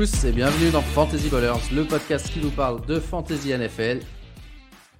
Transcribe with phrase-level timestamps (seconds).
[0.00, 4.00] Tous et bienvenue dans Fantasy Ballers, le podcast qui vous parle de Fantasy NFL.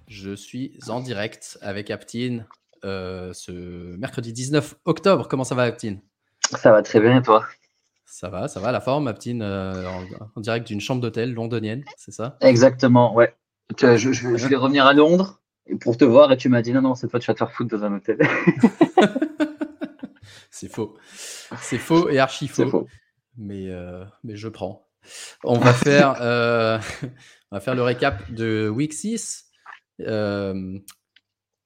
[0.09, 2.47] Je suis en direct avec Aptine
[2.85, 5.27] euh, ce mercredi 19 octobre.
[5.27, 6.03] Comment ça va, Aptine?
[6.51, 7.47] Ça va très bien et toi?
[8.05, 8.73] Ça va, ça va.
[8.73, 9.89] La forme, Aptine, euh,
[10.37, 12.37] en, direct d'une chambre d'hôtel londonienne, c'est ça?
[12.43, 13.35] Exactement, ouais.
[13.79, 15.41] Je, je, je, vais revenir à Londres
[15.81, 17.53] pour te voir et tu m'as dit non, non, cette fois tu vas te faire
[17.53, 18.19] foutre dans un hôtel.
[20.51, 20.95] c'est faux.
[21.59, 22.87] C'est faux et archi faux.
[23.39, 24.90] Mais, euh, mais je prends.
[25.45, 26.79] On va faire, euh,
[27.51, 29.47] on va faire le récap de Week 6.
[30.01, 30.79] Euh,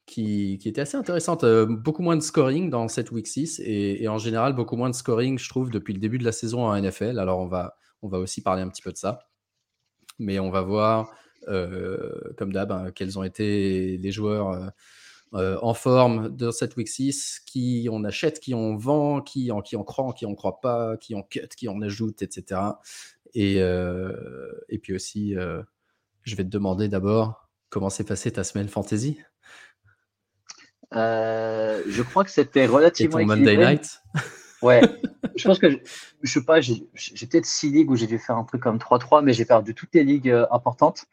[0.07, 1.45] qui, qui, était assez intéressante.
[1.45, 5.39] beaucoup moins de scoring dans cette week 6 et, en général beaucoup moins de scoring,
[5.39, 7.19] je trouve, depuis le début de la saison en NFL.
[7.19, 9.21] Alors on va, on va aussi parler un petit peu de ça.
[10.19, 11.11] Mais on va voir
[11.48, 14.67] euh, comme d'hab, hein, quels ont été les joueurs euh,
[15.35, 19.61] euh, en forme dans cette week 6, qui on achète, qui on vend, qui en,
[19.61, 22.61] qui en croit, qui en croit pas, qui en cut, qui en ajoute, etc.
[23.35, 25.35] Et, et puis aussi,
[26.23, 29.21] je vais te demander d'abord comment s'est passée ta semaine fantasy.
[30.93, 33.19] je crois que c'était relativement.
[33.19, 34.01] Et ton Monday night
[34.63, 34.81] Ouais,
[35.37, 35.77] je pense que je,
[36.23, 39.23] je sais pas, j'ai peut-être 6 ligues où j'ai dû faire un truc comme 3-3,
[39.23, 41.07] mais j'ai perdu toutes les ligues importantes.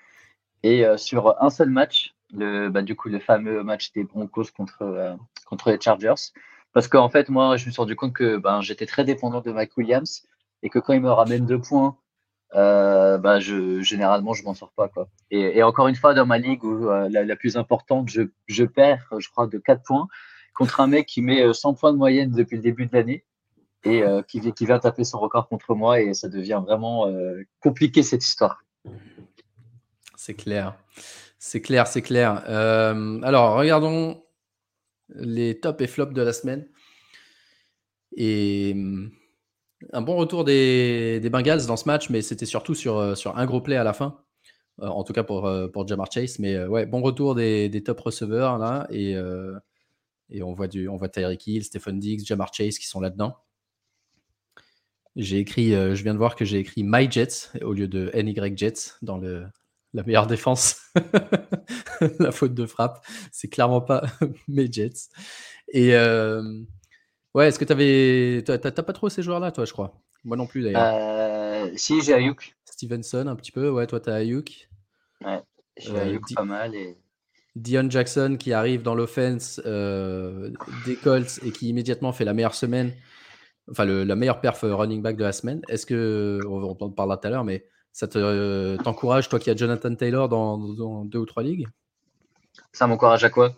[0.64, 4.46] Et euh, sur un seul match, le, bah, du coup, le fameux match des Broncos
[4.56, 6.32] contre, euh, contre les Chargers.
[6.74, 9.52] Parce qu'en fait, moi, je me suis rendu compte que ben, j'étais très dépendant de
[9.52, 10.24] Mike Williams
[10.64, 11.98] et que quand il me ramène deux points,
[12.56, 14.88] euh, bah, je, généralement, je m'en sors pas.
[14.90, 15.08] Quoi.
[15.30, 19.30] Et, encore une fois, dans ma ligue euh, la, plus importante, je, je, perds, je
[19.30, 20.08] crois, de 4 points
[20.54, 23.26] contre un mec qui met 100 points de moyenne depuis le début de l'année
[23.84, 26.02] et euh, qui, qui vient taper son record contre moi.
[26.02, 27.08] Et ça devient vraiment
[27.60, 28.64] compliqué cette histoire.
[30.16, 30.76] C'est clair.
[31.44, 32.44] C'est clair, c'est clair.
[32.48, 34.24] Euh, alors, regardons
[35.10, 36.68] les tops et flops de la semaine.
[38.16, 38.76] Et
[39.94, 43.62] un bon retour des, Bengals dans ce match, mais c'était surtout sur, euh, un gros
[43.62, 44.20] play à la fin.
[44.82, 46.40] Euh, en tout cas pour, pour Jamar Chase.
[46.40, 48.88] Mais ouais, bon retour des, top receveurs là.
[48.90, 49.16] Et,
[50.42, 53.36] on voit, du, on voit Tyreek Hill, Stephen Diggs, Jamar Chase qui sont là-dedans.
[55.18, 58.58] J'ai écrit, je viens de voir que j'ai écrit My Jets au lieu de NY
[58.58, 60.78] Jets dans la meilleure défense,
[62.20, 63.06] la faute de frappe.
[63.32, 64.04] C'est clairement pas
[64.48, 65.10] mes Jets.
[65.74, 66.42] Et euh,
[67.34, 68.44] ouais, est-ce que tu avais.
[68.44, 69.94] T'as pas trop ces joueurs-là, toi, je crois?
[70.24, 70.82] Moi non plus, d'ailleurs.
[70.94, 72.56] Euh, si, j'ai Ayuk.
[72.66, 73.70] Stevenson, un petit peu.
[73.70, 74.70] Ouais, toi, t'as Ayuk.
[75.24, 75.42] Ouais,
[75.78, 76.76] j'ai euh, Ayuk pas mal.
[76.76, 76.98] Et...
[77.56, 82.94] Dion Jackson qui arrive dans l'offense des Colts et qui immédiatement fait la meilleure semaine,
[83.70, 85.62] enfin le, la meilleure perf running back de la semaine.
[85.68, 89.56] Est-ce que, on en parlera tout à l'heure, mais ça euh, t'encourage, toi qui as
[89.56, 90.58] Jonathan Taylor dans,
[91.04, 91.68] deux ou trois ligues?
[92.72, 93.54] Ça m'encourage à quoi?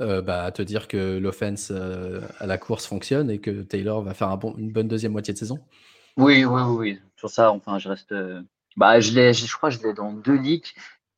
[0.00, 4.02] Euh, bah, À te dire que l'offense euh, à la course fonctionne et que Taylor
[4.02, 5.58] va faire un bon, une bonne deuxième moitié de saison
[6.16, 6.98] Oui, oui, oui.
[7.16, 8.14] Sur ça, enfin, je reste.
[8.76, 10.66] Bah, je, l'ai, je crois que je l'ai dans deux ligues.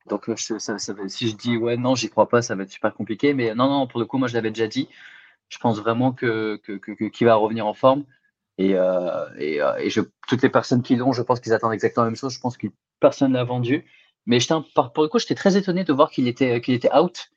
[0.08, 3.34] Donc, si je dis ouais, non, j'y crois pas, ça va être super compliqué.
[3.34, 4.88] Mais non, non, pour le coup, moi, je l'avais déjà dit.
[5.48, 6.60] Je pense vraiment que,
[7.08, 8.04] qu'il va revenir en forme.
[8.58, 12.10] Et, euh, et, euh, toutes les personnes qui l'ont, je pense qu'ils attendent exactement la
[12.10, 12.34] même chose.
[12.34, 12.66] Je pense que
[13.00, 13.86] personne l'a vendu.
[14.26, 14.38] Mais
[14.74, 17.30] pour le coup, j'étais très étonné de voir qu'il était, qu'il était out.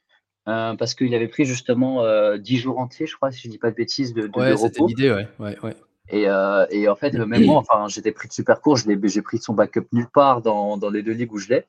[0.49, 3.57] Euh, parce qu'il avait pris justement euh, 10 jours entiers, je crois, si je dis
[3.57, 5.27] pas de bêtises, de, de, ouais, c'était l'idée, ouais.
[5.39, 5.75] ouais, ouais.
[6.09, 9.37] Et, euh, et, en fait, même moi, enfin, j'étais pris de super court, j'ai pris
[9.37, 11.65] son backup nulle part dans, dans les deux ligues où je l'ai.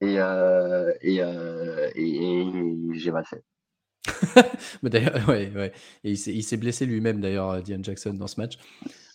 [0.00, 2.48] Et, euh, et, et, et
[2.94, 3.44] j'ai mal fait.
[4.82, 5.72] d'ailleurs, ouais, ouais.
[6.04, 8.58] Et il s'est blessé lui-même, d'ailleurs, euh, Dion Jackson, dans ce match.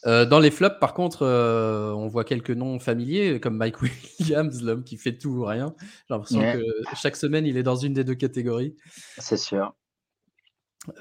[0.06, 3.77] Euh, dans les flops, par contre, euh, on voit quelques noms familiers, comme Mike
[4.19, 5.74] Williams, l'homme qui fait tout ou rien.
[5.80, 8.75] J'ai l'impression que chaque semaine, il est dans une des deux catégories.
[9.18, 9.74] C'est sûr.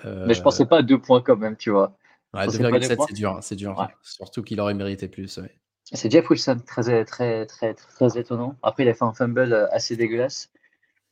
[0.04, 1.98] Mais je pensais pas à deux points quand même, tu vois.
[2.32, 3.86] Ouais, 2,7, c'est dur, hein, c'est dur.
[4.02, 5.38] Surtout qu'il aurait mérité plus.
[5.92, 8.56] C'est Jeff Wilson, très, très, très, très étonnant.
[8.62, 10.50] Après, il a fait un fumble assez dégueulasse.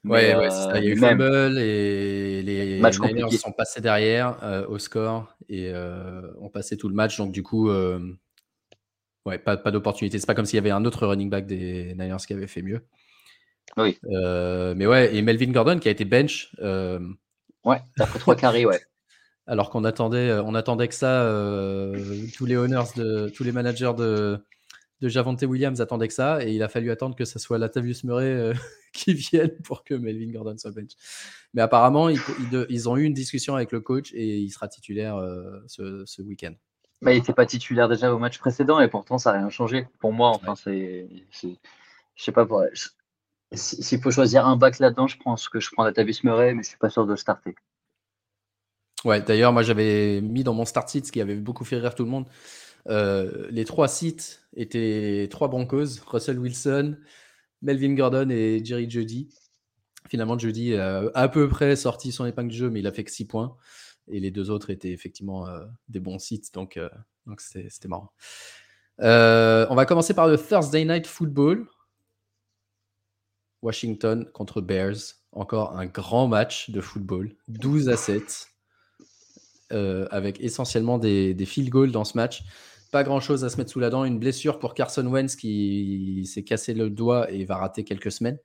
[0.04, 0.78] Ouais, ouais ça.
[0.78, 5.36] Il y a eu euh, fumble et les Niners sont passés derrière euh, au score
[5.48, 7.16] et euh, ont passé tout le match.
[7.18, 10.18] Donc, du coup, ouais, pas, pas d'opportunité.
[10.18, 12.62] C'est pas comme s'il y avait un autre running back des Niners qui avait fait
[12.62, 12.80] mieux.
[13.76, 13.98] Oui.
[14.04, 16.52] mais ouais, et Melvin Gordon qui a été bench.
[16.60, 18.80] ouais, après trois carrés, ouais.
[19.48, 21.28] Alors qu'on attendait, on attendait que ça,
[22.36, 24.38] tous les owners de tous les managers de,
[25.02, 28.04] de Javante Williams attendaient que ça, et il a fallu attendre que ce soit Latavius
[28.04, 28.54] Murray euh,
[28.92, 30.92] qui vienne pour que Melvin Gordon soit bench.
[31.54, 35.60] Mais apparemment, ils, ont eu une discussion avec le coach et il sera titulaire euh,
[35.66, 36.54] ce, week-end.
[37.00, 39.88] Mais il n'était pas titulaire déjà au match précédent et pourtant ça n'a rien changé.
[39.98, 41.08] Pour moi, enfin, c'est.
[41.42, 42.62] Je sais pas, pour...
[43.50, 46.68] s'il faut choisir un back là-dedans, je pense que je prends Latavius Murray, mais je
[46.68, 47.56] suis pas sûr de le starter.
[49.04, 52.04] Ouais, d'ailleurs, moi j'avais mis dans mon start ce qui avait beaucoup fait rire tout
[52.04, 52.26] le monde,
[52.86, 56.96] les trois sites étaient trois broncos Russell Wilson,
[57.62, 59.28] Melvin Gordon et Jerry Jeudy.
[60.08, 63.04] Finalement, Jeudy a à peu près sorti son épingle du jeu, mais il a fait
[63.04, 63.56] que 6 points.
[64.08, 65.46] Et les deux autres étaient effectivement
[65.88, 66.78] des bons sites, donc
[67.26, 68.12] donc c'était marrant.
[68.98, 71.68] on va commencer par le Thursday Night Football.
[73.62, 75.14] Washington contre Bears.
[75.30, 77.34] Encore un grand match de football.
[77.48, 78.48] 12 à 7.
[79.72, 82.42] Euh, avec essentiellement des, field goals dans ce match.
[82.90, 84.04] Pas grand chose à se mettre sous la dent.
[84.04, 88.38] Une blessure pour Carson Wentz qui s'est cassé le doigt et va rater quelques semaines.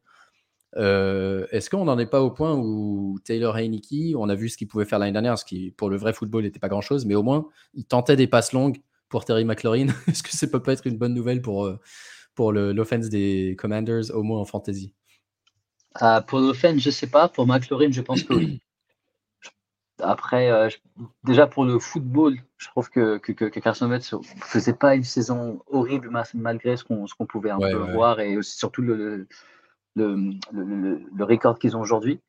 [0.78, 4.58] Euh, est-ce qu'on n'en est pas au point où Taylor Heineke, on a vu ce
[4.58, 7.06] qu'il pouvait faire l'année dernière, ce qui pour le vrai football n'était pas grand chose,
[7.06, 8.78] mais au moins il tentait des passes longues
[9.10, 9.88] pour Terry McLaurin.
[10.08, 11.78] Est-ce que ça peut pas être une bonne nouvelle pour, euh,
[12.36, 14.94] pour l'offense des Commanders, au moins en fantasy?
[15.96, 17.28] Ah, pour l'offense, je sais pas.
[17.28, 18.62] Pour McLaurin, je pense que oui.
[20.00, 20.70] Après, euh,
[21.24, 25.04] déjà pour le football, je trouve que, que, que Carson Wentz ne faisait pas une
[25.04, 29.28] saison horrible malgré ce qu'on pouvait un peu voir et surtout le,
[29.96, 32.20] le, le, le record qu'ils ont aujourd'hui.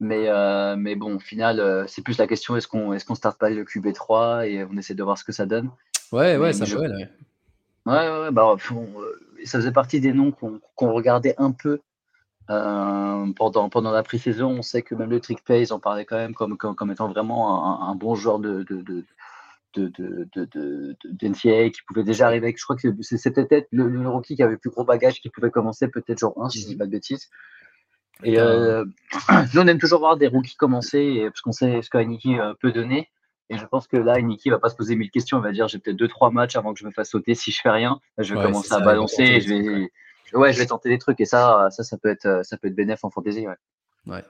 [0.00, 3.14] Mais, euh, mais bon, au final, euh, c'est plus la question est-ce qu'on est qu'on
[3.14, 5.70] starte pas le QB3 et on essaie de voir ce que ça donne.
[6.12, 6.76] Ouais, ouais, ça je...
[6.76, 7.08] ouais.
[7.86, 8.56] Ouais, ouais, bah,
[9.44, 11.80] ça faisait partie des noms qu'on regardait un peu
[12.50, 16.16] euh, pendant, pendant la pré-saison, on sait que même le Trick Pace en parlait quand
[16.16, 19.04] même comme, comme, étant vraiment un, bon joueur de, de, de
[19.76, 19.90] de,
[20.36, 24.52] de, qui pouvait déjà arriver avec, je crois que c'était peut-être le, rookie qui avait
[24.52, 26.92] le plus gros bagage qui pouvait commencer peut-être genre 1 si je dis pas de
[26.92, 27.28] bêtises.
[28.22, 28.84] Et euh,
[29.52, 32.70] nous on aime toujours voir des rookies commencer parce qu'on sait ce qu'Aniki euh, peut
[32.70, 33.10] donner.
[33.50, 35.38] Et je pense que là, Niki va pas se poser mille questions.
[35.38, 37.34] Il va dire j'ai peut-être deux trois matchs avant que je me fasse sauter.
[37.34, 39.22] Si je fais rien, je vais commencer à balancer.
[39.22, 39.90] Et je vais,
[40.32, 42.74] ouais, je vais tenter des trucs et ça, ça, ça peut être, ça peut être
[42.74, 43.46] bénéf en fantasy.
[43.46, 43.56] Ouais.
[44.06, 44.24] ouais.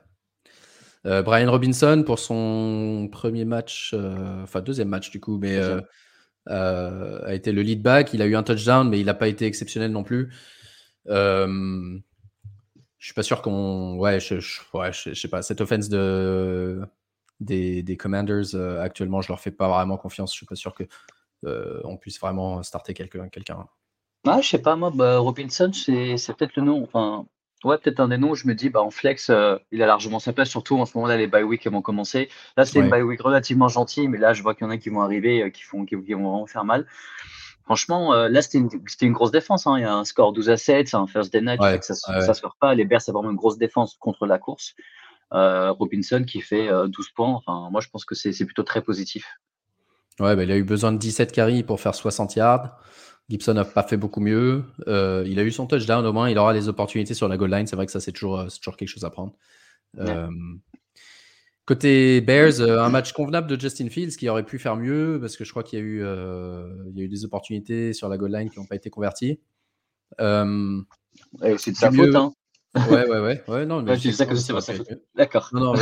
[1.06, 7.20] Euh, Brian Robinson pour son premier match, euh, enfin deuxième match du coup, mais euh,
[7.25, 8.14] a été le lead back.
[8.14, 10.32] Il a eu un touchdown, mais il n'a pas été exceptionnel non plus.
[11.06, 12.00] je
[12.99, 14.37] suis pas sûr qu'on, ouais, je,
[14.73, 15.43] ouais, je, sais pas.
[15.43, 16.81] Cette offense de
[17.41, 20.32] des, des Commanders actuellement, je leur fais pas vraiment confiance.
[20.32, 20.85] Je suis pas sûr que
[21.85, 23.29] on puisse vraiment starter quelqu'un.
[23.29, 23.67] quelqu'un.
[24.26, 26.82] Ah, je sais pas, moi, bah, Robinson, c'est peut-être le nom.
[26.82, 27.26] Enfin,
[27.64, 29.86] ouais, peut-être un des noms où je me dis, bah, en flex, euh, il a
[29.86, 32.28] largement sa place, surtout en ce moment-là, les bye week vont commencer.
[32.56, 34.78] Là, c'est une bye week relativement gentille, mais là, je vois qu'il y en a
[34.78, 36.86] qui vont arriver, euh, qui, font, qui, vont vraiment faire mal.
[37.64, 38.68] Franchement, euh, là, c'était une,
[39.00, 39.66] une, grosse défense.
[39.66, 39.78] Hein.
[39.78, 42.32] Il y a un score 12 à 7, c'est un first day night, ça ne
[42.32, 42.74] sort pas.
[42.74, 44.74] Les Bears, c'est vraiment une grosse défense contre la course.
[45.32, 47.32] Robinson qui fait 12 points.
[47.32, 49.26] Enfin, moi, je pense que c'est plutôt très positif.
[50.20, 52.78] Ouais, bah, il a eu besoin de 17 carries pour faire 60 yards.
[53.30, 54.64] Gibson n'a pas fait beaucoup mieux.
[54.86, 56.28] Euh, il a eu son touchdown au moins.
[56.28, 57.66] Il aura des opportunités sur la goal line.
[57.66, 59.32] C'est vrai que ça, c'est toujours, euh, toujours quelque chose à prendre.
[59.98, 60.28] Euh,
[61.64, 65.44] côté Bears, un match convenable de Justin Fields qui aurait pu faire mieux parce que
[65.44, 68.32] je crois qu'il y, a eu, il y a eu des opportunités sur la goal
[68.32, 69.40] line qui n'ont pas été converties.
[70.19, 72.14] c'est de sa faute.
[72.14, 72.32] Hein.
[72.90, 73.43] Ouais, ouais, ouais.
[73.46, 74.52] ouais non, mais c'est ça que c'est
[75.14, 75.48] D'accord.
[75.52, 75.74] Non, non,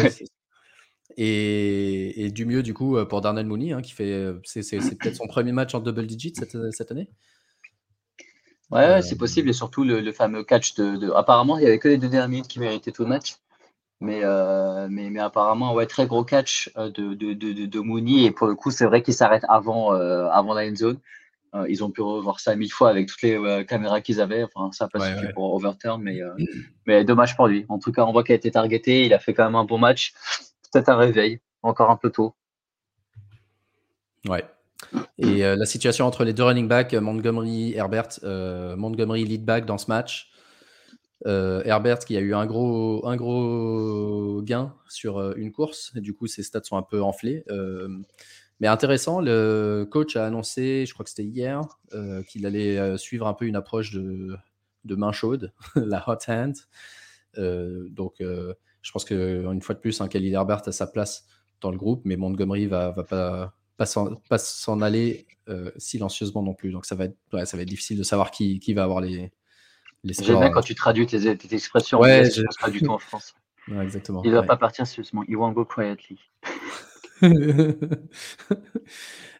[1.17, 4.35] et, et, du mieux, du coup, pour Darnell Mooney, hein, qui fait.
[4.45, 7.09] C'est peut-être son premier match en double digit cette, cette année.
[8.73, 9.51] Ouais, c'est possible.
[9.51, 12.59] Et surtout, le, fameux catch de, Apparemment, il n'y avait que les deux derniers qui
[12.59, 13.37] méritaient tout le match.
[14.01, 18.25] Mais, euh, mais, mais, apparemment, ouais, très gros catch euh, de, de, de, de Mooney.
[18.25, 20.99] Et pour le coup, c'est vrai qu'il s'arrête avant, euh, avant la end zone.
[21.69, 24.43] ils ont pu revoir ça mille fois avec toutes les caméras qu'ils avaient.
[24.43, 26.21] Enfin, ça passe pour overturn, mais,
[26.87, 27.67] mais dommage pour lui.
[27.69, 29.05] En tout cas, on voit qu'il a été targeté.
[29.05, 30.15] Il a fait quand même un bon match.
[30.73, 32.35] Peut-être un réveil, encore un peu tôt.
[34.27, 34.45] Ouais.
[35.19, 39.67] Et euh, la situation entre les deux running backs, Montgomery, Herbert, euh, Montgomery lead back
[39.67, 40.31] dans ce match.
[41.27, 46.27] Euh, Herbert qui a eu un gros, un gros gain sur une course, du coup
[46.27, 47.45] ses stats sont un peu enflés.
[48.59, 51.61] mais intéressant, le coach a annoncé, je crois que c'était hier,
[52.27, 54.37] qu'il allait suivre un peu une approche de,
[54.85, 56.55] de main chaude, la hot hand.
[57.37, 61.25] donc je pense qu'une fois de plus, un hein, Khalil Herbert a sa place
[61.61, 63.55] dans le groupe, mais Montgomery va, va pas
[64.29, 66.71] pas s'en aller euh, silencieusement non plus.
[66.71, 69.33] Donc ça va être, ça va être difficile de savoir qui, qui va avoir les,
[70.05, 72.01] les J'aime bien quand tu traduis tes, tes expressions.
[72.01, 72.43] Ouais, je...
[72.61, 73.35] pas du tout en France.
[73.83, 74.23] exactement.
[74.25, 75.25] Il ne va pas partir sérieusement.
[75.29, 76.19] Il won't go quietly.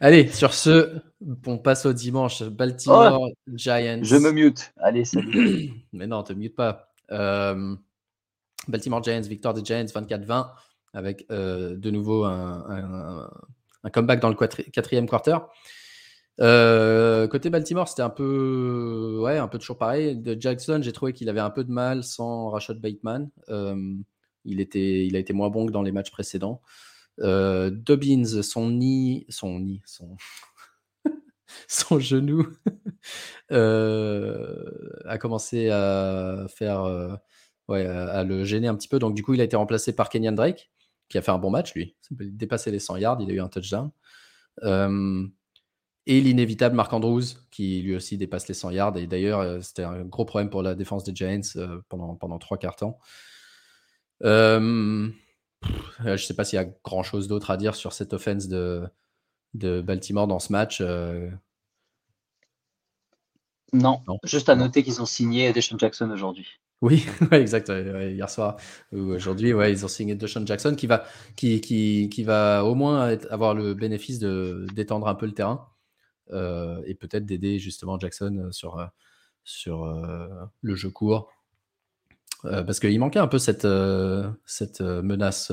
[0.01, 1.01] Allez, sur ce,
[1.47, 2.43] on passe au dimanche.
[2.43, 4.01] Baltimore oh, Giants.
[4.03, 4.73] Je me mute.
[4.79, 5.71] Allez, salut.
[5.93, 6.93] Mais non, te mute pas.
[7.11, 7.77] Euh,
[8.69, 10.51] Baltimore Giants, victoire des Giants 24-20,
[10.93, 13.31] avec euh, de nouveau un, un
[13.91, 15.39] comeback dans le quatrième quarter.
[16.41, 20.17] Euh, côté Baltimore, c'était un peu, ouais, un peu toujours pareil.
[20.17, 23.31] De Jackson, j'ai trouvé qu'il avait un peu de mal sans Rashad Bateman.
[23.49, 23.95] Euh,
[24.45, 26.63] il, était, il a été moins bon que dans les matchs précédents.
[27.21, 30.17] Euh, Dobbins, son nid, son nid, son,
[31.69, 32.47] son genou
[33.51, 37.19] a commencé à faire,
[37.69, 37.85] ouais,
[38.25, 38.99] le gêner un petit peu.
[38.99, 40.71] Donc du coup, il a été remplacé par Kenyan Drake,
[41.13, 41.95] qui a fait un bon match lui.
[42.11, 43.91] Il a dépassé les 100 yards, il a eu un touchdown.
[44.63, 48.97] et l'inévitable Marc Andrews, qui lui aussi dépasse les 100 yards.
[48.97, 51.41] Et d'ailleurs, c'était un gros problème pour la défense des Giants
[51.91, 52.99] pendant, pendant trois quarts temps.
[54.23, 55.11] je
[56.03, 58.83] ne sais pas s'il y a grand chose d'autre à dire sur cette offense de,
[59.53, 60.81] de Baltimore dans ce match.
[63.75, 66.49] Non, juste à noter qu'ils ont signé Deshaun Jackson aujourd'hui.
[66.83, 67.69] Oui, exact.
[67.69, 68.57] hier soir
[68.93, 70.87] ou aujourd'hui, ouais, ils ont signé Deshaun Jackson qui
[72.25, 75.69] va, au moins avoir le bénéfice de d'étendre un peu le terrain
[76.33, 78.87] euh, et peut-être d'aider justement Jackson sur, euh,
[79.45, 80.27] sur euh,
[80.61, 81.33] le jeu court.
[82.43, 83.67] parce qu'il manquait un peu cette,
[84.45, 85.53] cette menace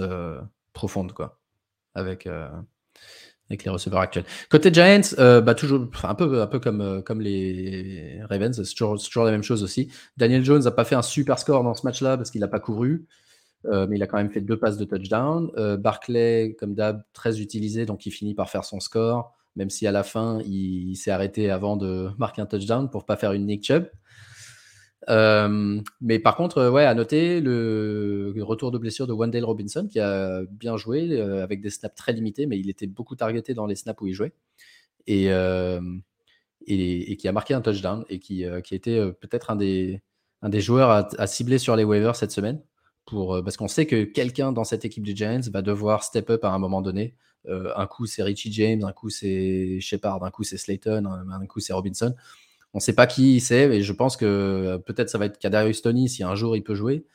[0.74, 1.40] profonde, quoi,
[1.94, 2.28] avec,
[3.50, 4.26] avec les receveurs actuels.
[4.50, 8.76] Côté Giants, euh, bah toujours, un peu, un peu comme, euh, comme les Ravens, c'est
[8.76, 9.90] toujours, la même chose aussi.
[10.18, 12.60] Daniel Jones n'a pas fait un super score dans ce match-là parce qu'il n'a pas
[12.60, 13.08] couru,
[13.66, 15.52] euh, mais il a quand même fait deux passes de touchdown.
[15.80, 19.92] Barclay, comme d'hab, très utilisé, donc il finit par faire son score, même si à
[19.92, 23.48] la fin, il, il s'est arrêté avant de marquer un touchdown pour pas faire une
[23.48, 23.88] Nick Chubb.
[25.08, 30.00] Euh, mais par contre, ouais, à noter le retour de blessure de Wendell Robinson qui
[30.00, 33.66] a bien joué euh, avec des snaps très limités, mais il était beaucoup targeté dans
[33.66, 34.34] les snaps où il jouait
[35.08, 35.82] et, euh,
[36.68, 40.02] et, qui a marqué un touchdown et qui, qui été peut-être un des,
[40.42, 42.62] un des joueurs à, cibler sur les waivers cette semaine.
[43.06, 46.44] Pour, parce qu'on sait que quelqu'un dans cette équipe des Giants va devoir step up
[46.44, 47.16] à un moment donné.
[47.48, 51.60] un coup c'est Richie James, un coup c'est Shepard, un coup c'est Slayton, un coup
[51.60, 52.14] c'est Robinson.
[52.74, 55.40] On ne sait pas qui c'est, et je pense que euh, peut-être ça va être
[55.40, 57.06] Kadarius Tony si un jour il peut jouer.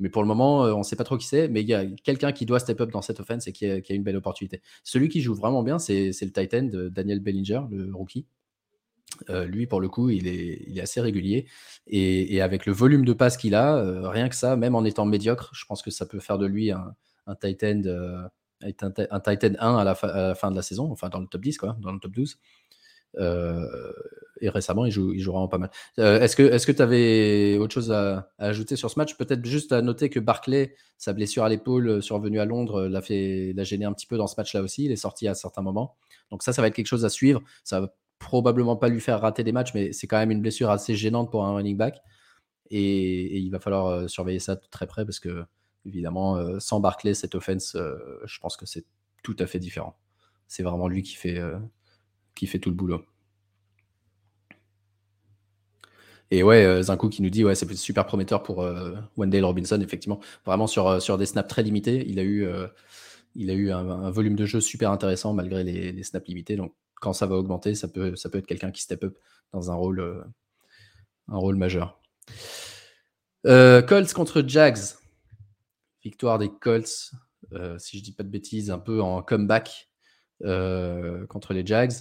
[0.00, 1.48] Mais pour le moment, euh, on ne sait pas trop qui c'est.
[1.48, 3.80] Mais il y a quelqu'un qui doit step up dans cette offense et qui a,
[3.90, 4.62] une belle opportunité.
[4.84, 8.26] Celui qui joue vraiment bien, c'est le Titan de Daniel Bellinger, le rookie.
[9.30, 11.46] Euh, lui, pour le coup, il est, assez régulier.
[11.86, 15.50] Et, avec le volume de passes qu'il a, rien que ça, même en étant médiocre,
[15.54, 16.94] je pense que ça peut faire de lui un,
[17.26, 17.82] un Titan,
[18.60, 21.42] un, Titan 1 à la, à la, fin de la saison, enfin dans le top
[21.42, 22.38] 10, quoi, dans le top 12.
[23.16, 23.92] Euh,
[24.40, 25.70] et récemment, il joue, il vraiment pas mal.
[25.98, 29.16] Euh, est-ce que tu avais autre chose à, ajouter sur ce match?
[29.16, 33.02] Peut-être juste à noter que Barclay, sa blessure à l'épaule euh, survenue à Londres, l'a
[33.02, 34.84] fait l'a gêné un petit peu dans ce match-là aussi.
[34.84, 35.96] Il est sorti à certains moments.
[36.30, 37.42] Donc ça, ça va être quelque chose à suivre.
[37.64, 40.70] Ça va probablement pas lui faire rater des matchs, mais c'est quand même une blessure
[40.70, 42.00] assez gênante pour un running back.
[42.70, 45.44] Et, il va falloir surveiller ça très près parce que,
[45.86, 48.84] évidemment, sans Barclay, cette offense, je pense que c'est
[49.22, 49.96] tout à fait différent.
[50.48, 51.40] C'est vraiment lui qui fait,
[52.38, 53.04] qui fait tout le boulot.
[56.30, 59.80] Et ouais, euh, Zinkou qui nous dit ouais, c'est super prometteur pour euh, Wendell Robinson,
[59.80, 60.20] effectivement.
[60.44, 62.04] Vraiment sur, euh, sur des snaps très limités.
[62.06, 62.46] Il a eu,
[63.34, 66.56] il a eu un, volume de jeu super intéressant malgré les, snaps limités.
[66.56, 69.18] Donc quand ça va augmenter, ça peut, ça peut être quelqu'un qui step up
[69.52, 70.24] dans un rôle,
[71.28, 72.00] un rôle majeur.
[73.44, 74.96] Colts contre Jags.
[76.02, 77.12] Victoire des Colts,
[77.78, 79.90] si je dis pas de bêtises, un peu en comeback
[80.40, 81.92] contre les Jags.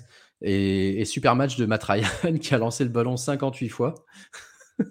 [0.41, 1.85] Et, super match de Matt
[2.41, 3.95] qui a lancé le ballon 58 fois.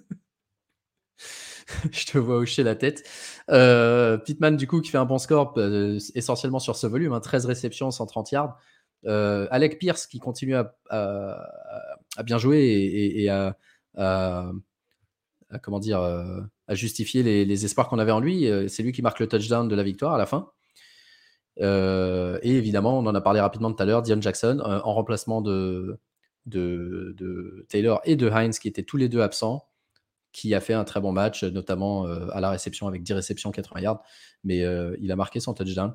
[1.92, 3.04] Je te vois hocher la tête.
[3.50, 7.44] Euh, Pittman, du coup, qui fait un bon score euh, essentiellement sur ce volume, 13
[7.44, 8.58] hein, réceptions, 130 yards.
[9.04, 10.74] Euh, Alec Pierce qui continue à,
[12.24, 13.56] bien jouer et, à,
[15.62, 18.48] comment dire, à justifier les espoirs qu'on avait en lui.
[18.68, 20.50] C'est lui qui marque le touchdown de la victoire à la fin.
[21.60, 24.94] Euh, et évidemment, on en a parlé rapidement tout à l'heure, Dion Jackson, euh, en
[24.94, 25.98] remplacement de,
[26.46, 29.68] de, Taylor et de Heinz, qui étaient tous les deux absents,
[30.32, 33.50] qui a fait un très bon match, notamment euh, à la réception avec 10 réceptions,
[33.50, 34.02] 80 yards,
[34.44, 34.64] mais
[35.00, 35.94] il a marqué son touchdown.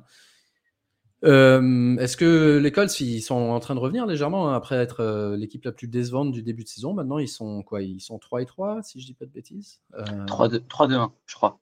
[1.22, 5.64] Est-ce que les Colts ils sont en train de revenir légèrement hein, après être l'équipe
[5.64, 6.92] la plus décevante du début de saison?
[6.92, 7.82] Maintenant, ils sont quoi?
[7.82, 9.80] Ils sont 3 et 3, si je dis pas de bêtises?
[9.94, 11.60] 3-2-1, je crois.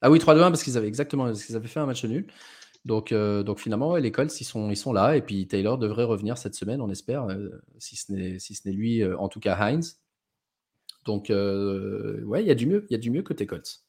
[0.00, 2.26] Ah oui, 3-2-1 parce qu'ils avaient exactement parce qu'ils avaient fait un match nul.
[2.84, 5.16] Donc, euh, donc finalement, les Colts, ils sont, ils sont là.
[5.16, 7.48] Et puis Taylor devrait revenir cette semaine, on espère, euh,
[7.78, 10.00] si ce n'est lui, euh, en tout cas Heinz.
[11.04, 13.84] Donc, ouais, il y a du mieux, il y a du mieux côté Colts.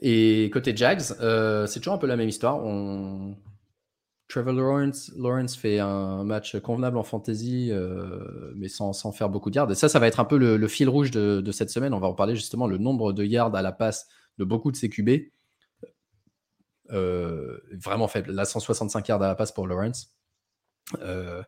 [0.00, 2.64] Et côté Jags, c'est toujours un peu la même histoire.
[2.64, 3.36] On...
[4.28, 7.72] Trevor Lawrence, Lawrence fait un match convenable en fantasy,
[8.54, 9.70] mais sans, faire beaucoup de yards.
[9.72, 11.92] Et ça, ça va être un peu le, fil rouge de, cette semaine.
[11.92, 14.76] On va en parler justement, le nombre de yards à la passe de beaucoup de
[14.76, 15.10] ces QB.
[16.92, 18.32] Euh, vraiment faible.
[18.32, 20.14] La 165 yards à la passe pour Lawrence.
[21.00, 21.42] Euh,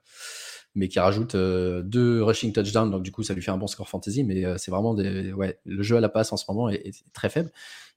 [0.74, 3.66] mais qui rajoute euh, deux rushing touchdowns, donc du coup ça lui fait un bon
[3.68, 6.68] score fantasy, mais c'est vraiment des, ouais, le jeu à la passe en ce moment
[6.68, 7.52] est, très faible.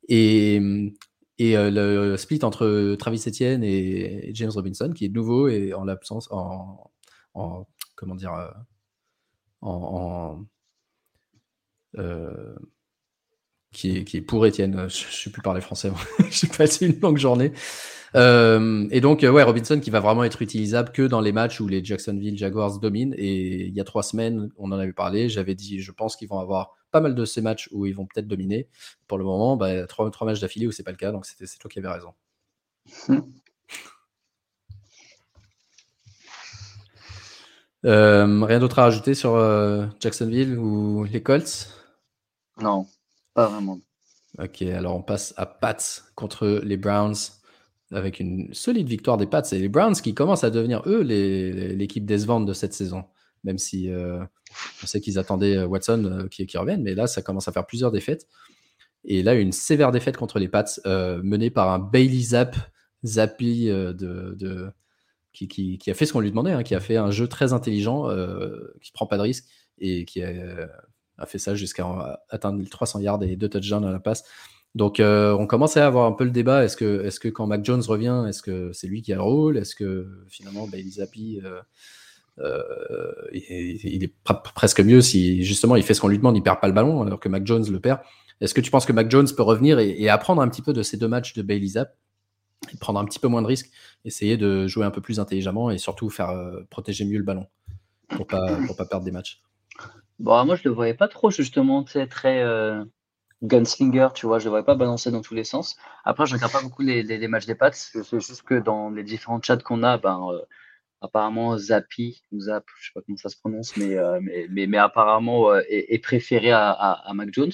[0.07, 0.55] Et
[1.39, 6.27] Et le split entre Travis Etienne et James Robinson, qui est nouveau et en l'absence,
[6.31, 6.91] en,
[7.95, 8.31] comment dire,
[9.61, 10.45] en,
[13.77, 14.73] qui, est, qui est pour Etienne.
[14.73, 15.91] Je ne sais plus parler français.
[16.31, 17.53] J'ai passé une longue journée.
[18.15, 21.67] Euh, et donc, ouais, Robinson qui va vraiment être utilisable que dans les matchs où
[21.67, 23.13] les Jacksonville Jaguars dominent.
[23.17, 25.29] Et il y a trois semaines, on en avait parlé.
[25.29, 28.07] J'avais dit, je pense qu'ils vont avoir pas mal de ces matchs où ils vont
[28.07, 28.67] peut-être dominer.
[29.07, 31.11] Pour le moment, bah, trois, trois matchs d'affilée où c'est pas le cas.
[31.11, 32.13] Donc, c'est toi qui avais raison.
[37.85, 41.69] Euh, rien d'autre à rajouter sur euh, Jacksonville ou les Colts?
[42.59, 42.87] Non,
[43.37, 43.79] pas vraiment.
[44.39, 45.77] Ok, alors on passe à Pats
[46.15, 47.13] contre les Browns
[47.91, 52.03] avec une solide victoire des Pats et les Browns qui commencent à devenir eux l'équipe
[52.03, 53.05] décevante de cette saison.
[53.43, 54.23] Même si euh,
[54.81, 57.67] on sait qu'ils attendaient euh, Watson euh, qui, revienne, mais là ça commence à faire
[57.67, 58.27] plusieurs défaites.
[59.05, 60.65] Et là, une sévère défaite contre les Pats
[61.23, 62.57] menée par un Bailey Zapp,
[63.05, 64.71] Zappi de,
[65.31, 68.09] qui, a fait ce qu'on lui demandait, hein, qui a fait un jeu très intelligent,
[68.81, 69.45] qui prend pas de risque
[69.77, 70.21] et qui
[71.17, 74.23] a fait ça jusqu'à atteindre les 300 yards et deux touchdowns à la passe.
[74.75, 76.63] Donc, euh, on commence à avoir un peu le débat.
[76.63, 79.23] Est-ce que, est que quand Mac Jones revient, est-ce que c'est lui qui a le
[79.23, 79.57] rôle?
[79.57, 81.61] Est-ce que finalement, Bailey Zappi, euh,
[82.39, 84.13] euh, il, est
[84.53, 87.01] presque mieux si justement il fait ce qu'on lui demande, il perd pas le ballon
[87.01, 88.01] alors que Mac Jones le perd.
[88.39, 90.83] Est-ce que tu penses que Mac Jones peut revenir et, apprendre un petit peu de
[90.83, 91.97] ces deux matchs de Bailey Zapp
[92.71, 93.71] et prendre un petit peu moins de risques,
[94.05, 96.31] essayer de jouer un peu plus intelligemment et surtout faire
[96.69, 97.47] protéger mieux le ballon
[98.09, 99.41] pour pas pour pas perdre des matchs?
[100.19, 102.43] Bon, moi je le voyais pas trop justement, très
[103.43, 105.77] gunslinger, tu vois, je ne devrais pas balancer dans tous les sens.
[106.03, 107.71] Après, je ne regarde pas beaucoup les, les, matchs des Pats.
[107.71, 110.41] Sais juste que dans les différents chats qu'on a, ben, euh,
[111.01, 114.67] apparemment Zappy, ou Zap, je sais pas comment ça se prononce, mais, euh, mais, mais,
[114.67, 117.51] mais, apparemment euh, est, préféré à, à, Mac Jones.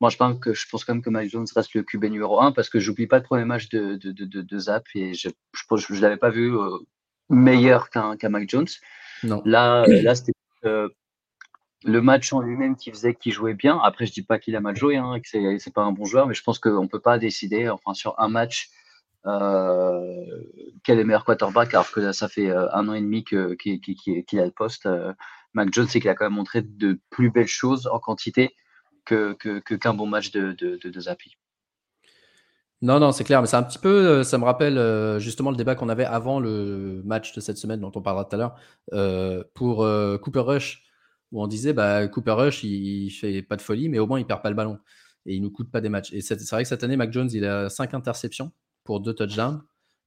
[0.00, 2.40] Moi, je pense, que, je pense quand même que Mac Jones reste le QB numéro
[2.40, 5.28] 1 parce que j'oublie pas le premier match de, de, de, de Zap et je
[5.28, 5.32] ne
[5.76, 6.52] je, je, l'avais pas vu
[7.28, 8.68] meilleur qu'un Mac Jones.
[9.22, 9.42] Non.
[9.44, 10.32] Là, là c'était
[11.84, 13.78] le match en lui-même qui faisait qu'il jouait bien.
[13.82, 16.04] Après, je dis pas qu'il a mal joué, hein, que c'est, c'est pas un bon
[16.04, 18.70] joueur, mais je pense qu'on peut pas décider, enfin, sur un match,
[19.26, 20.24] euh,
[20.82, 23.38] quel est le meilleur quarterback, alors que ça fait euh, un an et demi qu'il,
[23.40, 24.86] a le poste.
[24.86, 25.12] Euh,
[25.54, 28.54] Mac Jones, c'est qu'il a quand même montré de plus belles choses en quantité
[29.04, 31.36] que, qu'un bon match de, Zappi.
[32.82, 35.74] Non, non, c'est clair, mais c'est un petit peu, ça me rappelle justement le débat
[35.74, 39.86] qu'on avait avant le match de cette semaine dont on parlera tout à l'heure pour
[40.20, 40.83] Cooper Rush
[41.34, 44.24] où on disait bah, Cooper Rush, il, fait pas de folie, mais au moins il
[44.24, 44.78] perd pas le ballon
[45.26, 46.12] et il nous coûte pas des matchs.
[46.12, 48.52] Et c'est vrai que cette année, Mac Jones, il a 5 interceptions
[48.84, 49.62] pour 2 touchdowns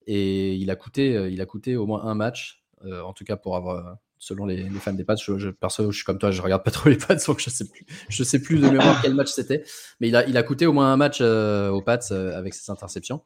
[0.07, 3.25] et il a coûté, euh, il a coûté au moins un match, euh, en tout
[3.25, 5.17] cas pour avoir, selon les, fans des Pats.
[5.17, 7.65] Je, perso, je suis comme toi, je regarde pas trop les Pats, donc je sais
[8.07, 9.65] je sais plus de mémoire quel match c'était,
[9.99, 13.21] mais il a, coûté au moins un match euh, aux Pats avec ses interceptions.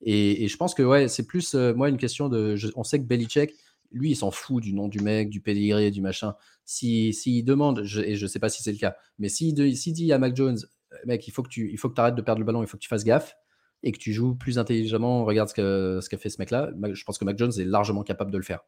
[0.00, 2.56] Et, je pense que c'est plus moi une question de.
[2.76, 3.52] on sait que Belichick,
[3.92, 6.34] lui, il s'en fout du nom du mec, du pédigré, du machin.
[6.64, 10.12] S'il si, demande, et je ne sais pas si c'est le cas, mais s'il dit
[10.12, 10.58] à Mac Jones,
[10.92, 12.68] euh, mec, il faut que tu il faut que arrêtes de perdre le ballon, il
[12.68, 13.34] faut que tu fasses gaffe
[13.82, 17.18] et que tu joues plus intelligemment, regarde ce qu'a ce fait ce mec-là, je pense
[17.18, 18.60] que Mac Jones est largement capable de le faire.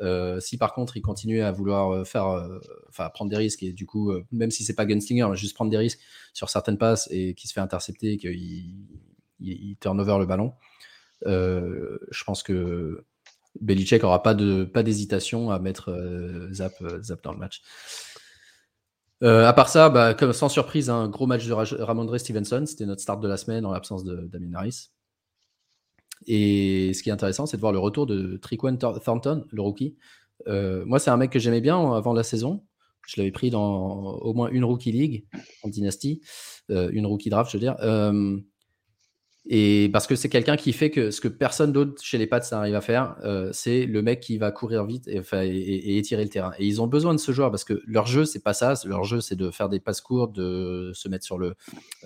[0.00, 2.50] Euh, si par contre il continue à vouloir euh, faire,
[3.12, 5.78] prendre des risques et du coup, même si c'est pas Gunslinger, mais juste prendre des
[5.78, 6.00] risques
[6.32, 8.88] sur certaines passes et qui se fait intercepter, qu'il il,
[9.38, 10.54] il, turn over le ballon,
[11.24, 13.04] je pense que
[13.60, 14.34] Belichick n'aura pas
[14.72, 17.62] pas d'hésitation à mettre euh, Zap, euh, Zap dans le match.
[19.22, 22.64] Euh, à part ça, bah, comme, sans surprise, un gros match de Ramondre Stevenson.
[22.66, 24.90] C'était notre start de la semaine en l'absence de Damien Harris.
[26.26, 29.96] Et ce qui est intéressant, c'est de voir le retour de Triquan Thornton, le rookie.
[30.46, 32.64] moi, c'est un mec que j'aimais bien avant la saison.
[33.06, 35.26] Je l'avais pris dans au moins une rookie league
[35.64, 36.20] en dynastie,
[36.68, 37.76] une rookie draft, je veux dire.
[39.46, 42.40] Et parce que c'est quelqu'un qui fait que ce que personne d'autre chez les Pats
[42.52, 46.52] n'arrive à faire, euh, c'est le mec qui va courir vite et, étirer le terrain.
[46.58, 48.74] Et ils ont besoin de ce joueur parce que leur jeu, c'est pas ça.
[48.84, 51.54] Leur jeu, c'est de faire des passes courtes, de se mettre sur le,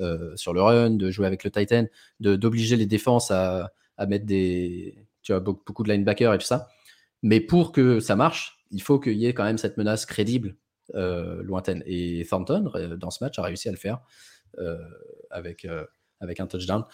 [0.01, 1.85] euh, sur le run, de jouer avec le Titan,
[2.21, 6.69] d'obliger les défenses à, à, mettre des, tu vois, beaucoup, de linebackers et tout ça.
[7.23, 10.57] Mais pour que ça marche, il faut qu'il y ait quand même cette menace crédible
[10.95, 11.83] euh, lointaine.
[11.85, 14.01] Et Thornton, dans ce match, a réussi à le faire
[15.31, 15.67] avec,
[16.21, 16.85] avec un touchdown.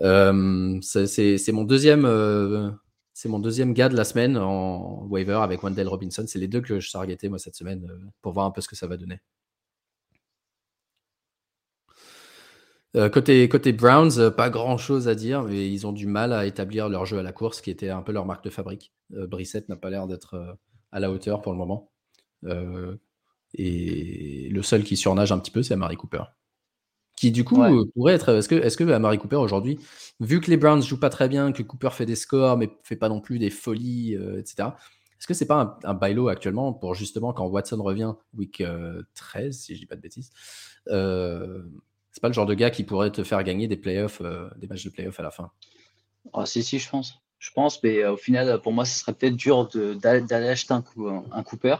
[0.00, 2.04] Euh, c'est mon deuxième.
[2.04, 2.70] Euh,
[3.14, 6.24] c'est mon deuxième gars de la semaine en waiver avec Wendell Robinson.
[6.26, 8.68] C'est les deux que je targetais moi cette semaine euh, pour voir un peu ce
[8.68, 9.20] que ça va donner.
[13.10, 16.90] côté, côté Browns, pas grand chose à dire, mais ils ont du mal à établir
[16.90, 18.92] leur jeu à la course, qui était un peu leur marque de fabrique.
[19.08, 20.58] Brissette n'a pas l'air d'être
[20.90, 21.90] à la hauteur pour le moment.
[23.54, 26.24] et le seul qui surnage un petit peu, c'est Amari Cooper
[27.22, 27.62] qui du coup
[27.94, 28.30] pourrait être.
[28.30, 29.78] Est-ce que, est-ce que Amari Cooper aujourd'hui,
[30.18, 32.96] vu que les Browns jouent pas très bien, que Cooper fait des scores mais fait
[32.96, 34.70] pas non plus des folies, etc.
[35.18, 38.60] Est-ce que c'est pas un, un bailo actuellement pour justement quand Watson revient week
[39.14, 40.32] 13, si je dis pas de bêtises,
[40.86, 44.20] c'est pas le genre de gars qui pourrait te faire gagner des playoffs,
[44.56, 45.52] des matchs de playoffs à la fin?
[46.32, 47.22] Ah si si, je pense.
[47.38, 49.68] Je pense, mais au final, pour moi, ce serait peut-être dur
[50.00, 51.74] d'aller acheter un, coup, un, Cooper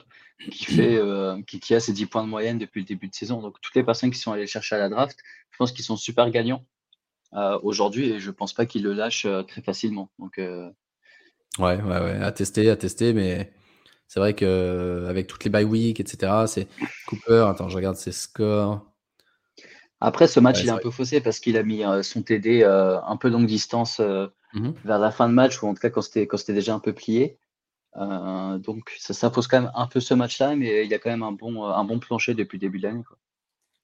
[0.50, 1.00] qui, fait,
[1.46, 3.40] qui, qui, a ses 10 points de moyenne depuis le début de saison.
[3.40, 5.18] Donc, toutes les personnes qui sont allées chercher à la draft,
[5.50, 6.64] je pense qu'ils sont super gagnants
[7.62, 10.10] aujourd'hui et je pense pas qu'ils le lâchent très facilement.
[10.18, 10.38] Donc,
[11.58, 13.52] Ouais, ouais, ouais, à tester, à tester, mais
[14.08, 16.66] c'est vrai que avec toutes les bye week, etc., c'est
[17.06, 17.46] Cooper.
[17.48, 18.86] Attends, je regarde ses scores.
[20.00, 23.16] Après, ce match, il est, un peu faussé parce qu'il a mis son TD un
[23.16, 24.00] peu longue distance
[24.54, 26.92] mmh vers la fin de match, ou en tout cas quand c'était déjà un peu
[26.92, 27.38] plié.
[27.94, 31.22] Donc, ça s'impose quand même un peu ce match-là, mais il y a quand même
[31.22, 33.02] un bon, un bon plancher depuis le début de l'année.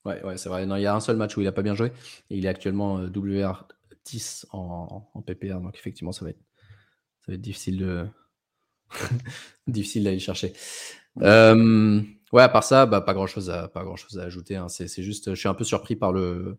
[0.04, 0.66] Ouais, ouais c'est vrai.
[0.66, 1.92] Non, il y a un seul match où il n'a pas bien joué.
[2.30, 5.60] Et il est actuellement WR10 en, PPR.
[5.60, 6.40] Donc, effectivement, ça va être
[7.26, 8.10] va être difficile
[9.66, 10.52] difficile d'aller chercher.
[11.20, 12.00] Euh,
[12.32, 14.56] ouais, à part ça, bah, pas grand chose à grand à ajouter.
[14.56, 14.68] Hein.
[14.68, 16.58] C'est juste, je suis un peu surpris par le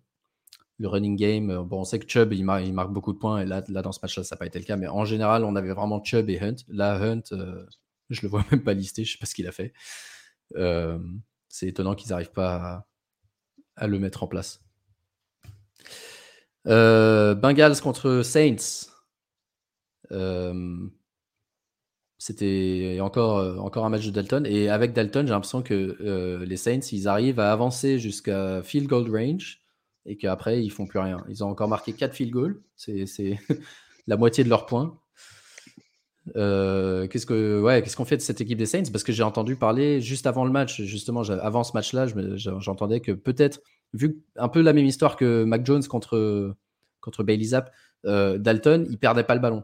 [0.79, 1.63] le running game.
[1.63, 3.99] Bon, on sait que Chubb il, marque beaucoup de points et là, là dans ce
[4.01, 4.77] match-là, ça n'a pas été le cas.
[4.77, 6.55] Mais en général, on avait vraiment Chubb et Hunt.
[6.69, 7.65] Là, Hunt, euh,
[8.09, 9.03] je le vois même pas listé.
[9.03, 9.73] Je sais pas ce qu'il a fait.
[10.55, 10.99] Euh,
[11.47, 12.85] c'est étonnant qu'ils n'arrivent pas
[13.75, 14.61] à, le mettre en place.
[16.65, 18.89] Bengals contre Saints.
[20.11, 20.89] Euh,
[22.17, 24.45] c'était encore, euh, encore un match de Dalton.
[24.45, 28.87] Et avec Dalton, j'ai l'impression que euh, les Saints, ils arrivent à avancer jusqu'à field
[28.87, 29.61] goal range
[30.05, 31.23] et qu'après, ils font plus rien.
[31.29, 32.61] Ils ont encore marqué 4 field goals.
[32.75, 33.05] C'est
[34.07, 34.97] la moitié de leurs points.
[36.33, 38.91] qu'est-ce que ouais, qu'est-ce qu'on fait de cette équipe des Saints?
[38.91, 43.11] Parce que j'ai entendu parler juste avant le match, justement, avant ce match-là, j'entendais que
[43.11, 43.61] peut-être,
[43.93, 46.55] vu un peu la même histoire que Mac Jones contre
[47.01, 47.71] contre Bailey Zapp,
[48.03, 49.63] Dalton, il perdait pas le ballon.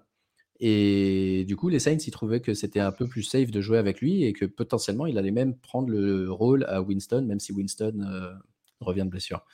[0.59, 3.77] Et du coup, les Saints, ils trouvaient que c'était un peu plus safe de jouer
[3.77, 7.51] avec lui et que potentiellement, il allait même prendre le rôle à Winston, même si
[7.51, 8.33] Winston euh,
[8.79, 9.45] revient de blessure.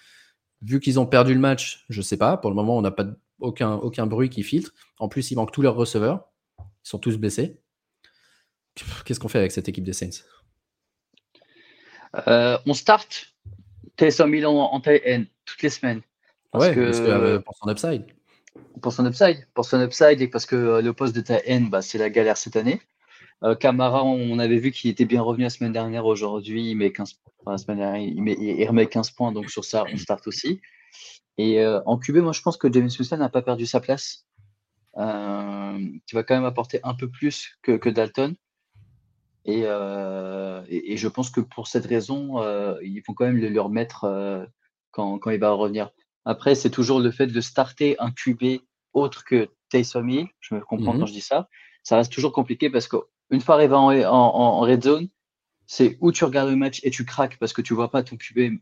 [0.61, 2.37] Vu qu'ils ont perdu le match, je sais pas.
[2.37, 3.05] Pour le moment, on n'a pas
[3.39, 4.71] aucun, aucun bruit qui filtre.
[4.99, 6.29] En plus, il manque tous leurs receveurs.
[6.59, 7.59] Ils sont tous blessés.
[9.05, 10.23] Qu'est-ce qu'on fait avec cette équipe des Saints?
[12.27, 13.33] Euh, On start
[13.95, 16.01] Taysom Milan en, en toutes les semaines.
[16.53, 18.05] ouais, parce que, euh, pour son upside.
[18.81, 21.69] Pour son upside, pour son upside et parce que euh, le poste de ta N,
[21.69, 22.81] bah, c'est la galère cette année.
[23.59, 26.05] Camara, on avait vu qu'il était bien revenu la semaine dernière.
[26.05, 27.15] Aujourd'hui, il met 15
[27.47, 30.61] la semaine dernière, il, met, il, remet 15 points, donc sur ça, on start aussi.
[31.37, 34.27] Et euh, en QB, moi, je pense que James Winston n'a pas perdu sa place.
[34.97, 38.35] Euh, tu vas quand même apporter un peu plus que, que Dalton.
[39.45, 42.39] Et, et, et, je pense que pour cette raison,
[42.81, 44.47] il faut quand même le, le remettre
[44.91, 45.89] quand, quand il va revenir.
[46.25, 48.61] Après, c'est toujours le fait de starter un QB
[48.93, 50.27] autre que Taysom Hill.
[50.39, 51.47] Je me comprends quand mmh je dis ça.
[51.83, 55.07] Ça reste toujours compliqué parce qu'une fois arrivé en, en, red zone,
[55.71, 58.17] c'est où tu regardes le match et tu craques parce que tu vois pas ton
[58.17, 58.57] QB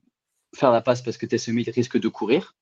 [0.55, 2.55] faire la passe parce que Taysom Hill risque de courir.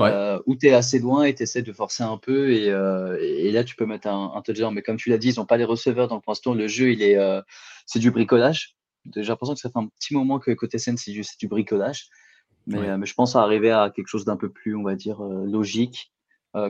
[0.00, 3.16] Euh, ou tu es assez loin et tu essaies de forcer un peu et, euh,
[3.20, 4.74] et, là tu peux mettre un, un touchdown.
[4.74, 6.90] Mais comme tu l'as dit, ils n'ont pas les receveurs, donc pour l'instant le jeu
[6.90, 7.40] il est euh,
[7.86, 8.74] c'est du bricolage.
[9.14, 12.08] J'ai l'impression que ça fait un petit moment que côté scène c'est du, du bricolage.
[12.72, 15.22] Euh, mais, je pense à arriver à quelque chose d'un peu plus, on va dire,
[15.22, 16.12] logique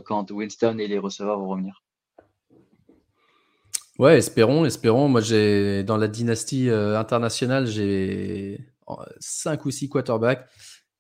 [0.05, 1.83] quand Winston et les receveurs vont revenir.
[3.99, 5.09] Ouais, espérons, espérons.
[5.09, 8.61] Moi, j'ai dans la dynastie internationale, j'ai
[9.21, 10.49] 5 ou 6 quarterbacks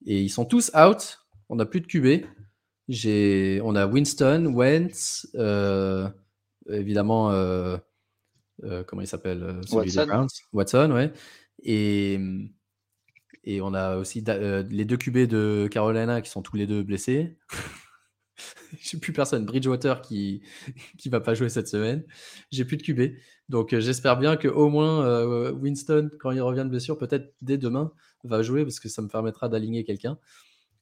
[0.06, 1.18] et ils sont tous out.
[1.48, 2.26] On n'a plus de QB.
[2.88, 5.26] J'ai, on a Winston, Wentz,
[6.68, 7.30] évidemment,
[8.86, 10.26] comment il s'appelle Watson.
[10.52, 11.12] Watson, ouais.
[11.62, 12.18] Et
[13.44, 16.82] et on a aussi euh, les deux QB de Carolina qui sont tous les deux
[16.82, 17.36] blessés.
[18.80, 19.44] J'ai plus personne.
[19.44, 20.42] Bridgewater qui
[20.98, 22.04] qui va pas jouer cette semaine.
[22.50, 23.16] J'ai plus de QB.
[23.48, 27.34] Donc euh, j'espère bien que au moins euh, Winston, quand il revient de blessure, peut-être
[27.42, 27.92] dès demain,
[28.24, 30.18] va jouer parce que ça me permettra d'aligner quelqu'un.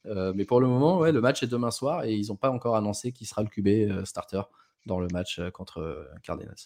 [0.04, 3.12] mais pour le moment, le match est demain soir et ils n'ont pas encore annoncé
[3.12, 4.42] qui sera le QB starter
[4.86, 6.56] dans le match contre Cardinals.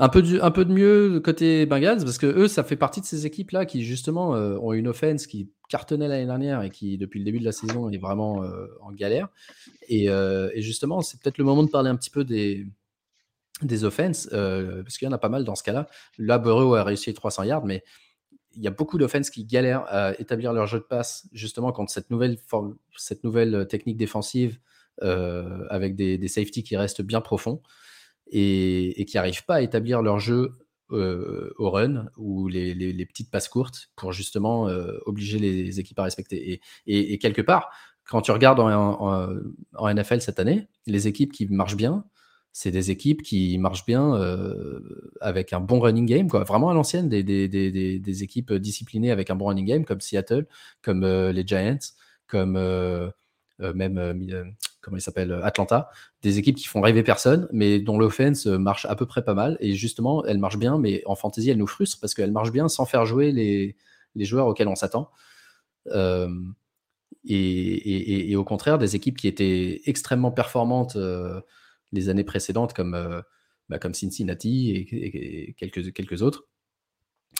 [0.00, 3.06] Un peu, un peu de mieux côté Bengals, parce que eux, ça fait partie de
[3.06, 7.18] ces équipes-là qui, justement, euh, ont une offense qui cartonnait l'année dernière et qui, depuis
[7.18, 9.28] le début de la saison, est vraiment euh, en galère.
[9.90, 12.64] Euh, et, justement, c'est peut-être le moment de parler un petit peu des,
[13.62, 15.88] des offenses, parce qu'il y en a pas mal dans ce cas-là.
[16.16, 17.82] Là, Burrow a réussi 300 yards, mais
[18.54, 21.88] il y a beaucoup d'offenses qui galèrent à établir leur jeu de passe, justement, quand
[21.90, 22.36] cette nouvelle,
[22.96, 24.60] cette nouvelle technique défensive,
[25.00, 27.62] avec des safeties qui restent bien profonds
[28.30, 30.52] et, qui n'arrivent pas à établir leur jeu
[30.90, 34.64] au run ou les, petites passes courtes pour justement
[35.06, 36.60] obliger les équipes à respecter.
[36.86, 37.70] Et, quelque part,
[38.06, 42.04] quand tu regardes en, NFL cette année, les équipes qui marchent bien,
[42.52, 44.14] c'est des équipes qui marchent bien
[45.20, 46.44] avec un bon running game, quoi.
[46.44, 50.46] vraiment à l'ancienne, des, équipes disciplinées avec un bon running game, comme Seattle,
[50.82, 51.78] comme les Giants,
[52.26, 52.58] comme
[53.58, 54.54] même
[54.88, 55.90] comment il s'appelle, Atlanta,
[56.22, 59.56] des équipes qui font rêver personne, mais dont l'offense marche à peu près pas mal.
[59.60, 62.68] Et justement, elle marche bien, mais en fantasy, elle nous frustre parce qu'elle marche bien
[62.68, 63.76] sans faire jouer les,
[64.24, 65.10] joueurs auxquels on s'attend.
[67.24, 70.96] et, au contraire, des équipes qui étaient extrêmement performantes
[71.92, 73.22] les années précédentes, comme,
[73.68, 76.47] bah, Cincinnati et, quelques autres,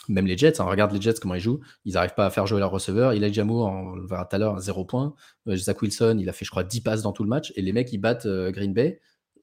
[0.09, 2.47] même les Jets, hein, regarde les Jets comment ils jouent, ils n'arrivent pas à faire
[2.47, 3.13] jouer leur receveur.
[3.13, 5.13] Il a Jamour, on le verra tout à l'heure, 0 points.
[5.47, 7.53] Euh, Zach Wilson, il a fait, je crois, 10 passes dans tout le match.
[7.55, 8.99] Et les mecs, ils battent euh, Green Bay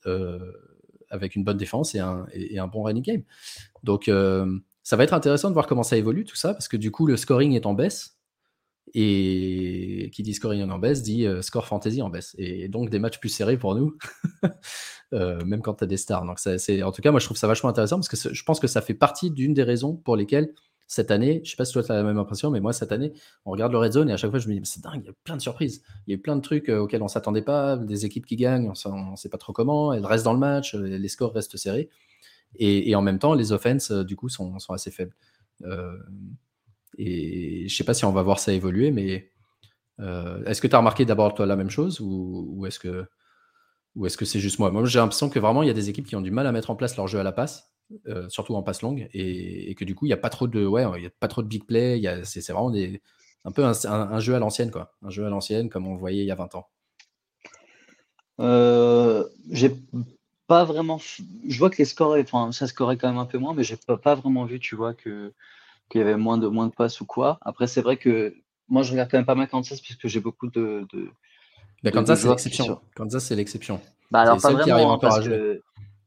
[0.06, 0.38] euh,
[1.08, 3.22] avec une bonne défense et, un bon running game.
[3.84, 4.10] Donc,
[4.82, 7.06] ça va être intéressant de voir comment ça évolue, tout ça, parce que du coup,
[7.06, 8.15] le scoring est en baisse.
[8.94, 12.34] Et qui dit scoring en baisse dit score fantasy en baisse.
[12.38, 13.96] Et donc des matchs plus serrés pour nous,
[15.12, 16.24] même quand tu as des stars.
[16.24, 18.60] Donc, c'est, en tout cas, moi, je trouve ça vachement intéressant parce que je pense
[18.60, 20.52] que ça fait partie d'une des raisons pour lesquelles
[20.86, 22.92] cette année, je sais pas si toi tu as la même impression, mais moi cette
[22.92, 23.12] année,
[23.44, 25.06] on regarde le red zone et à chaque fois je me dis, c'est dingue, il
[25.06, 25.82] y a plein de surprises.
[26.06, 29.10] Il y a plein de trucs auxquels on s'attendait pas, des équipes qui gagnent, on
[29.10, 31.88] ne sait pas trop comment, elles restent dans le match, les scores restent serrés.
[32.58, 35.14] Et, en même temps, les offenses, du coup, sont assez faibles.
[36.98, 39.30] Et je sais pas si on va voir ça évoluer, mais
[40.00, 43.06] euh, est-ce que tu as remarqué d'abord toi la même chose ou, est-ce que
[43.94, 44.70] ou est-ce que c'est juste moi?
[44.70, 46.52] Moi, j'ai l'impression que vraiment il y a des équipes qui ont du mal à
[46.52, 47.72] mettre en place leur jeu à la passe,
[48.08, 50.66] euh, surtout en passe longue, et, que du coup il n'y a pas trop de
[50.66, 52.02] ouais, il y a pas trop de big play.
[52.24, 52.72] C'est vraiment
[53.44, 56.22] un peu un, jeu à l'ancienne quoi, un jeu à l'ancienne comme on le voyait
[56.22, 56.68] il y a 20 ans.
[58.38, 59.74] Euh, j'ai
[60.46, 60.98] pas vraiment.
[60.98, 63.76] Je vois que les scores, enfin, ça scorait quand même un peu moins, mais j'ai
[63.76, 65.32] pas, pas vraiment vu, tu vois, que
[65.88, 67.38] qu'il y avait moins de, moins de passes ou quoi.
[67.42, 68.34] Après, c'est vrai que
[68.68, 70.86] moi, je regarde quand même pas mal Kansas puisque j'ai beaucoup de.
[70.92, 71.08] de,
[71.82, 72.80] bah, Kansas, c'est l'exception.
[72.94, 73.80] Kansas, c'est l'exception.
[74.10, 75.62] Bah, alors, pas vraiment, encore à que...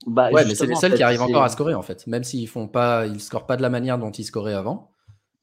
[0.08, 2.08] bah, ouais, mais c'est les seuls qui arrivent encore à scorer en fait.
[2.08, 4.92] Même s'ils font pas, ils scorent pas de la manière dont ils scoraient avant,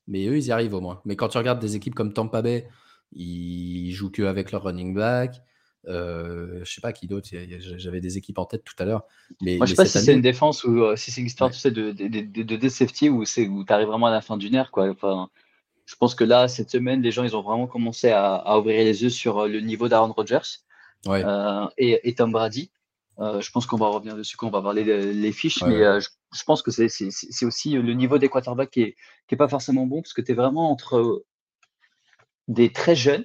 [0.07, 1.01] mais eux, ils y arrivent au moins.
[1.05, 2.69] Mais quand tu regardes des équipes comme Tampa Bay,
[3.13, 5.43] ils jouent que avec leur running back.
[5.89, 9.05] Euh, je sais pas qui d'autre, j'avais des équipes en tête tout à l'heure.
[9.41, 11.51] Mais, Moi, je sais pas si c'est une défense ou euh, si c'est une histoire
[11.51, 12.07] tu sais, de, de,
[12.43, 14.71] de, de safety où tu arrives vraiment à la fin du nerf.
[14.71, 14.91] Quoi.
[14.91, 15.29] Enfin,
[15.85, 18.85] je pense que là, cette semaine, les gens ils ont vraiment commencé à, à ouvrir
[18.85, 20.59] les yeux sur euh, le niveau d'Aaron Rodgers
[21.07, 22.71] euh, et, et, Tom Brady.
[23.19, 26.09] Je pense qu'on va revenir dessus quand on va voir les, les fiches, mais je,
[26.35, 28.97] je, pense que c'est aussi le niveau des quarterbacks qui est,
[29.27, 31.25] qui est pas forcément bon parce que tu es vraiment entre
[32.49, 33.25] des très jeunes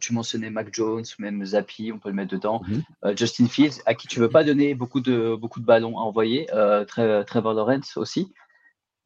[0.00, 2.62] tu mentionnais Mac Jones, même Zappi, on peut le mettre dedans.
[2.66, 2.82] Mhm.
[3.04, 6.02] Euh, Justin Fields, à qui tu veux pas donner beaucoup de, beaucoup de ballons à
[6.02, 6.48] envoyer.
[6.52, 8.32] Euh, Trevor Lawrence aussi.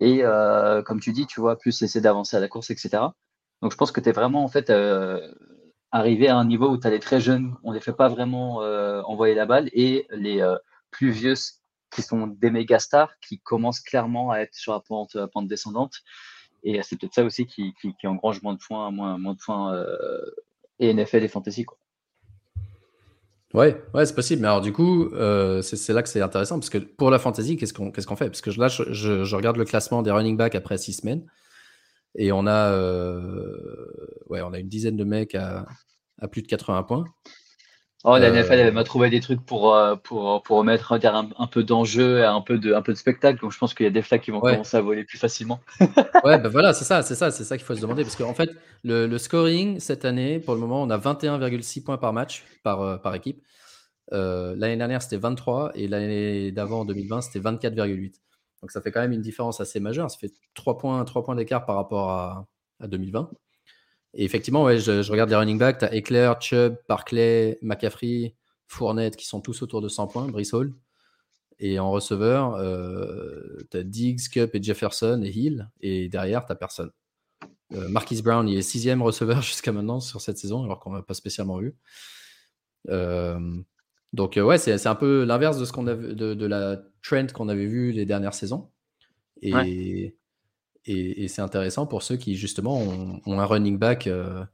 [0.01, 2.91] Et euh, comme tu dis, tu vois, plus essayer d'avancer à la course, etc.
[3.63, 4.73] Donc je pense que tu es vraiment en fait
[5.93, 8.09] arrivé à un niveau où tu as les très jeunes, on ne les fait pas
[8.09, 8.57] vraiment
[9.07, 10.45] envoyer la balle, et les
[10.91, 11.35] plus vieux
[11.95, 16.03] qui sont des méga stars qui commencent clairement à être sur la pente, pente descendante.
[16.65, 19.75] Et c'est peut-être ça aussi qui, qui, engrange moins de points, moins, moins de points
[19.75, 20.19] euh,
[20.81, 21.65] et NFL et fantasy.
[21.65, 21.79] Quoi.
[23.53, 24.43] Ouais, ouais c'est possible.
[24.43, 27.57] Mais alors, du coup, euh, c'est là que c'est intéressant parce que pour la fantasy,
[27.57, 28.31] qu'est-ce qu'on fait?
[28.31, 31.25] Parce que là, je, je, regarde le classement des running backs après six semaines
[32.17, 35.67] et on a, euh, ouais, on a une dizaine de mecs à,
[36.19, 37.05] à plus de 80 points.
[38.07, 41.47] Oh, la NFL, elle m'a trouvé des trucs pour, euh, pour, pour mettre un, un,
[41.47, 43.41] peu d'enjeu et un peu de, un peu de spectacle.
[43.41, 45.61] Donc, je pense qu'il y a des flags qui vont commencer à voler plus facilement.
[46.23, 48.03] ouais, ben voilà, c'est ça, c'est ça, c'est ça qu'il faut se demander.
[48.03, 48.51] Parce qu'en fait,
[48.83, 52.83] le, le, scoring cette année, pour le moment, on a 21,6 points par match par,
[52.83, 53.43] euh, par équipe.
[54.13, 58.21] Euh, l'année dernière, c'était 23 et l'année d'avant, en 2020, c'était 24,8.
[58.61, 60.11] Donc, ça fait quand même une différence assez majeure.
[60.11, 62.47] Ça fait 3 points, 3 points d'écart par rapport à,
[62.81, 63.31] à 2020.
[64.15, 65.79] Et effectivement, ouais, je, regarde les running backs.
[65.79, 68.35] Tu as Eclair, Chubb, Barclay, McCaffrey,
[68.67, 70.55] Fournette qui sont tous autour de 100 points, Brice.
[71.59, 75.69] Et en receveur, euh, tu as Diggs, Cup et Jefferson et Hill.
[75.81, 76.91] Et derrière, tu personne.
[77.73, 81.03] Euh, Marquis Brown, il est sixième receveur jusqu'à maintenant sur cette saison, alors qu'on n'a
[81.03, 81.75] pas spécialement vu.
[82.91, 83.39] Euh,
[84.13, 88.35] donc, ouais, c'est un peu l'inverse de, de, la trend qu'on avait vu les dernières
[88.35, 88.71] saisons.
[90.87, 94.45] Et, c'est intéressant pour ceux qui, justement, ont, un running back, euh,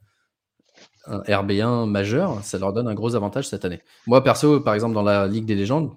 [1.07, 2.43] un RB1 majeur.
[2.45, 3.81] Ça leur donne un gros avantage cette année.
[4.07, 5.93] Moi, perso, par exemple, dans la Ligue des légendes,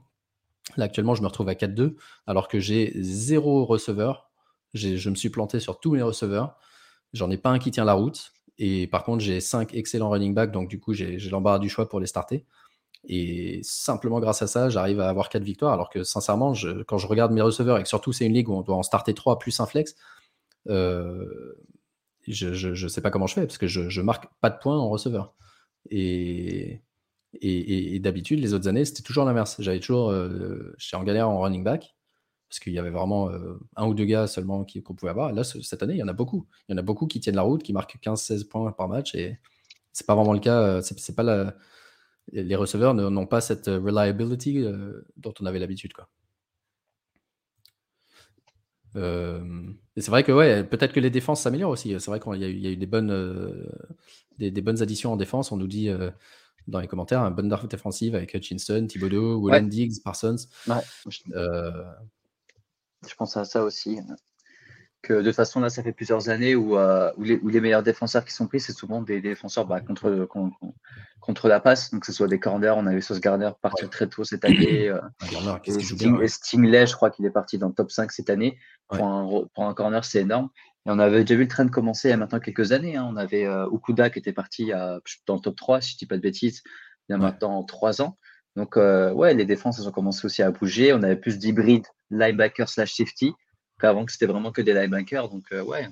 [0.78, 4.32] là, actuellement, je me retrouve à 4-2, alors que j'ai zéro receveur.
[4.74, 6.58] Je me suis planté sur tous mes receveurs.
[7.14, 8.34] J'en ai pas un qui tient la route.
[8.58, 11.90] Et par contre, j'ai cinq excellents running backs, donc du coup, j'ai l'embarras du choix
[11.90, 12.46] pour les starter.
[13.06, 15.74] Et simplement grâce à ça, j'arrive à avoir quatre victoires.
[15.74, 16.54] Alors que sincèrement,
[16.88, 18.84] quand je regarde mes receveurs, et que surtout c'est une ligue où on doit en
[18.84, 19.96] starter trois plus un flex,
[20.66, 21.54] je
[22.84, 24.90] ne sais pas comment je fais parce que je, je marque pas de points en
[24.90, 25.34] receveur.
[25.90, 26.82] Et,
[28.00, 29.56] d'habitude, les autres années, c'était toujours l'inverse.
[29.60, 31.96] J'avais toujours, euh, j'étais en galère en running back
[32.50, 35.34] parce qu'il y avait vraiment euh, un ou deux gars seulement qu'on pouvait avoir.
[35.34, 36.48] là, cette année, il y en a beaucoup.
[36.68, 39.16] Il y en a beaucoup qui tiennent la route, qui marquent 15-16 points par match
[39.16, 39.40] et
[39.92, 40.62] c'est pas vraiment le cas.
[40.62, 41.54] Euh, c'est pas
[42.32, 44.64] les receveurs n'ont pas cette reliability
[45.18, 46.08] dont on avait l'habitude, quoi.
[48.96, 51.96] Et c'est vrai que ouais, peut-être que les défenses s'améliorent aussi.
[52.00, 53.68] C'est vrai qu'il y, y, a eu des bonnes,
[54.38, 55.52] des, bonnes additions en défense.
[55.52, 55.90] On nous dit
[56.68, 60.36] dans les commentaires, un bonne défensive avec Hutchinson, Thibodeau, Willen Diggs, Parsons.
[61.34, 61.84] Euh,
[63.08, 64.00] je pense à ça aussi.
[65.04, 68.24] Que de toute façon, là, ça fait plusieurs années où, euh, où, les, meilleurs défenseurs
[68.24, 70.26] qui sont pris, c'est souvent des, défenseurs bah, contre,
[71.20, 71.92] contre, la passe.
[71.92, 74.90] Donc, que ce soit des corners, on avait Sauce Garner partir très tôt cette année.
[75.26, 78.58] Euh, et, Stingley, je crois qu'il est parti dans le top 5 cette année.
[78.88, 80.50] Pour, un, pour un corner, c'est énorme.
[80.86, 82.96] Et on avait déjà vu le trend commencer il y a maintenant quelques années.
[82.96, 83.08] Hein.
[83.10, 84.72] On avait euh, Okuda qui était parti
[85.26, 86.64] dans le top 3, si je ne dis pas de bêtises,
[87.10, 88.18] il y a maintenant 3 ans.
[88.56, 90.94] Donc, euh, ouais, les défenses elles ont commencé aussi à bouger.
[90.94, 93.34] On avait plus d'hybride linebacker slash safety
[93.80, 95.30] qu'avant que c'était vraiment que des linebackers.
[95.30, 95.88] Donc, euh, ouais,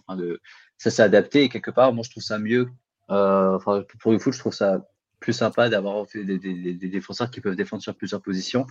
[0.78, 1.44] ça s'est adapté.
[1.44, 2.68] Et quelque part, moi, je trouve ça mieux.
[3.08, 4.86] pour le foot, je trouve ça
[5.20, 8.66] plus sympa d'avoir des, des, défenseurs qui peuvent défendre sur plusieurs positions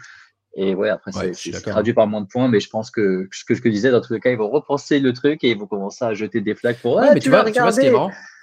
[0.55, 3.55] et ouais, après, c'est traduit par moins de points, mais je pense que ce que
[3.55, 6.05] je disais, dans tous les cas, ils vont repenser le truc et ils vont commencer
[6.05, 6.97] à jeter des flaques pour.
[6.97, 8.11] Ouais, mais tu, vois, tu vois, ce qui est marrant.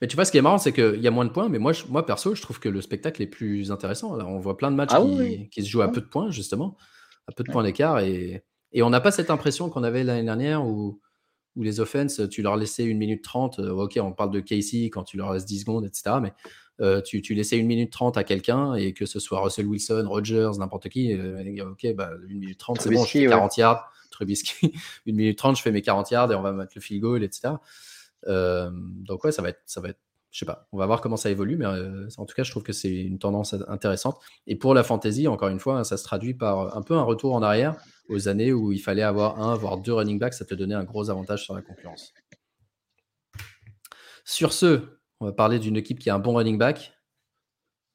[0.00, 1.58] mais tu vois, ce qui est marrant, c'est qu'il y a moins de points, mais
[1.58, 4.16] moi, moi, perso, je trouve que le spectacle est plus intéressant.
[4.20, 5.02] on voit plein de matchs ah
[5.50, 6.76] qui, se jouent à peu de points, justement,
[7.26, 10.24] à peu de points d'écart, et, et on n'a pas cette impression qu'on avait l'année
[10.24, 11.00] dernière où,
[11.56, 13.58] où les offenses, tu leur laissais une minute trente.
[13.58, 16.16] Euh, ok, on parle de Casey quand tu leur laisses 10 secondes, etc.
[16.20, 16.32] Mais
[16.80, 20.04] euh, tu, tu, laissais une minute trente à quelqu'un et que ce soit Russell Wilson,
[20.08, 23.92] Rogers, n'importe qui, euh, ok, bah, une minute trente, c'est bon, je fais 40 yards.
[24.10, 24.72] Trubisky,
[25.06, 27.22] une minute trente, je fais mes 40 yards et on va mettre le field goal,
[27.22, 27.54] etc.
[28.28, 30.00] Euh, donc, ouais, ça va être, ça va être,
[30.32, 32.62] je sais pas, on va voir comment ça évolue, mais en tout cas, je trouve
[32.62, 34.18] que c'est une tendance intéressante.
[34.46, 37.34] Et pour la fantasy, encore une fois, ça se traduit par un peu un retour
[37.34, 37.76] en arrière
[38.08, 40.84] aux années où il fallait avoir un, voire deux running backs, ça te donnait un
[40.84, 42.14] gros avantage sur la concurrence.
[44.24, 46.94] Sur ce, on va parler d'une équipe qui a un bon running back,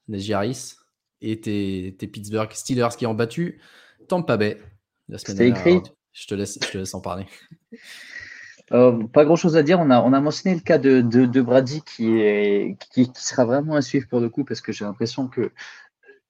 [0.08, 0.76] Najee Harris,
[1.22, 3.60] et tes, Pittsburgh Steelers qui ont battu
[4.08, 4.62] Tampa Bay
[5.10, 5.68] la semaine dernière.
[5.68, 5.92] écrit.
[6.12, 7.26] Je te, laisse, je te laisse en parler.
[8.74, 9.80] Euh, pas grand chose à dire.
[9.80, 13.76] On a, on a mentionné le cas de, de, Brady qui, est, qui, sera vraiment
[13.76, 15.52] à suivre pour le coup parce que j'ai l'impression que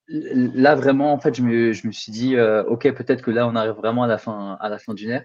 [0.08, 3.46] là vraiment en fait je me, je me suis dit euh, ok peut-être que là
[3.46, 5.24] on arrive vraiment à la fin à la fin d'une ère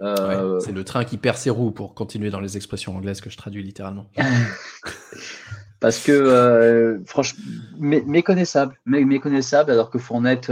[0.00, 3.30] euh, c'est le train qui perd ses roues pour continuer dans les expressions anglaises que
[3.30, 4.10] je traduis littéralement.
[5.80, 7.40] Parce que, franchement,
[7.78, 10.50] méconnaissable, méconnaissable, alors que Fournette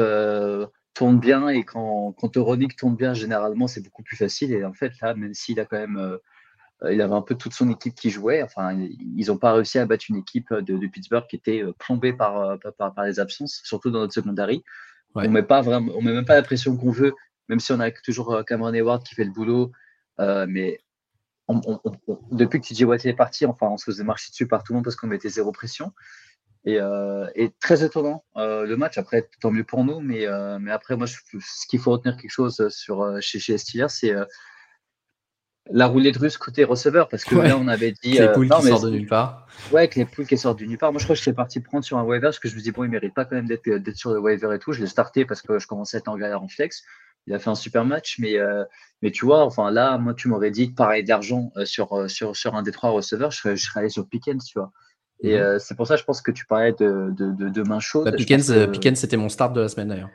[0.96, 4.52] tourne bien et quand, quand tourne bien, généralement, c'est beaucoup plus facile.
[4.52, 6.18] Et en fait, là, même s'il a quand même.
[6.90, 8.42] il avait un peu toute son équipe qui jouait.
[8.42, 12.59] Enfin, ils n'ont pas réussi à battre une équipe de, Pittsburgh qui était plombée par,
[12.78, 14.64] par, par, les absences, surtout dans notre secondary.
[15.14, 17.14] On met pas vraiment, on met même pas la pression qu'on veut
[17.48, 19.72] même si on a toujours euh, Cameron Hayward qui fait le boulot.
[20.20, 20.80] Euh, mais
[22.32, 24.76] depuis que TJ Watt est parti, enfin, on se faisait marcher dessus par tout le
[24.76, 25.92] monde parce qu'on mettait zéro pression.
[26.66, 27.26] Et, euh,
[27.61, 28.98] très étonnant le match.
[28.98, 30.26] Après, tant mieux pour nous, mais,
[30.61, 34.14] mais après, moi, ce qu'il faut retenir quelque chose sur, chez, chez Steelers, c'est
[35.68, 38.85] la roulette russe côté receveur parce que là on avait dit les poules qui sortent
[38.85, 39.48] de nulle part.
[39.72, 40.92] Ouais que les poules qui sortent de nulle part.
[40.92, 42.61] Moi je crois que je suis parti prendre sur un waiver parce que je me
[42.61, 44.70] dis bon il mérite pas quand même d'être sur le waiver et tout.
[44.70, 46.85] Je l'ai starté parce que je commençais à être en galère en flex.
[47.26, 48.64] Il a fait un super match, mais, euh,
[49.02, 52.37] mais tu vois, enfin là, moi, tu m'aurais dit pareil d'argent euh, sur, euh, sur,
[52.37, 54.70] sur un des trois receveurs, je serais, je serais allé sur Pickens, tu vois.
[55.20, 55.59] Et mhm.
[55.59, 58.05] c'est pour ça, je pense que tu parlais de, de, de, main chaude.
[58.05, 60.10] Bah, Pickens, c'était mon start de la semaine d'ailleurs.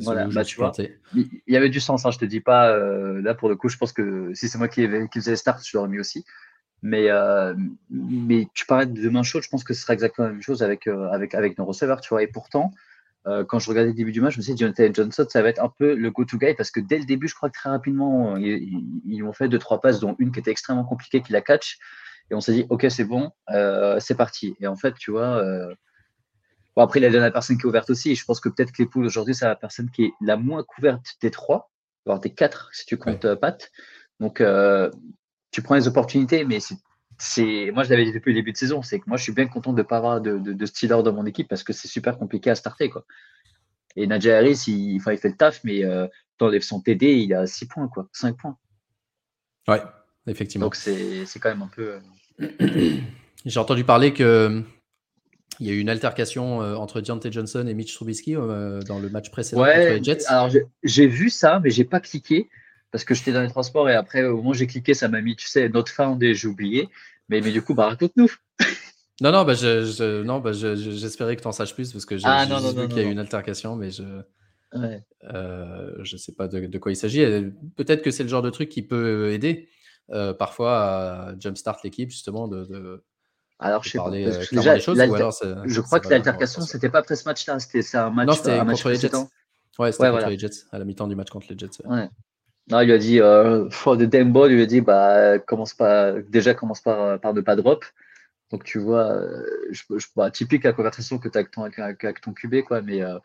[0.00, 0.72] voilà, bah, tu vois,
[1.14, 2.76] il y avait du sens, hein, je te dis pas.
[2.76, 5.76] là, pour le coup, je pense que si c'est moi qui, qui faisais start, je
[5.76, 6.24] l'aurais mis aussi.
[6.82, 7.08] Mais,
[7.90, 10.62] mais tu parlais de main chaude, je pense que ce sera exactement la même chose
[10.64, 12.24] avec, avec, avec nos receveurs, tu vois.
[12.24, 12.72] Et pourtant,
[13.26, 15.42] euh, quand je regardais le début du match, je me suis dit, Jonathan Johnson, ça
[15.42, 17.58] va être un peu le go-to guy parce que dès le début, je crois que
[17.58, 21.32] très rapidement, ils, ont fait deux, trois passes, dont une qui était extrêmement compliquée, qui
[21.32, 21.78] la catch.
[22.30, 24.56] Et on s'est dit, OK, c'est bon, euh, c'est parti.
[24.60, 25.74] Et en fait, tu vois, euh...
[26.76, 28.12] bon, après, il a la personne qui est ouverte aussi.
[28.12, 30.36] Et je pense que peut-être que les poules aujourd'hui, c'est la personne qui est la
[30.36, 31.70] moins couverte des trois,
[32.06, 33.36] voire des quatre, si tu comptes ouais.
[33.36, 33.70] Pat.
[34.20, 34.90] Donc, euh,
[35.50, 36.58] tu prends les opportunités, mais
[37.18, 39.32] c'est moi je l'avais dit depuis le début de saison, c'est que moi je suis
[39.32, 41.88] bien content de ne pas avoir de, de, Steeler dans mon équipe parce que c'est
[41.88, 43.04] super compliqué à starter quoi.
[43.96, 46.06] Et Nadja Harris, il, il fait le taf, mais euh,
[46.38, 48.56] dans son TD, il a 6 points quoi, 5 points.
[49.68, 49.82] Ouais,
[50.26, 50.66] effectivement.
[50.66, 51.98] Donc c'est quand même un peu.
[52.40, 52.96] Euh,
[53.46, 54.62] J'ai entendu parler que
[55.58, 58.98] Il y a eu une altercation euh, entre Deontay Johnson et Mitch Trubisky euh, dans
[58.98, 60.26] le match précédent contre les Jets.
[60.26, 60.50] Alors
[60.82, 62.48] j'ai vu ça, mais j'ai pas cliqué
[62.90, 65.20] parce que j'étais dans les transports et après au moment où j'ai cliqué, ça m'a
[65.20, 66.88] mis, tu sais, notre fin et j'ai oublié.
[67.28, 68.30] Mais, mais du coup, bah raconte-nous.
[69.22, 72.24] Non, non, bah, je, non, bah, j'espérais que tu en saches plus parce que j'ai
[72.26, 74.02] ah, vu qu'il y a eu une altercation, mais je
[74.74, 74.98] ne
[75.34, 77.22] euh, je sais pas de, quoi il s'agit.
[77.76, 79.68] Peut-être que c'est le genre de truc qui peut aider
[80.38, 83.02] parfois à jumpstart l'équipe justement de
[83.60, 84.10] alors, je sais pas.
[84.10, 84.98] déjà, choses,
[85.66, 88.26] je crois que l'altercation, c'était pas après ce match-là, c'était un match.
[88.26, 89.10] Non, c'était contre les Jets.
[89.78, 91.84] Ouais, c'était contre les Jets, à la mi-temps du match contre les Jets.
[91.84, 92.08] Ouais.
[92.70, 95.38] Non, il lui a dit, euh, for the damn ball, il lui a dit, bah,
[95.40, 97.84] commence pas, déjà, commence par, par ne pas drop.
[98.50, 101.62] Donc, tu vois, euh, je, je, bah, typique la conversation que tu as avec ton,
[101.62, 103.18] avec, ton QB, quoi, mais euh,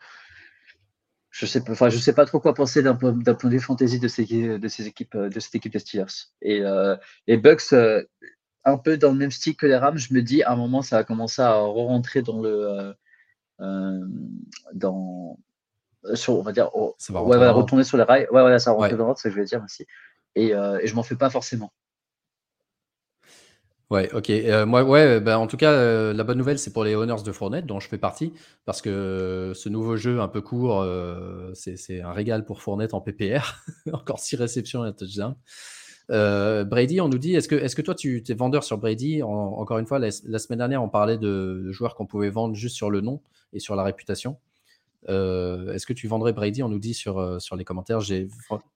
[1.38, 4.08] je sais, enfin, je sais pas trop quoi penser d'un point, de vue fantasy de
[4.08, 6.32] ces, de ces équipes, de cette équipe des Steelers.
[6.42, 6.62] Et
[7.26, 7.72] les Bucks,
[8.66, 10.82] un peu dans le même style que les Rams, je me dis à un moment
[10.82, 12.92] ça va commencer à re-rentrer dans le euh,
[13.60, 14.06] euh,
[14.74, 15.38] dans
[16.14, 17.20] sur on va dire ça va,
[17.52, 18.26] retourner sur les rails.
[18.32, 19.86] Ouais voilà ça va rentrer dans l'ordre, c'est ce que je vais dire aussi.
[20.34, 21.72] Et, euh, et je m'en fais pas forcément.
[23.90, 24.32] Ouais, ok.
[24.66, 27.66] moi, ouais, bah, en tout cas, la bonne nouvelle, c'est pour les Honors de Fournette,
[27.66, 28.32] dont je fais partie,
[28.64, 30.84] parce que ce nouveau jeu un peu court,
[31.54, 33.62] c'est un régal pour Fournette en PPR.
[33.92, 35.36] Encore six réceptions et un.
[36.10, 39.22] Euh, Brady, on nous dit, est-ce que, toi, tu es vendeur sur Brady?
[39.22, 42.90] Encore une fois, la, semaine dernière, on parlait de, joueurs qu'on pouvait vendre juste sur
[42.90, 43.20] le nom
[43.52, 44.38] et sur la réputation.
[45.08, 46.62] Euh, est-ce que tu vendrais Brady?
[46.62, 48.00] On nous dit sur, euh, sur les commentaires.
[48.00, 48.28] J'ai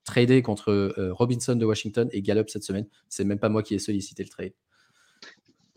[0.04, 2.86] tradé contre Robinson de Washington et Gallup cette semaine.
[3.08, 4.52] C'est même pas moi qui ai sollicité le trade.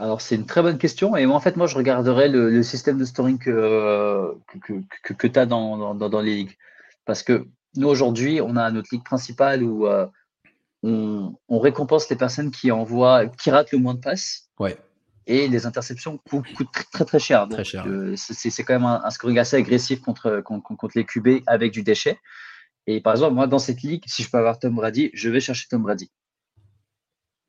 [0.04, 1.16] Alors, c'est une très bonne question.
[1.16, 5.40] Et moi, en fait, moi, je regarderais le, système de storing que, que, que, tu
[5.40, 6.58] as dans, dans, dans, les ligues.
[7.06, 7.48] Parce que
[7.78, 9.88] nous, aujourd'hui, on a notre ligue principale où
[10.84, 14.50] on, récompense les personnes qui envoient, qui ratent le moins de passes.
[14.60, 14.78] Ouais.
[15.26, 16.48] Et les interceptions coûtent,
[16.92, 17.48] très, très, cher.
[17.48, 17.86] très cher.
[17.88, 22.20] Euh, c'est quand même un, scoring assez agressif contre, contre, les QB avec du déchet.
[22.88, 25.40] Et par exemple, moi, dans cette ligue, si je peux avoir Tom Brady, je vais
[25.40, 26.12] chercher Tom Brady.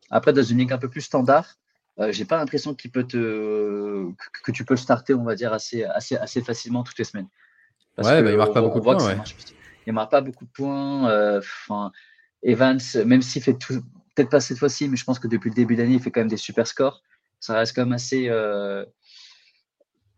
[0.09, 1.57] Après, dans une ligue un peu plus standard,
[2.01, 4.07] euh, j'ai pas l'impression qu'il peut te
[4.43, 7.29] que, tu peux le starter, on va dire, assez, assez, assez facilement toutes les semaines.
[7.97, 9.25] Parce ouais, bah, il marque pas beaucoup de points.
[9.87, 11.09] Il marque pas beaucoup de points.
[11.11, 11.41] Euh,
[12.43, 13.83] Evans, même s'il fait tout,
[14.15, 16.21] peut-être pas cette fois-ci, mais je pense que depuis le début d'année, il fait quand
[16.21, 17.03] même des super scores.
[17.41, 18.85] Ça reste quand même assez, euh,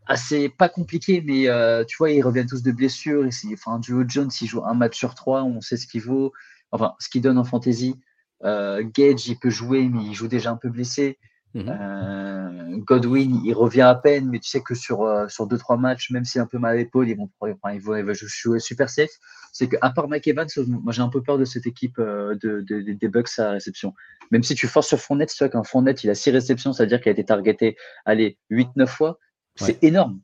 [0.06, 3.28] assez pas compliqué, mais euh, tu vois, ils reviennent tous de blessures.
[3.52, 6.32] Enfin, Duo Jones, s'il joue un match sur trois, on sait ce qu'il vaut,
[6.70, 7.96] enfin, ce qu'il donne en fantasy.
[8.44, 11.18] Euh, Gage, il peut jouer, mais il joue déjà un peu blessé.
[11.57, 11.68] Mhm.
[11.68, 16.11] Euh, Godwin, il revient à peine, mais tu sais que sur, euh, sur 2-3 matchs,
[16.11, 19.11] même s'il un peu mal à l'épaule, ils vont, ils vont, ils jouer super safe.
[19.52, 22.61] C'est qu'à part Mike Evans, moi j'ai un peu peur de cette équipe euh, de,
[22.61, 23.94] des Bucks à réception.
[24.30, 27.00] Même si tu forces sur Fournette, tu vois qu'un Fournette, il a 6 réceptions, c'est-à-dire
[27.00, 29.18] qu'il a été targeté, allez, 8-9 fois.
[29.54, 30.20] C'est énorme.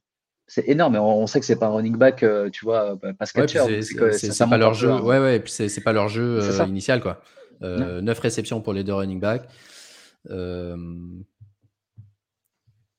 [0.46, 0.96] C'est énorme.
[0.96, 3.80] On, sait que c'est pas un running back, tu vois, pas catcher.
[3.80, 4.92] c'est pas leur jeu.
[4.92, 7.22] Ouais, ouais, et puis c'est pas leur jeu initial, quoi.
[7.62, 9.48] 9 réceptions pour les deux running backs.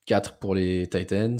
[0.05, 1.39] 4 pour les Titans.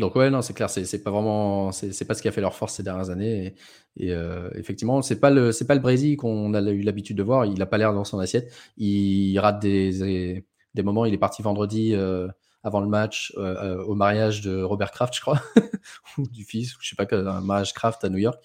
[0.00, 2.54] Donc ouais, non, c'est clair, c'est pas vraiment, c'est pas ce qui a fait leur
[2.54, 3.54] force ces dernières années.
[3.96, 7.22] Et, euh, effectivement, c'est pas le, c'est pas le Brésil qu'on a eu l'habitude de
[7.22, 7.44] voir.
[7.44, 8.52] Il a pas l'air dans son assiette.
[8.78, 10.44] Il, rate des,
[10.82, 11.04] moments.
[11.04, 12.28] Il est parti vendredi euh,
[12.62, 15.40] avant le match euh, au mariage de Robert Kraft, je crois,
[16.18, 18.42] ou du fils, je sais pas, un mariage Kraft à New York.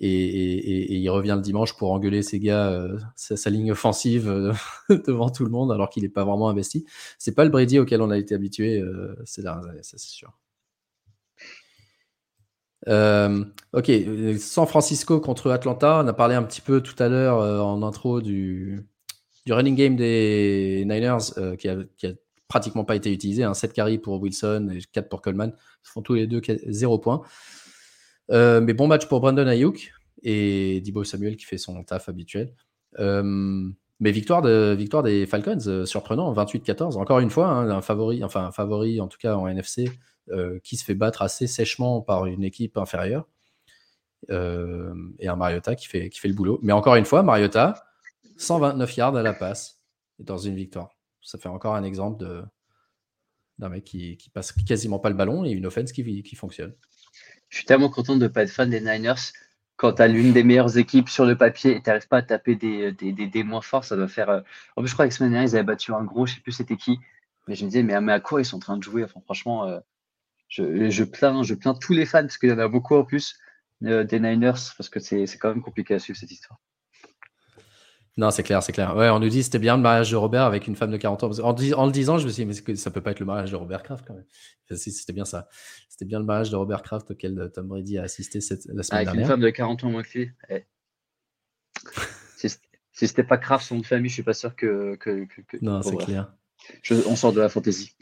[0.00, 4.52] Et, il revient le dimanche pour engueuler ses gars, euh, sa, ligne offensive euh,
[5.06, 6.86] devant tout le monde, alors qu'il n'est pas vraiment investi.
[7.18, 10.08] C'est pas le Brady auquel on a été habitué euh, ces dernières années, ça c'est
[10.08, 10.32] sûr.
[12.86, 13.90] ok,
[14.38, 16.00] San Francisco contre Atlanta.
[16.02, 18.84] On a parlé un petit peu tout à l'heure en intro du,
[19.46, 21.76] du, running game des Niners qui, a,
[22.48, 23.44] pratiquement pas été utilisé.
[23.44, 23.54] Hein.
[23.54, 25.52] 7 carries pour Wilson et 4 pour Coleman.
[25.56, 27.22] Ils font tous les deux 0 points.
[28.30, 29.92] Euh, mais bon match pour Brandon Ayuk
[30.22, 32.54] et Dibo Samuel qui fait son taf habituel.
[32.98, 33.68] Euh,
[34.00, 36.96] mais victoire, de, victoire des Falcons, euh, surprenant, 28-14.
[36.96, 39.90] Encore une fois, hein, un favori, enfin un favori en tout cas en NFC,
[40.62, 43.26] qui se fait battre assez sèchement par une équipe inférieure.
[44.30, 46.58] et un Mariota qui fait, le boulot.
[46.62, 47.74] Mais encore une fois, Mariota,
[48.38, 49.82] 129 yards à la passe
[50.20, 50.96] dans une victoire.
[51.20, 52.24] Ça fait encore un exemple
[53.58, 56.72] d'un mec qui, qui, passe quasiment pas le ballon et une offense qui fonctionne.
[57.48, 59.32] Je suis tellement content de ne pas être fan des Niners.
[59.76, 62.22] Quand tu as l'une des meilleures équipes sur le papier et tu n'arrives pas à
[62.22, 64.30] taper des, des, des, moins forts, ça doit faire.
[64.30, 64.40] Euh,
[64.76, 66.42] en plus, je crois que semaine dernière, ils avaient battu un gros, je ne sais
[66.42, 66.98] plus c'était qui.
[67.48, 69.04] Mais je me disais, mais, à quoi ils sont en train de jouer?
[69.04, 69.80] Enfin, Franchement, euh,
[70.48, 73.04] je, je, plains, je plains tous les fans parce qu'il y en a beaucoup en
[73.04, 73.36] plus
[73.84, 76.60] euh, des Niners parce que c'est quand même compliqué à suivre cette histoire.
[78.18, 78.94] Non, c'est clair, c'est clair.
[78.94, 81.24] Ouais, on nous dit c'était bien le mariage de Robert avec une femme de 40
[81.24, 81.30] ans.
[81.42, 83.50] En, en le disant, je me suis dit, mais ça peut pas être le mariage
[83.50, 84.26] de Robert Kraft quand même.
[84.76, 85.48] C'était bien ça.
[85.92, 88.82] C'était bien le mariage de Robert Kraft auquel euh, Tom Brady a assisté cette, la
[88.82, 89.10] semaine dernière.
[89.10, 90.30] Avec une femme de 40 ans moins que lui.
[90.48, 90.64] Eh.
[92.38, 92.48] si
[92.92, 94.96] c'était pas Kraft, son famille, je suis pas sûr que.
[95.60, 96.32] non, c'est clair.
[97.06, 97.94] on sort de la fantaisie.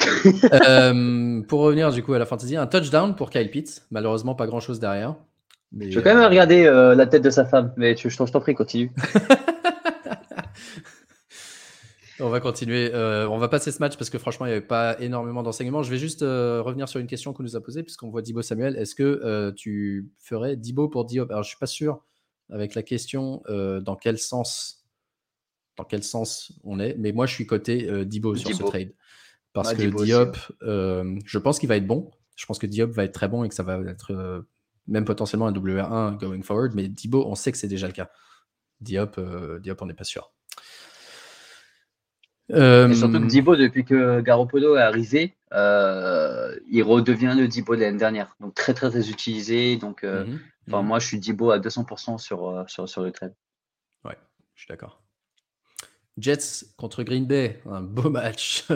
[0.52, 3.84] Euh, pour revenir du coup à la fantaisie, un touchdown pour Kyle Pitts.
[3.90, 5.16] Malheureusement, pas grand chose derrière.
[5.76, 6.66] je vais quand même regarder
[6.96, 8.92] la tête de sa femme, mais je, je t'en prie, continue.
[12.20, 12.92] On va continuer.
[12.92, 15.82] Euh, on va passer ce match parce que franchement, il n'y avait pas énormément d'enseignements.
[15.82, 18.42] Je vais juste euh, revenir sur une question qu'on nous a posée, puisqu'on voit Dibo
[18.42, 18.76] Samuel.
[18.76, 21.30] Est-ce que euh, tu ferais Dibo pour Diop?
[21.30, 22.04] Alors, je ne suis pas sûr
[22.50, 24.84] avec la question dans quel sens
[25.76, 28.92] dans quel sens on est, mais moi, je suis côté Dibo sur ce trade.
[29.52, 32.10] Parce que Diop, je pense qu'il va être bon.
[32.36, 34.44] Je pense que Diop va être très bon et que ça va être
[34.88, 36.74] même potentiellement un WR1 going forward.
[36.74, 38.10] Mais Dibo, on sait que c'est déjà le cas.
[38.80, 39.20] Diop,
[39.62, 40.32] Diop on n'est pas sûr.
[42.52, 42.92] Euh...
[42.94, 47.98] surtout que Dibo, depuis que Garoppolo est arrivé, euh, il redevient le Dibo de l'année
[47.98, 48.34] dernière.
[48.40, 49.76] Donc très très très utilisé.
[49.76, 50.40] Donc euh, mhm.
[50.66, 50.86] mhm.
[50.86, 53.34] moi je suis Dibo à 200% sur, sur, sur le trade.
[54.04, 54.16] Ouais,
[54.54, 55.02] je suis d'accord.
[56.18, 58.66] Jets contre Green Bay, un beau match.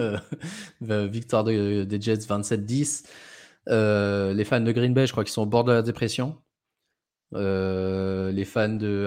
[0.80, 3.04] Victoire des Jets 27-10.
[3.66, 6.36] les fans de Green Bay, je crois qu'ils sont au bord de la dépression.
[7.32, 9.06] les fans de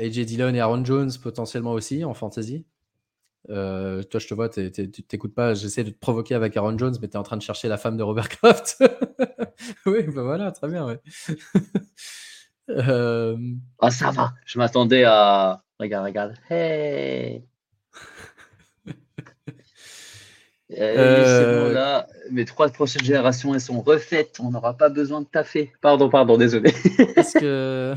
[0.00, 2.64] AJ Dillon et Aaron Jones potentiellement aussi en fantasy.
[3.50, 5.54] Euh, toi, je te vois, tu t'écoutes pas.
[5.54, 7.76] J'essaie de te provoquer avec Aaron Jones, mais tu es en train de chercher la
[7.76, 8.76] femme de Robert Kraft.
[9.86, 10.86] oui, ben voilà, très bien.
[10.86, 11.00] Ouais.
[12.70, 13.36] euh...
[13.80, 14.32] Ah, ça va.
[14.44, 15.62] Je m'attendais à.
[15.78, 16.34] Regarde, regarde.
[16.50, 17.44] Hey!
[20.76, 21.68] Euh...
[21.68, 24.40] Bon, là, mes trois prochaines générations, elles sont refaites.
[24.40, 25.72] On n'aura pas besoin de taffer.
[25.80, 26.72] Pardon, pardon, désolé.
[27.14, 27.94] Qu'est-ce que...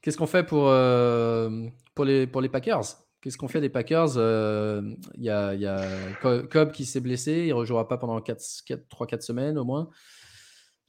[0.00, 3.03] Qu'est-ce qu'on fait pour, euh, pour, les, pour les Packers?
[3.24, 4.82] Qu'est-ce qu'on fait des Packers euh,
[5.14, 5.80] Il y, a, y, a,
[6.20, 9.88] Cobb qui s'est blessé, il ne rejouera pas pendant 3-4 semaines au moins.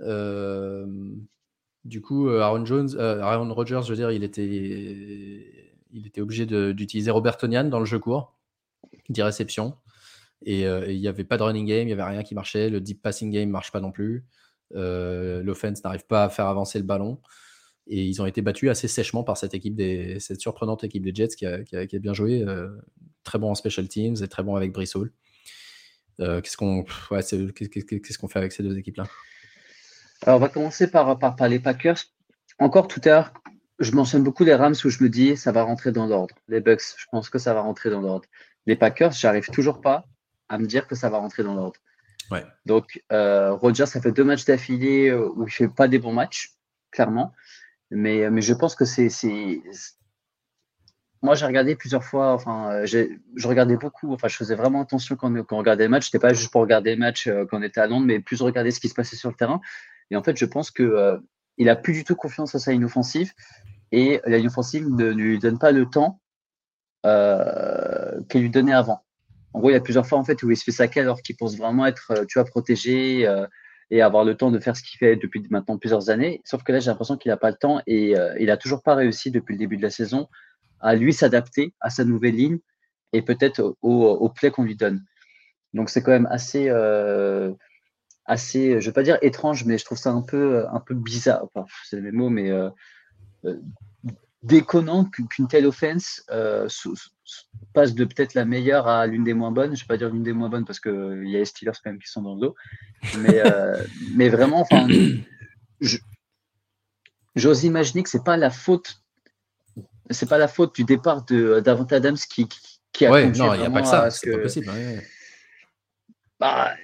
[0.01, 0.85] Euh,
[1.85, 4.45] du coup, euh, Aaron Rodgers, je veux dire, il était,
[5.93, 8.35] il était obligé d'utiliser Robert Tonian dans le jeu court,
[9.07, 9.77] 10 réceptions.
[10.45, 12.69] Et il n'y avait pas de running game, il n'y avait rien qui marchait.
[12.69, 14.25] Le deep passing game ne marche pas non plus.
[14.71, 17.21] L'offense n'arrive pas à faire avancer le ballon.
[17.87, 21.13] Et ils ont été battus assez sèchement par cette équipe des, cette surprenante équipe des
[21.13, 22.69] Jets qui a, qui a, bien joué, euh,
[23.23, 25.11] très bon en special teams et très bon avec Brissol.
[26.19, 29.05] Euh, qu'est-ce qu'on ouais, qu'est-ce qu'on fait avec ces deux équipes-là?
[30.23, 31.97] Alors, on va commencer par, par, par, les Packers.
[32.57, 33.33] Encore tout à l'heure,
[33.79, 36.33] je mentionne beaucoup les Rams où je me dis ça va rentrer dans l'ordre.
[36.47, 38.25] Les Bucks, je pense que ça va rentrer dans l'ordre.
[38.65, 40.05] Les Packers, j'arrive toujours pas
[40.47, 41.79] à me dire que ça va rentrer dans l'ordre.
[42.31, 42.43] Ouais.
[42.65, 46.53] Donc, euh, Roger, ça fait deux matchs d'affilée où il fait pas des bons matchs,
[46.91, 47.33] clairement.
[47.95, 49.09] Mais, mais je pense que c'est.
[51.21, 55.15] Moi, j'ai regardé plusieurs fois, enfin, euh, je regardais beaucoup, enfin, je faisais vraiment attention
[55.15, 56.05] quand, quand on regardait les matchs.
[56.05, 58.41] C'était pas juste pour regarder les matchs euh, quand on était à Londres, mais plus
[58.41, 59.59] regarder ce qui se passait sur le terrain.
[60.11, 61.17] Et en fait, je pense qu'il euh,
[61.57, 63.31] il plus du tout confiance à sa ligne offensive
[63.91, 66.21] et la ligne offensive ne, lui donne pas le temps
[67.03, 69.03] qu'elle lui donnait avant.
[69.53, 71.21] En gros, il y a plusieurs fois en fait où il se fait saquer alors
[71.21, 73.27] qu'il pense vraiment être, tu vois, protégé,
[73.91, 76.41] et avoir le temps de faire ce qu'il fait depuis maintenant plusieurs années.
[76.43, 78.81] Sauf que là, j'ai l'impression qu'il n'a pas le temps et euh, il n'a toujours
[78.81, 80.27] pas réussi depuis le début de la saison
[80.79, 82.59] à lui s'adapter à sa nouvelle ligne
[83.13, 85.03] et peut-être au, au play qu'on lui donne.
[85.73, 87.51] Donc c'est quand même assez, euh,
[88.25, 90.95] assez, je ne vais pas dire étrange, mais je trouve ça un peu, un peu
[90.95, 91.45] bizarre.
[91.53, 92.69] Enfin, c'est les mots, mais euh,
[94.45, 96.69] déconnant qu'une telle offense euh,
[97.73, 99.75] passe de peut-être la meilleure à l'une des moins bonnes.
[99.75, 101.73] Je ne vais pas dire l'une des moins bonnes parce qu'il y a les Steelers
[101.83, 102.55] quand même qui sont dans le dos.
[103.19, 103.83] Mais, euh,
[104.15, 104.87] mais vraiment, enfin,
[107.35, 109.01] j'ose imaginer que c'est pas la faute,
[110.11, 112.47] c'est pas la faute du départ de Davante Adams qui,
[112.93, 114.09] qui a ouais, non, il n'y a pas que ça.
[114.11, 114.71] C'est pas possible.
[116.39, 116.75] Bah,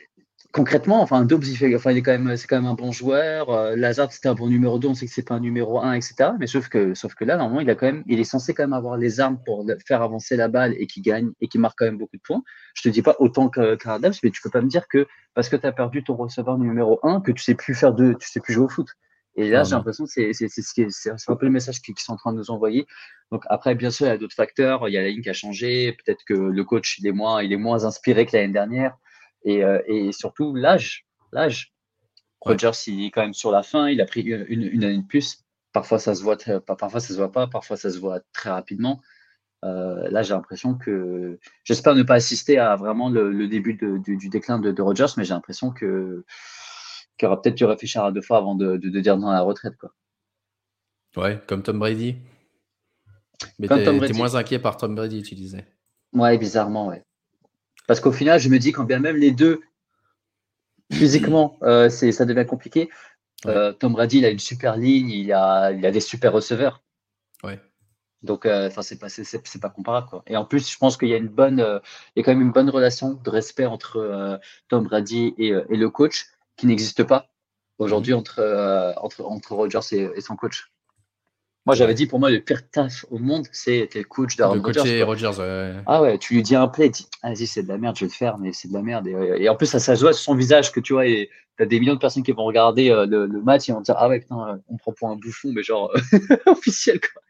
[0.52, 2.92] concrètement, enfin, Dobbs, il, fait, enfin, il est quand même, c'est quand même un bon
[2.92, 3.50] joueur.
[3.50, 5.94] Euh, Lazard, c'était un bon numéro 2, on sait que c'est pas un numéro 1,
[5.94, 6.32] etc.
[6.40, 8.64] Mais sauf que, sauf que là, normalement, il a quand même, il est censé quand
[8.64, 11.78] même avoir les armes pour faire avancer la balle et qui gagne et qui marque
[11.78, 12.44] quand même beaucoup de points.
[12.76, 15.50] Je te dis pas autant que Adams, mais tu peux pas me dire que parce
[15.50, 18.30] que tu as perdu ton receveur numéro 1, que tu sais plus faire de, tu
[18.30, 18.88] sais plus jouer au foot.
[19.36, 22.18] Et là, j'ai l'impression que c'est, c'est, c'est, un peu le message qu'ils sont en
[22.18, 22.86] train de nous envoyer.
[23.32, 24.90] Donc après, bien sûr, il y a d'autres facteurs.
[24.90, 25.94] Il y a la ligne qui a changé.
[25.94, 28.98] Peut-être que le coach, il est moins, il est moins inspiré que l'année dernière.
[29.44, 31.06] Et, euh, et surtout, l'âge.
[31.32, 31.74] L'âge.
[32.42, 33.88] Rogers, il est quand même sur la fin.
[33.88, 35.44] Il a pris une, une, année de plus.
[35.74, 37.48] Parfois, ça se voit, parfois, ça se voit pas.
[37.48, 39.00] Parfois, ça se voit très rapidement.
[39.64, 44.18] Euh, là, j'ai l'impression que j'espère ne pas assister à vraiment le, début de, du,
[44.18, 46.26] du, déclin de, de Rogers, mais j'ai l'impression que
[47.18, 49.78] qu'il aura peut-être dû réfléchir à deux fois avant de, de, dire dans la retraite,
[49.78, 49.94] quoi.
[51.16, 52.16] Ouais, comme Tom Brady.
[53.60, 55.68] Mais t'es moins inquiet par Tom Brady, tu disais.
[56.14, 57.04] Ouais, bizarrement, ouais.
[57.88, 59.62] Parce qu'au final, je me dis quand bien même les deux,
[60.92, 62.90] physiquement, euh, ça devient compliqué.
[63.46, 66.84] Euh, Tom Brady, il a une super ligne, il a, il a des super receveurs.
[67.44, 67.60] Ouais.
[68.22, 70.08] Donc, euh, enfin, c'est pas, c'est, pas comparable.
[70.08, 70.24] Quoi.
[70.28, 71.60] Et en plus, je pense qu'il y a une bonne,
[72.16, 75.78] il y a quand même une bonne relation de respect entre Tom Brady et, et,
[75.78, 77.30] le coach qui n'existe pas
[77.80, 80.71] aujourd'hui entre, entre, entre Rodgers et son coach.
[81.68, 85.04] Moi, j'avais dit pour moi, le pire taf au monde, c'est le coach d'Aaron Rodgers.
[85.04, 87.96] Rodgers Ah ouais, tu lui dis un play, tu dis, vas-y, c'est de la merde,
[87.96, 89.08] je vais le faire, mais c'est de la merde.
[89.08, 91.64] Et, en plus, ça, ça se voit sur son visage que tu vois, et tu
[91.64, 94.10] as des millions de personnes qui vont regarder euh, le, match et vont dire, ah
[94.10, 95.94] ouais, putain, on prend pour un bouffon, mais genre
[96.48, 97.22] officiel, quoi.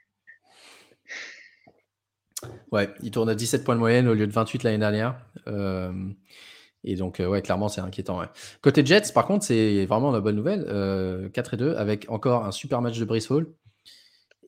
[2.72, 5.20] Ouais, il tourne à 17 points de moyenne au lieu de 28 l'année dernière.
[5.48, 5.92] Euh,
[6.86, 8.22] et donc, euh, ouais, clairement, c'est inquiétant.
[8.62, 11.30] Côté Jets, par contre, c'est vraiment la bonne nouvelle.
[11.34, 13.46] 4 et 2, avec encore un super match de Brice Hall.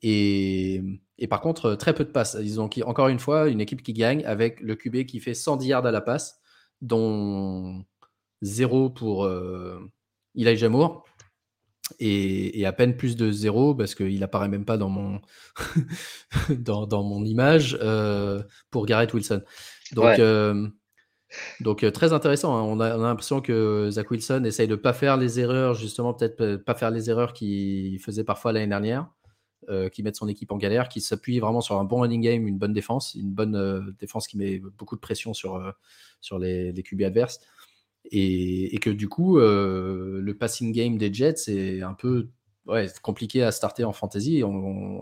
[0.04, 1.00] Et,
[1.30, 2.38] par contre, très peu de passes.
[2.40, 5.68] Ils ont encore une fois une équipe qui gagne avec le QB qui fait 110
[5.68, 6.42] yards à la passe,
[6.82, 7.86] dont
[8.42, 9.80] 0 pour euh,
[10.36, 11.06] Elijah Moore
[12.00, 15.22] et, à peine plus de 0 parce qu'il apparaît même pas dans mon,
[16.50, 19.42] dans, mon image euh, pour Garrett Wilson.
[19.94, 20.68] Donc, euh,
[21.62, 22.58] donc très intéressant.
[22.58, 22.64] Hein.
[22.64, 26.76] On a, l'impression que Zach Wilson essaye de pas faire les erreurs, justement, peut-être pas
[26.76, 29.08] faire les erreurs qu'il faisait parfois l'année dernière.
[29.70, 32.48] Euh, qui mettent son équipe en galère, qui s'appuie vraiment sur un bon running game,
[32.48, 35.72] une bonne défense, une bonne euh, défense qui met beaucoup de pression sur, euh,
[36.22, 37.40] sur les, les QB adverses.
[38.12, 42.28] Et, que du coup, le passing game des Jets est un peu
[43.02, 44.44] compliqué à starter en fantasy.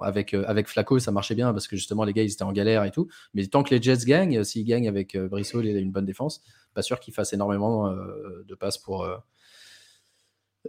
[0.03, 2.83] avec, avec Flacco, ça marchait bien parce que justement, les gars, ils étaient en galère
[2.83, 3.07] et tout.
[3.33, 6.43] Mais tant que les Jets gagnent, s'ils gagnent avec Brissot et une bonne défense,
[6.75, 9.07] pas sûr qu'ils fassent énormément de passes pour,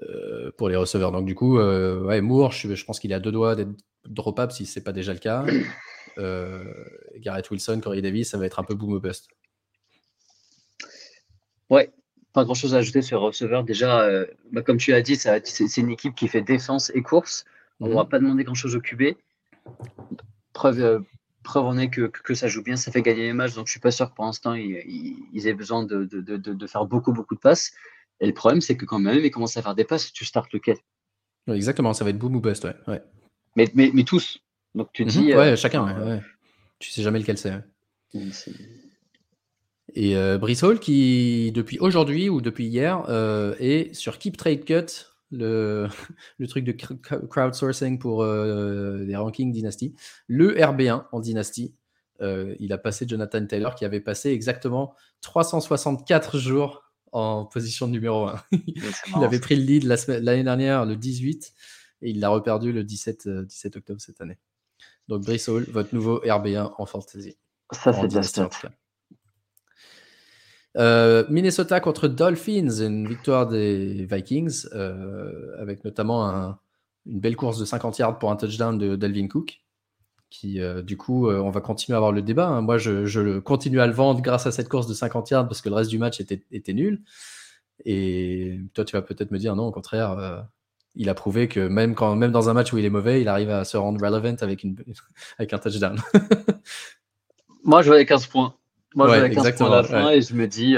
[0.01, 1.13] euh, pour les receveurs.
[1.13, 3.73] Donc du coup, euh, ouais, Moore, je, pense qu'il a deux doigts d'être
[4.07, 5.45] dropable si ce n'est pas déjà le cas.
[6.19, 6.63] Euh,
[7.17, 9.29] Garrett Wilson, Corey Davis, ça va être un peu boom ou bust.
[11.71, 11.91] Ouais,
[12.35, 13.65] pas grand chose à ajouter sur receveur.
[13.65, 17.47] Déjà, bah, comme tu as dit, c'est une équipe qui fait défense et course.
[17.81, 17.97] On ne mhm.
[17.97, 19.15] va pas demander grand chose au QB.
[20.53, 21.03] Preuve,
[21.43, 23.55] preuve en est que, que, ça joue bien, ça fait gagner les matchs.
[23.55, 26.67] Donc je suis pas sûr que pour l'instant ils, aient besoin de, de, de, de,
[26.67, 27.73] faire beaucoup, beaucoup de passes.
[28.23, 30.53] Et le problème, c'est que quand même, ils commencent à faire des passes, tu startes
[30.53, 30.77] lequel?
[31.49, 33.03] Exactement, ça va être boom ou bust, ouais.
[33.57, 34.39] Mais, mais, mais, tous.
[34.77, 35.11] Donc tu mhm.
[35.11, 35.35] dis.
[35.35, 36.21] ouais, euh, chacun, ouais,
[36.79, 37.53] Tu sais jamais lequel c'est.
[39.95, 45.07] Et euh, Hall, qui depuis aujourd'hui ou depuis hier euh, est sur Keep Trade Cut,
[45.33, 45.89] le,
[46.39, 49.95] le truc de crowdsourcing pour euh, les rankings Dynasty,
[50.29, 51.75] le RB1 en Dynasty.
[52.21, 58.43] il a passé Jonathan Taylor qui avait passé exactement 364 jours en position numéro 1.
[58.53, 61.53] il avait pris le lead l'année dernière, le 18,
[62.03, 64.39] et il l'a reperdu le 17, 17 euh, octobre cette année.
[65.09, 67.37] Donc Brice Hall, votre nouveau RB1 en fantasy.
[67.71, 68.23] Ça, c'est bien
[70.79, 76.57] euh, Minnesota contre Dolphins, une victoire des Vikings, euh, avec notamment
[77.05, 79.62] une belle course de 50 yards pour un touchdown de Dalvin Cook
[80.33, 82.49] qui, euh, du coup, euh, on va continuer à avoir le débat.
[82.49, 82.63] Hein.
[82.63, 85.69] Moi, je, continue à le vendre grâce à cette course de 50 yards parce que
[85.69, 87.03] le reste du match était, était nul.
[87.85, 90.41] Et toi, tu vas peut-être me dire non, au contraire, euh,
[90.95, 93.29] il a prouvé que même, quand, même dans un match où il est mauvais, il
[93.29, 94.77] arrive à se rendre relevant avec, une,
[95.39, 95.99] avec un touchdown.
[97.65, 98.55] Moi, je vois 15 points.
[98.95, 100.77] Moi, je vois 15 points à la fin et je me dis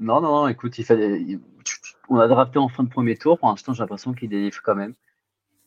[0.00, 1.38] non, non, non, écoute, il fallait,
[2.08, 3.38] on a drafté en fin de premier tour.
[3.38, 4.94] Pour l'instant, j'ai l'impression qu'il délivre quand même.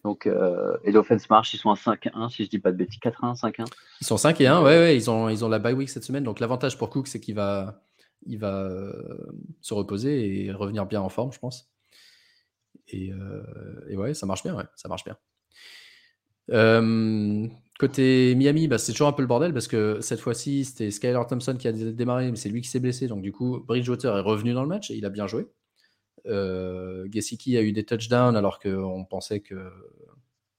[0.04, 3.00] Donc, euh, et l'offense marche, ils sont à 5-1, si je dis pas de bêtises,
[3.00, 3.66] 4-1, 5-1.
[4.02, 6.04] Ils sont 5 et 1, ouais, ouais, ils ont, ils ont la bye week cette
[6.04, 6.24] semaine.
[6.24, 7.84] Donc, l'avantage pour Cook, c'est qu'il va,
[8.26, 8.92] il va euh,
[9.62, 11.72] se reposer et revenir bien en forme, je pense.
[12.88, 13.44] Et, euh,
[13.90, 15.18] et ouais, ça marche bien, ouais, ça marche bien.
[17.80, 21.28] côté Miami, bah, c'est toujours un peu le bordel parce que cette fois-ci, c'était Skylar
[21.28, 23.08] Thompson qui a démarré, mais c'est lui qui s'est blessé.
[23.08, 25.48] Donc, du coup, Bridgewater est revenu dans le match et il a bien joué.
[26.28, 29.72] Euh, Gesicki a eu des touchdowns alors qu'on pensait que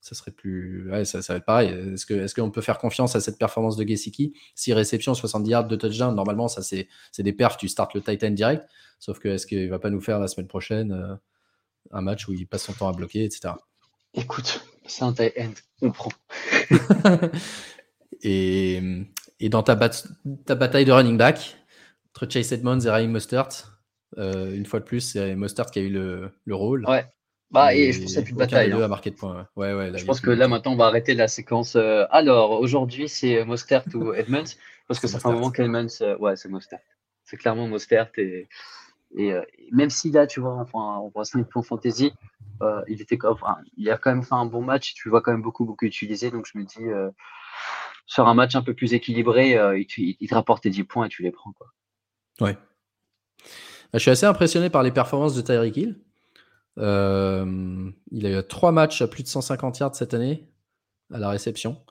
[0.03, 0.91] ça serait plus.
[0.91, 1.69] Ouais, ça, va être pareil.
[1.69, 4.35] Est-ce qu'on est qu'on peut faire confiance à cette performance de Gesicki?
[4.57, 6.89] 6 réceptions, 70 yards de touchdown, normalement, ça c'est
[7.19, 8.65] des perfs, tu startes le Titan direct.
[8.99, 11.15] Sauf que est-ce qu'il va pas nous faire la semaine prochaine euh,
[11.93, 13.55] un match où il passe son temps à bloquer, etc.
[14.15, 16.11] Écoute, c'est un Titan, on prend.
[18.23, 18.83] et,
[19.39, 19.77] et, dans ta,
[20.47, 21.57] ta, bataille de running back,
[22.11, 23.72] entre Chase Edmonds et Ryan Mustard,
[24.19, 26.87] euh, une fois de plus, c'est Mustard qui a eu le, le rôle.
[26.89, 27.07] Ouais.
[27.51, 28.73] Bah, et, je pense qu'il n'y a plus de bataille.
[28.73, 28.89] Hein.
[28.89, 29.47] marquer de points.
[29.57, 31.77] Ouais, ouais, je pense que là, maintenant, on va arrêter la séquence.
[31.77, 34.45] Euh, alors, aujourd'hui, c'est Mostert ou Edmonds.
[34.89, 35.87] Parce que ça fait un moment qu'Edmonds.
[36.01, 36.81] Euh, ouais, c'est Mostert.
[37.25, 38.11] C'est clairement Mostert.
[38.17, 38.49] Et,
[39.15, 39.35] et
[39.71, 42.13] même si là, tu vois, enfin, on voit 5 points fantasy,
[42.89, 44.95] il, était, enfin, il a quand même fait un bon match.
[44.95, 46.31] Tu le vois quand même beaucoup, beaucoup utilisé.
[46.31, 46.87] Donc, je me dis
[48.07, 49.87] sur un match un peu plus équilibré, il,
[50.29, 51.53] te, rapporte tes 10 points et tu les prends.
[51.53, 51.67] Quoi.
[52.41, 52.57] Ouais.
[53.95, 56.01] Je suis assez impressionné par les performances de Tyreek Hill.
[56.77, 56.83] il
[58.27, 60.49] a eu trois matchs à plus de 150 yards cette année
[61.13, 61.83] à la réception,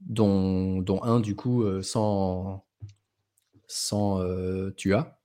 [0.00, 2.64] dont, dont un du coup sans,
[3.66, 4.22] sans
[4.76, 5.20] Tua.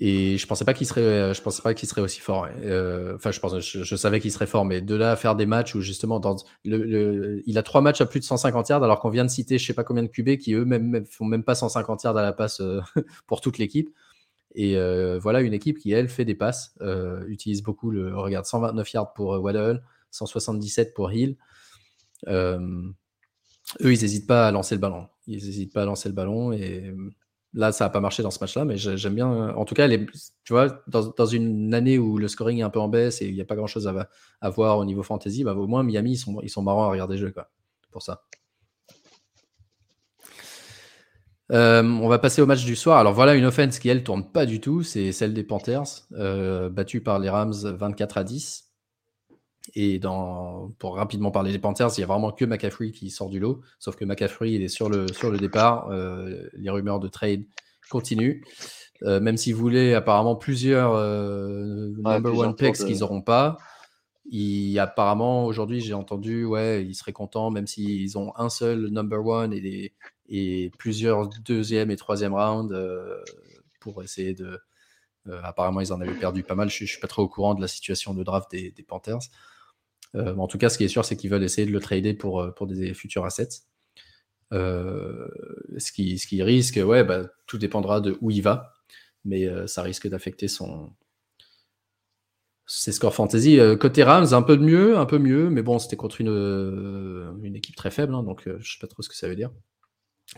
[0.00, 2.46] Et je pensais pas qu'il serait, je pensais pas qu'il serait aussi fort.
[2.62, 5.74] Euh, enfin, je, je, savais qu'il serait fort, mais de là à faire des matchs
[5.74, 6.20] où justement,
[6.64, 9.66] il a trois matchs à plus de 150 yards, alors qu'on vient de citer je
[9.66, 12.60] sais pas combien de QB qui eux-mêmes font même pas 150 yards à la passe
[12.60, 12.80] euh,
[13.26, 13.90] pour toute l'équipe.
[14.54, 16.74] Et euh, voilà une équipe qui elle fait des passes,
[17.28, 21.36] utilise beaucoup le, regarde 129 yards pour Waddle, 177 pour Hill.
[22.28, 22.94] eux,
[23.80, 25.08] ils n'hésitent pas à lancer le ballon.
[25.26, 26.94] Ils n'hésitent pas à lancer le ballon et
[27.54, 29.32] Là, ça n'a pas marché dans ce match-là, mais j'aime bien.
[29.32, 32.78] Euh, en tout cas, tu vois, dans, une année où le scoring est un peu
[32.78, 33.88] en baisse et il n'y a pas grand-chose
[34.40, 36.90] à, voir au niveau fantasy, bah, au moins Miami, ils sont, ils sont marrants à
[36.90, 37.50] regarder jouer, quoi.
[37.90, 38.22] Pour ça.
[41.50, 42.98] Euh, on va passer au match du soir.
[42.98, 44.82] Alors voilà une offense qui, elle, tourne pas du tout.
[44.82, 48.64] C'est celle des Panthers, euh, battue par les Rams 24 à 10.
[49.74, 53.28] Et dans, pour rapidement parler des Panthers, il n'y a vraiment que McCaffrey qui sort
[53.28, 53.60] du lot.
[53.78, 55.88] Sauf que McCaffrey, il est sur le, sur le départ.
[55.90, 57.44] Euh, les rumeurs de trade
[57.90, 58.42] continuent.
[59.02, 60.94] Même s'ils voulaient apparemment plusieurs
[62.02, 63.56] number one picks qu'ils n'auront pas.
[64.30, 69.24] Il, apparemment, aujourd'hui, j'ai entendu, ouais, ils seraient contents, même s'ils ont un seul number
[69.24, 69.94] one et, des,
[70.28, 72.76] et plusieurs deuxième et troisième round
[73.80, 74.60] pour essayer de.
[75.42, 76.70] apparemment, ils en avaient perdu pas mal.
[76.70, 79.20] Je ne suis pas trop au courant de la situation de draft des, Panthers.
[80.14, 82.14] Euh, en tout cas, ce qui est sûr, c'est qu'ils veulent essayer de le trader
[82.14, 83.62] pour, euh, pour des futurs assets.
[84.52, 85.28] Euh,
[85.76, 88.72] ce, qui, ce qui risque, ouais, bah, tout dépendra de où il va,
[89.24, 90.90] mais ça risque d'affecter son,
[92.66, 93.58] ses scores fantasy.
[93.78, 97.56] côté Rams, un peu de mieux, un peu mieux, mais bon, c'était contre une, une
[97.56, 99.50] équipe très faible, hein, donc je sais pas trop ce que ça veut dire.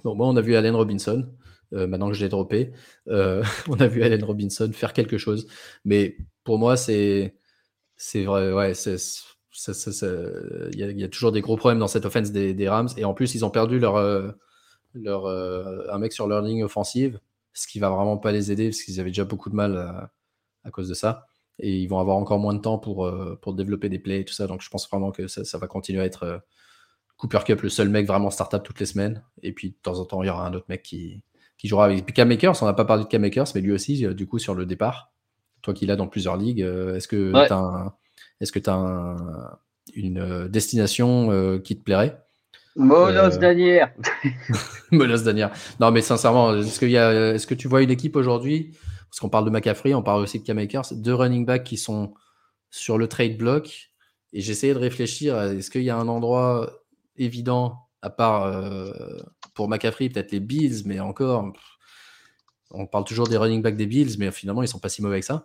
[0.05, 1.29] Moi, on a vu Allen Robinson.
[1.73, 2.73] maintenant que je l'ai droppé,
[3.07, 5.47] on a vu Allen Robinson faire quelque chose.
[5.85, 7.37] Mais pour moi, c'est
[7.97, 8.73] c'est vrai, ouais,
[9.69, 12.89] il y, a toujours des gros problèmes dans cette offense des, Rams.
[12.97, 14.31] Et en plus, ils ont perdu leur, euh,
[14.97, 17.21] euh, un mec sur leur ligne offensive,
[17.53, 19.77] ce qui va vraiment pas les aider parce qu'ils avaient déjà beaucoup de mal
[20.65, 21.27] à, cause de ça.
[21.59, 24.25] Et ils vont avoir encore moins de temps pour, euh, pour développer des plays et
[24.25, 24.47] tout ça.
[24.47, 26.43] Donc je pense vraiment que ça, va continuer à être
[27.21, 29.23] Cooper Cup, le seul mec vraiment startup toutes les semaines.
[29.43, 31.23] Et puis de temps en temps, il y aura un autre mec qui,
[31.59, 32.05] qui jouera avec.
[32.05, 34.39] Puis Cam Makers, on n'a pas parlé de Cam Makers, mais lui aussi, du coup,
[34.39, 35.13] sur le départ.
[35.63, 37.93] Toi qui l'as dans plusieurs ligues, est-ce que tu as un
[38.41, 39.17] est-ce que tu as
[39.95, 42.23] une euh, destination euh, qui te plairait?
[42.77, 43.87] Molos euh.
[44.91, 45.51] Molos Danière.
[45.79, 48.71] Non, mais sincèrement, est-ce, est que tu vois une équipe aujourd'hui
[49.11, 52.15] Parce qu'on parle de McCaffrey, on parle aussi de K-Makers, deux running backs qui sont
[52.71, 53.91] sur le trade block.
[54.33, 56.80] Et j'essayais de réfléchir est-ce qu'il y a un endroit
[57.21, 58.53] évident, à part
[59.55, 61.53] pour McCaffrey, peut-être les Bills, mais encore,
[62.71, 65.21] on parle toujours des running backs des Bills, mais finalement, ils sont pas si mauvais
[65.21, 65.45] que ça.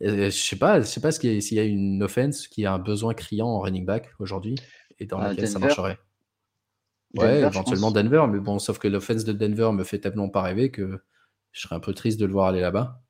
[0.00, 3.12] Je sais pas, je sais pas s'il y a une offense qui a un besoin
[3.14, 4.54] criant en running back aujourd'hui
[4.98, 5.98] et dans laquelle ça marcherait.
[7.14, 10.70] ouais, éventuellement Denver, mais bon, sauf que l'offense de Denver me fait tellement pas rêver
[10.70, 11.02] que
[11.52, 13.02] je serais un peu triste de le voir aller là-bas.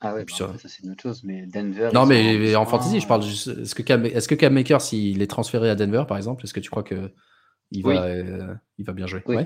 [0.00, 1.90] Ah ouais, bah, ça c'est une autre chose, mais Denver.
[1.94, 3.48] Non, mais en fantasy, je parle juste.
[3.48, 6.52] Est-ce que Cam, est-ce que Cam Maker, s'il est transféré à Denver, par exemple, est-ce
[6.52, 7.10] que tu crois que
[7.70, 9.22] il va, euh, il va bien jouer?
[9.26, 9.36] Oui.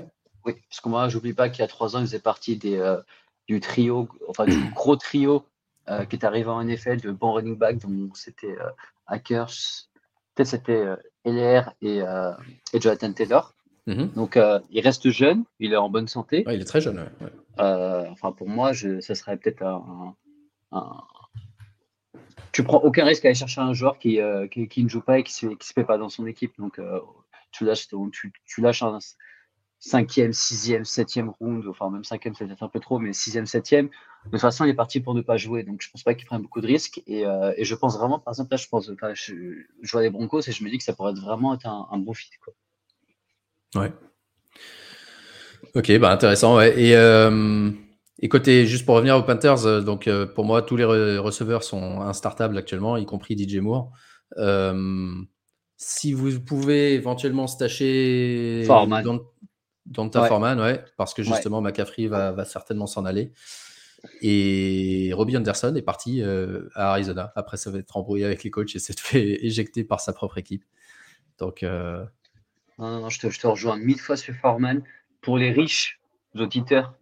[0.45, 2.77] oui, parce que moi, j'oublie pas qu'il y a trois ans, il faisait partie des,
[2.77, 2.97] euh,
[3.47, 5.45] du trio, enfin du gros trio
[5.89, 8.55] euh, qui est arrivé en NFL de bon running back, donc c'était
[9.07, 9.53] Hackers,
[10.35, 10.85] peut-être c'était
[11.25, 11.99] LR et,
[12.73, 13.53] et, Jonathan Taylor.
[13.87, 14.09] Mhm.
[14.09, 14.37] Donc
[14.69, 16.43] il reste jeune, il est en bonne santé.
[16.47, 17.09] il est très jeune.
[17.57, 20.15] enfin pour moi, je, ça serait peut-être un,
[22.51, 24.19] Tu prends aucun risque à aller chercher un joueur qui,
[24.69, 26.53] qui, ne joue pas et qui ne se, se fait pas dans son équipe.
[26.57, 26.79] Donc
[27.51, 28.99] tu lâches, tu, tu lâches un,
[29.79, 33.87] cinquième, sixième, septième round, enfin même cinquième c'est peut-être un peu trop, mais sixième, septième,
[33.87, 36.25] de toute façon il est parti pour ne pas jouer, donc je pense pas qu'il
[36.25, 38.91] prenne beaucoup de risques et, euh, et, je pense vraiment, par exemple là je pense,
[39.13, 42.13] je, vois les Broncos et je me dis que ça pourrait vraiment être un, bon
[42.13, 42.53] fit quoi.
[43.81, 43.93] Ouais.
[45.75, 46.77] Ok, bah intéressant, ouais.
[46.79, 47.71] Et, euh,
[48.21, 51.63] et côté, juste pour revenir aux Panthers, euh, donc euh, pour moi tous les receveurs
[51.63, 53.91] sont instartables actuellement, y compris DJ Moore.
[55.77, 58.65] si vous pouvez éventuellement stacher
[59.89, 63.33] Donta Foreman, ouais, parce que justement, McCaffrey va, certainement s'en aller.
[64.21, 67.33] Et Robbie Anderson est parti euh, à Arizona.
[67.35, 70.37] Après, ça va être embrouillé avec les coachs et s'est fait éjecter par sa propre
[70.37, 70.63] équipe.
[71.37, 71.63] Donc.
[71.63, 72.05] Euh,
[72.77, 74.83] non, non, je te, je te, rejoins mille fois sur Foreman.
[75.21, 75.99] Pour les riches
[76.35, 76.93] auditeurs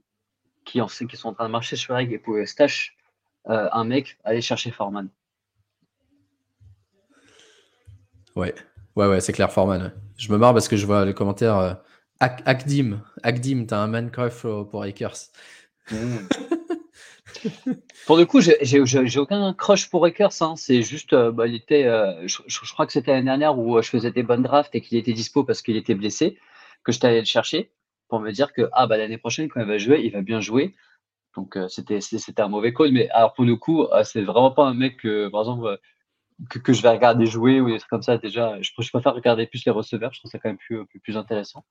[0.67, 2.95] qui, en, qui sont en train de marcher sur Egg et pour stash
[3.49, 5.09] euh, un mec, allez chercher Foreman.
[8.35, 8.53] Ouais,
[8.97, 9.93] Ouais, ouais, c'est clair, Foreman.
[10.17, 11.57] Je me marre parce que je vois les commentaires.
[11.59, 11.73] Euh,
[12.19, 15.29] Akdim, Akdim, t'as un man pour, Akers.
[15.91, 16.17] Mmh.
[18.07, 20.41] pour le coup, j'ai aucun crush pour Akers.
[20.41, 20.55] Hein.
[20.57, 23.87] C'est juste, euh, bah, il était, euh, je, crois que c'était l'année dernière où je
[23.87, 26.39] faisais des bonnes drafts et qu'il était dispo parce qu'il était blessé,
[26.83, 27.69] que je t'allais le chercher
[28.07, 30.39] pour me dire que ah, bah, l'année prochaine, quand il va jouer, il va bien
[30.39, 30.75] jouer.
[31.35, 32.91] Donc, c'était un mauvais call.
[32.91, 35.79] Mais alors, pour le coup, c'est vraiment pas un mec que, par exemple,
[36.49, 39.47] que, je vais regarder jouer ou des trucs comme ça, déjà, je, je, préfère regarder
[39.47, 41.65] plus les receveurs, je trouve ça quand même plus, plus, intéressant.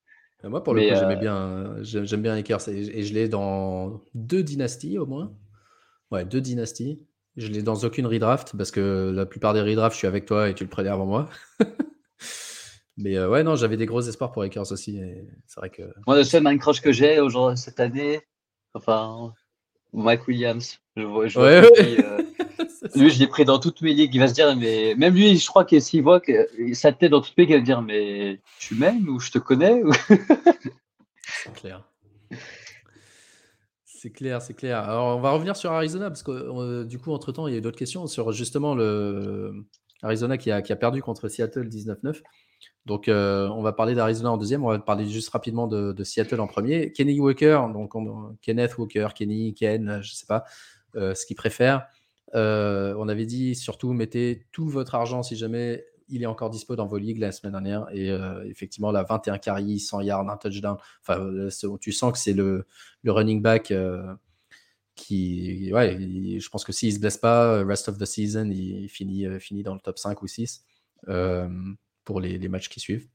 [0.44, 4.42] Moi, pour le coup, j'aimais euh, bien, j'aime bien Akers et, je l'ai dans deux
[4.42, 5.32] dynasties au moins.
[6.10, 7.06] Ouais, deux dynasties.
[7.36, 10.48] Je l'ai dans aucune redraft parce que la plupart des redrafts, je suis avec toi
[10.48, 11.28] et tu le prenais avant moi.
[12.96, 15.00] Mais euh, ouais, non, j'avais des gros espoirs pour Akers aussi.
[15.46, 15.82] C'est vrai que.
[16.06, 18.20] Moi, le seul Minecraft que j'ai aujourd'hui cette année,
[18.74, 19.34] enfin,
[19.92, 20.78] Mike Williams.
[20.96, 22.22] Je vois, je vois euh,
[22.94, 24.14] lui, je l'ai pris dans toutes mes ligues.
[24.14, 27.10] Il va se dire, mais même lui, je crois que s'il voit que sa tête
[27.10, 29.82] dans toutes mes ligues, il va dire, mais tu m'aimes ou je te connais
[31.44, 31.84] C'est clair.
[33.84, 34.78] C'est clair, c'est clair.
[34.78, 37.56] Alors, on va revenir sur Arizona parce que euh, du coup, entre temps, il y
[37.56, 39.52] a d'autres questions sur justement le
[40.02, 42.22] Arizona qui a, qui a perdu contre Seattle 19-9.
[42.86, 44.64] Donc, euh, on va parler d'Arizona en deuxième.
[44.64, 46.92] On va parler juste rapidement de, Seattle en premier.
[46.92, 47.94] Kenny Walker, donc
[48.40, 50.44] Kenneth Walker, Kenny, Ken, je ne sais pas
[50.94, 51.88] euh, ce qu'il préfère.
[52.34, 56.76] Euh, on avait dit surtout mettez tout votre argent si jamais il est encore dispo
[56.76, 57.88] dans vos ligues la semaine dernière.
[57.92, 58.08] Et
[58.48, 60.76] effectivement, la 21 carries, 100 yards, un touchdown.
[61.02, 61.48] Enfin,
[61.80, 62.66] tu sens que c'est le,
[63.04, 63.74] running back
[64.94, 65.98] qui, ouais,
[66.38, 69.64] je pense que s'il ne se blesse pas, rest of the season, il finit, finit
[69.64, 70.64] dans le top 5 ou 6
[72.06, 73.06] pour les, matchs qui suivent.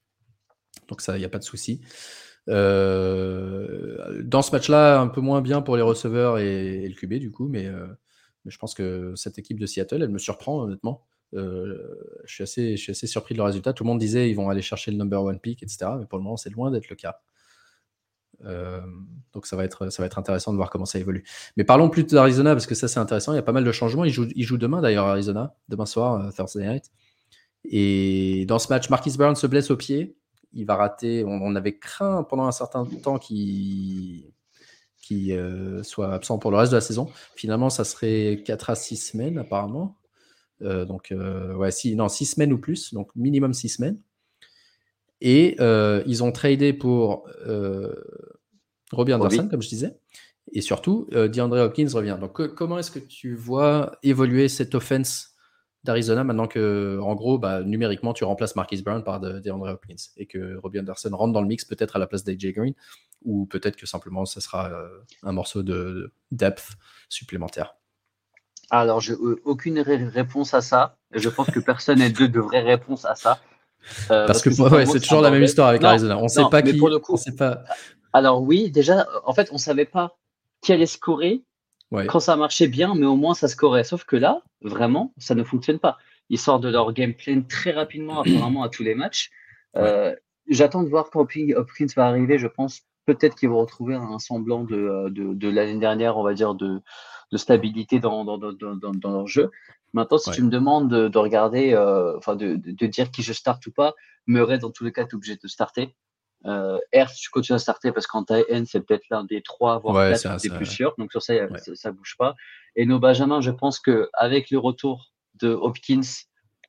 [0.87, 1.81] Donc ça, il n'y a pas de souci.
[2.49, 7.31] Euh, dans ce match-là, un peu moins bien pour les receveurs et, le QB du
[7.31, 7.87] coup, mais, euh,
[8.45, 11.05] mais, je pense que cette équipe de Seattle, elle me surprend honnêtement.
[11.33, 13.73] Euh, je, suis assez, surpris de leur résultat.
[13.73, 15.91] Tout le monde disait ils vont aller chercher le number one pick, etc.
[15.97, 17.21] Mais pour le moment, c'est loin d'être le cas.
[19.33, 21.23] donc ça va, être, ça va être intéressant de voir comment ça évolue.
[21.55, 23.31] Mais parlons plus d'Arizona parce que ça c'est intéressant.
[23.31, 24.03] Il y a pas mal de changements.
[24.03, 26.91] Ils jouent, ils jouent demain d'ailleurs Arizona, demain soir, Thursday night.
[27.65, 30.17] Et dans ce match, Marquis Brown se blesse au pied.
[30.53, 31.23] Il va rater.
[31.25, 34.33] On, avait craint pendant un certain temps qu'il
[35.31, 37.09] euh, soit absent pour le reste de la saison.
[37.35, 39.97] Finalement, ça serait 4 à 6 semaines apparemment.
[40.61, 43.99] Euh, donc, euh, ouais, non, 6 semaines ou plus, donc minimum 6 semaines.
[45.21, 45.57] Et
[46.07, 47.27] ils ont tradé pour
[48.91, 49.99] Robbie Anderson, comme je disais.
[50.51, 52.17] Et surtout, DeAndre Hopkins revient.
[52.19, 55.30] Donc, comment est-ce que tu vois évoluer cette offense
[55.83, 60.27] d'Arizona maintenant que, en gros, bah, numériquement, tu remplaces Marquis Brown par DeAndre Hopkins et
[60.27, 62.73] que Robbie Anderson rentre dans le mix peut-être à la place d'AJ Green
[63.23, 64.87] ou peut-être que simplement ce sera euh,
[65.23, 66.69] un morceau de depth
[67.09, 67.75] supplémentaire.
[68.69, 70.97] Alors, je euh, aucune réponse à ça.
[71.11, 73.39] Je pense que personne n'a de, de vraies réponses à ça.
[74.11, 76.17] Euh, parce, que, c'est toujours la même histoire avec Arizona.
[76.17, 76.77] On ne sait pas qui.
[76.77, 77.63] Pour le coup, sait pas...
[78.13, 80.17] Alors oui, déjà, en fait, on ne savait pas
[80.61, 81.43] qui allait scorer
[82.07, 83.83] quand ça marchait bien, mais au moins ça scorait.
[83.83, 85.97] Sauf que là, vraiment, ça ne fonctionne pas.
[86.29, 89.29] Ils sortent de leur gameplay très rapidement, apparemment, à tous les matchs.
[89.75, 90.15] Euh,
[90.47, 92.37] j'attends de voir quand Hopkins va arriver.
[92.37, 96.55] Je pense peut-être qu'ils vont retrouver un semblant de, de, l'année dernière, on va dire,
[96.55, 96.81] de,
[97.31, 99.51] de stabilité dans, dans, dans, dans, leur jeu.
[99.93, 103.65] Maintenant, si tu me demandes de, regarder, euh, enfin de, de, dire qui je starte
[103.67, 103.93] ou pas,
[104.27, 105.95] Murray, dans tous les cas, tu obligé de starter.
[106.45, 109.79] Euh, R, tu continues à starter parce qu'en taille N, c'est peut-être l'un des trois,
[109.79, 110.93] voire quatre des plus sûrs.
[110.97, 111.33] Donc sur ça,
[111.75, 112.35] ça, bouge pas.
[112.75, 116.01] Et nos Benjamin, je pense que avec le retour de Hopkins,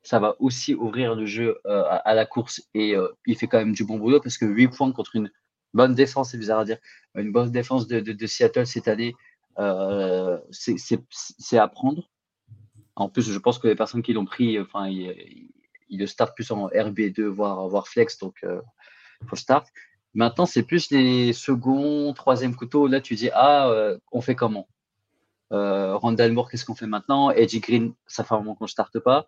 [0.02, 3.58] ça va aussi ouvrir le jeu euh, à, la course et euh, il fait quand
[3.58, 5.30] même du bon boulot parce que 8 points contre une
[5.74, 6.78] bonne défense, c'est bizarre à dire,
[7.14, 9.14] une bonne défense de, de, Seattle cette année,
[9.58, 12.10] euh, c'est à prendre.
[12.94, 15.48] En plus, je pense que les personnes qui l'ont pris, enfin, ils,
[15.88, 18.18] le startent plus en RB2, voire, voire flex.
[18.18, 18.44] Donc,
[19.26, 19.66] faut start.
[20.14, 22.86] Maintenant, c'est plus les second, troisième couteaux.
[22.86, 24.68] Là, tu dis, ah, euh, on fait comment?
[25.52, 27.30] Euh, Randall Moore, qu'est-ce qu'on fait maintenant?
[27.30, 29.26] Edgy Green, ça fait un moment qu'on ne starte pas.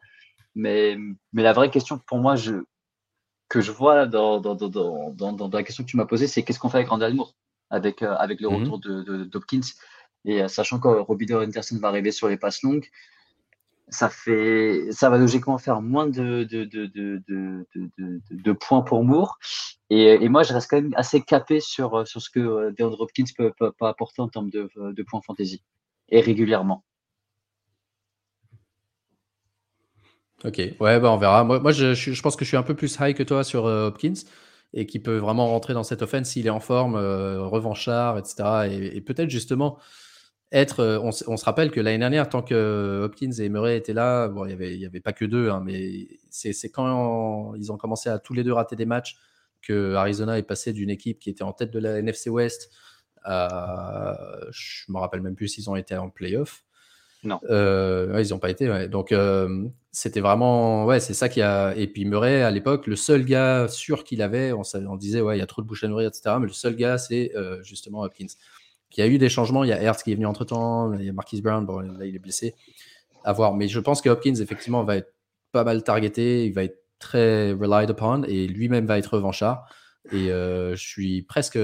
[0.55, 0.97] Mais,
[1.33, 2.55] mais la vraie question pour moi, je,
[3.49, 6.59] que je vois dans, dans, dans, dans, la question que tu m'as posée, c'est qu'est-ce
[6.59, 7.35] qu'on fait avec Randall Moore
[7.71, 8.57] avec, euh, avec le mhm.
[8.57, 9.61] retour de, d'Hopkins
[10.25, 12.89] Et sachant que Robbie Anderson va arriver sur les passes longues,
[13.89, 16.45] ça fait, ça va logiquement faire moins de,
[18.53, 19.39] points pour Moore.
[19.91, 23.25] Et, moi, je reste quand même assez capé sur, sur ce que euh, DeAndre Hopkins
[23.37, 24.69] peut, peut, apporter en termes de,
[25.07, 25.63] points fantasy
[26.09, 26.85] et régulièrement.
[30.45, 31.45] Ok, ouais, bah on verra.
[31.45, 34.13] Moi, je, pense que je suis un peu plus high que toi sur euh, Hopkins
[34.75, 38.69] et qui peut vraiment rentrer dans cette offense s'il est en forme, euh, revanchard, etc.
[38.71, 39.79] Et, et peut-être justement
[40.55, 40.81] être.
[40.81, 44.47] Euh, on, se rappelle que l'année dernière, tant que Hopkins et Murray étaient là, bon,
[44.47, 48.33] il n'y avait, pas que deux, hein, mais c'est quand ils ont commencé à tous
[48.33, 49.17] les deux rater des matchs
[49.63, 52.71] que Arizona est passé d'une équipe qui était en tête de la NFC West
[53.25, 54.17] à.
[54.51, 56.65] Je me rappelle même plus s'ils ont été en playoff.
[57.25, 57.41] Non.
[57.49, 58.89] Euh, ils n'ont pas été.
[58.89, 60.85] Donc, euh, c'était vraiment.
[60.85, 61.75] Ouais, c'est ça qui a.
[61.75, 65.37] Et puis, Murray, à l'époque, le seul gars sûr qu'il avait, on, on, disait, ouais,
[65.37, 66.37] il y a trop de bouche à nourrir, etc.
[66.39, 67.33] Mais le seul gars, c'est
[67.63, 68.27] justement Hopkins.
[68.97, 69.65] Il y a eu des changements.
[69.65, 70.93] Il y a Hertz qui est venu entre temps.
[70.95, 71.65] Il y a Marquis Brown.
[71.65, 72.55] Bon, là, il est blessé.
[73.25, 73.55] À voir.
[73.55, 75.13] Mais je pense que Hopkins, effectivement, va être
[75.53, 76.47] pas mal targeté.
[76.47, 79.67] Il va être très relied upon et lui-même va être revanchard.
[80.13, 81.59] Et euh, je suis presque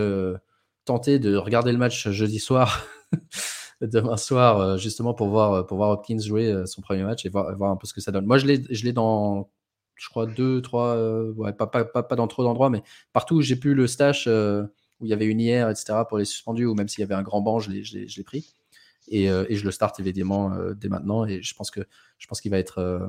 [0.85, 2.87] tenté de regarder le match jeudi soir,
[3.81, 7.29] demain soir, euh, justement pour voir, pour voir Hopkins jouer euh, son premier match et
[7.29, 8.27] voir, voir un peu ce que ça donne.
[8.27, 9.51] Moi, je l'ai dans,
[9.95, 10.97] je crois, deux, trois,
[11.59, 14.27] pas, pas, pas, pas, dans trop d'endroits, mais partout où j'ai pu le stash
[15.01, 17.15] où il y avait une IR, etc., pour les suspendus, ou même s'il y avait
[17.15, 18.55] un grand banc, je l'ai pris.
[19.09, 21.27] Et, euh, et, je le start évidemment euh, dès maintenant.
[21.27, 22.79] Et je pense qu'il va être.
[22.79, 23.07] Euh,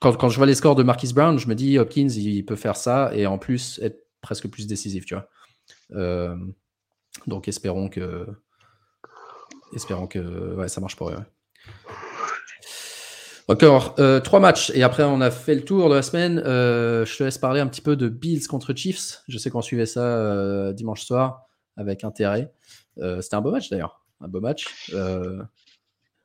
[0.00, 2.76] quand, je vois les scores de Marquis Brown, je me dis Hopkins, il peut faire
[2.76, 6.36] ça et en plus être presque plus décisif, tu vois.
[7.26, 8.28] donc espérons que
[9.74, 11.16] espérons que ça marche pour eux.
[13.50, 16.38] Encore euh, trois matchs et après on a fait le tour de la semaine.
[16.44, 19.22] Euh, je te laisse parler un petit peu de Bills contre Chiefs.
[19.26, 21.46] Je sais qu'on suivait ça euh, dimanche soir
[21.78, 22.52] avec intérêt.
[22.96, 24.92] C'était un beau match d'ailleurs, un beau match.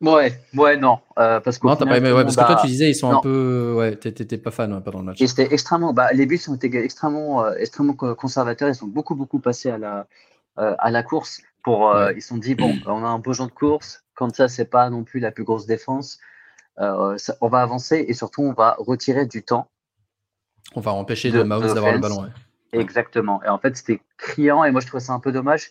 [0.01, 1.65] Ouais, ouais, non, parce que.
[1.65, 4.38] Non, pas aimé, ouais, parce que toi tu disais ils sont un peu, ouais, t'étais
[4.38, 5.21] pas fan pendant le match.
[5.21, 8.67] Et c'était extrêmement, bah, les Bills ont été extrêmement, extrêmement conservateurs.
[8.67, 10.07] Ils sont beaucoup, beaucoup passés à la,
[10.57, 11.41] à la course.
[11.63, 14.03] Pour, ils se sont dit bon, on a un beau genre de course.
[14.13, 16.19] Quand ça, c'est pas non plus la plus grosse défense.
[16.80, 19.69] Euh, on va avancer et surtout on va retirer du temps.
[20.76, 22.30] On va empêcher de, Mahomes d'avoir le ballon.
[22.71, 23.43] Exactement.
[23.43, 25.69] Et en fait, c'était criant et moi je trouvais ça un peu dommage.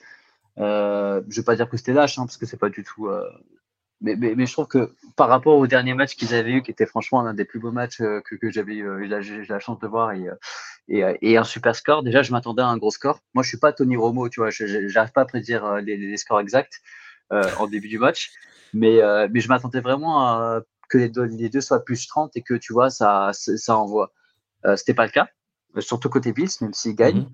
[0.59, 3.09] Euh, je vais pas dire que c'était lâche, hein, parce que c'est pas du tout.
[3.09, 3.29] Euh,
[4.01, 6.87] mais, mais, je trouve que par rapport au dernier match qu'ils avaient eu, qui était
[6.87, 10.11] franchement l'un des plus beaux matchs que, que j'avais eu la, la, chance de voir
[10.13, 10.27] et,
[10.89, 13.21] et, un super score, déjà je m'attendais à un gros score.
[13.33, 16.41] Moi je suis pas Tony Romo, tu vois, j'arrive pas à prédire les, les scores
[16.41, 16.83] exacts
[17.31, 18.33] en début du match,
[18.75, 18.99] mais,
[19.31, 20.63] mais je m'attendais vraiment à
[20.93, 24.13] que les deux, soient plus 30 et que tu vois, ça, ça envoie.
[24.67, 25.29] Euh, C'était pas le cas,
[25.77, 27.21] euh, surtout côté Bills, même s'ils gagnent.
[27.21, 27.33] Mhm.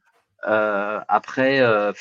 [0.48, 1.92] Euh, après, euh,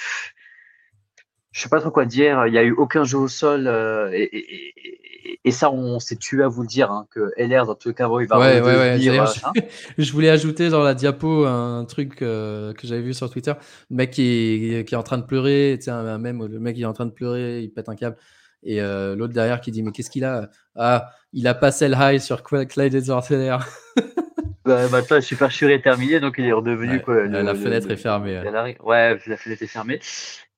[1.51, 2.45] je sais pas trop quoi dire.
[2.45, 3.67] Il n'y a eu aucun jeu au sol
[4.13, 7.95] et, ça, on s'est tué à vous le dire hein, que LR dans tous les
[7.95, 8.99] cas, il va ouais, ouais,
[9.97, 13.53] je, voulais ajouter dans la diapo un truc que j'avais vu sur Twitter.
[13.89, 16.83] Le mec qui est, qui est en train de pleurer, tu même le mec qui
[16.83, 18.17] est en train de pleurer, il pète un câble.
[18.63, 20.49] Et euh, l'autre derrière qui dit Mais qu'est-ce qu'il a?
[20.75, 23.27] Ah, il a passé le high sur Clyde Edwards
[24.65, 27.01] bah, bah, Super Sure est terminé, donc il est redevenu.
[27.01, 28.39] quoi, la fenêtre est fermée.
[28.83, 29.19] Ouais.
[29.27, 29.99] la fenêtre est fermée.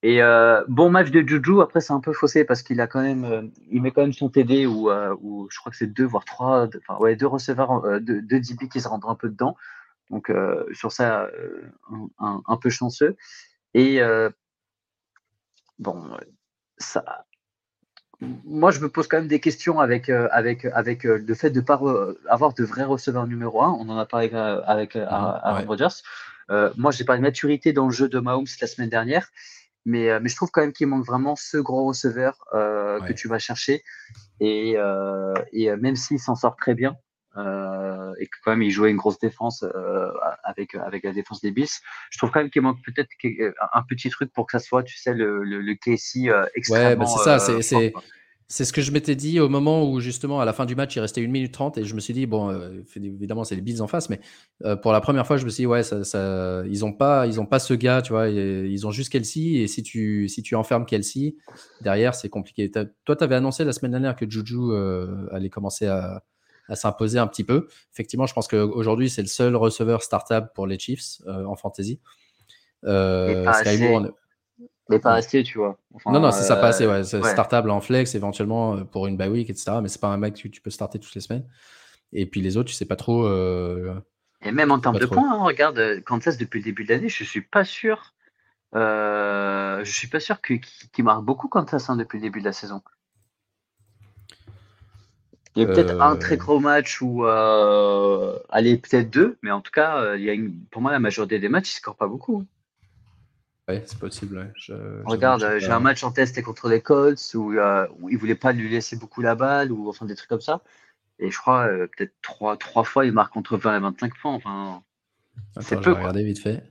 [0.01, 3.01] Et euh, bon match de Juju, après c'est un peu faussé parce qu'il a quand
[3.01, 6.05] même, euh, il met quand même son TD ou, ou je crois que c'est deux
[6.05, 9.57] voire trois, enfin ouais deux receveurs, deux, deux DB qui se rendent un peu dedans.
[10.09, 10.31] Donc
[10.71, 11.29] sur ça,
[12.17, 13.15] un, un, peu chanceux.
[13.73, 13.99] Et
[15.77, 16.17] bon,
[16.79, 17.25] ça,
[18.21, 21.49] moi, je me pose quand même des questions avec, euh, avec, avec euh, le fait
[21.49, 21.79] de ne pas
[22.27, 23.77] avoir de vrais receveurs numéro 1.
[23.79, 26.03] On en a parlé euh, avec Aaron Rodgers.
[26.77, 29.29] moi, j'ai pas de maturité dans le jeu de Mahomes la semaine dernière,
[29.85, 33.39] mais, mais je trouve quand même qu'il manque vraiment ce gros receveur que tu vas
[33.39, 33.83] chercher.
[34.41, 34.75] Et,
[35.53, 36.97] et même s'il s'en sort très bien,
[38.19, 39.63] et que quand même il jouait une grosse défense
[40.43, 41.67] avec, avec la défense des Bills.
[42.11, 43.09] Je trouve quand même qu'il manque peut-être
[43.73, 46.89] un petit truc pour que ça soit, tu sais, le, le, le KC extrêmement.
[46.89, 47.93] Ouais, bah c'est ça, c'est.
[48.51, 50.95] C'est ce que je m'étais dit au moment où, justement, à la fin du match,
[50.95, 53.79] il restait 1 minute 30 et je me suis dit, bon, évidemment, c'est les Bills
[53.79, 54.19] en face, mais
[54.81, 57.39] pour la première fois, je me suis dit, ouais, ça, ça, ils n'ont pas, ils
[57.39, 60.55] ont pas ce gars, tu vois, ils ont juste Kelsey et si tu, si tu
[60.55, 61.35] enfermes Kelsey,
[61.81, 62.71] derrière, c'est compliqué.
[62.71, 64.57] Toi, tu avais annoncé la semaine dernière que Juju
[65.31, 66.23] allait commencer à,
[66.69, 67.67] à s'imposer un petit peu.
[67.93, 71.99] Effectivement, je pense qu'aujourd'hui, c'est le seul receveur startable pour les Chiefs euh, en fantasy.
[72.85, 73.43] Euh,
[74.89, 75.77] mais pas assez, tu vois.
[76.07, 76.87] non, non, c'est ça, pas assez.
[76.87, 77.03] Ouais.
[77.03, 79.77] Startable en flex, éventuellement euh, pour une bye week, etc.
[79.83, 81.45] Mais c'est pas un mec que tu peux starter toutes les semaines.
[82.11, 83.27] Et puis les autres, tu sais pas trop.
[84.41, 87.23] Et même en termes de points, hein, regarde, Kansas depuis le début de l'année, je
[87.23, 88.15] suis pas sûr.
[88.73, 92.81] je suis pas sûr qu'il marque beaucoup Kansas hein, depuis le début de la saison.
[95.55, 96.37] Il y a peut-être un très euh.
[96.37, 100.49] gros match ou euh, allez peut-être deux, mais en tout cas, euh, il y a
[100.69, 102.45] pour moi la majorité des matchs ils scorent pas beaucoup.
[103.67, 104.51] Ouais, c'est possible.
[105.05, 107.53] Regarde, j'ai un match en test contre les Colts où,
[107.99, 110.61] où ils voulaient pas lui laisser beaucoup la balle ou enfin des trucs comme ça.
[111.19, 114.33] Et je crois peut-être trois, trois fois il marque entre 20 et 25 points.
[114.33, 114.81] Enfin,
[115.59, 115.91] c'est peu.
[115.91, 116.63] Regardez vite fait.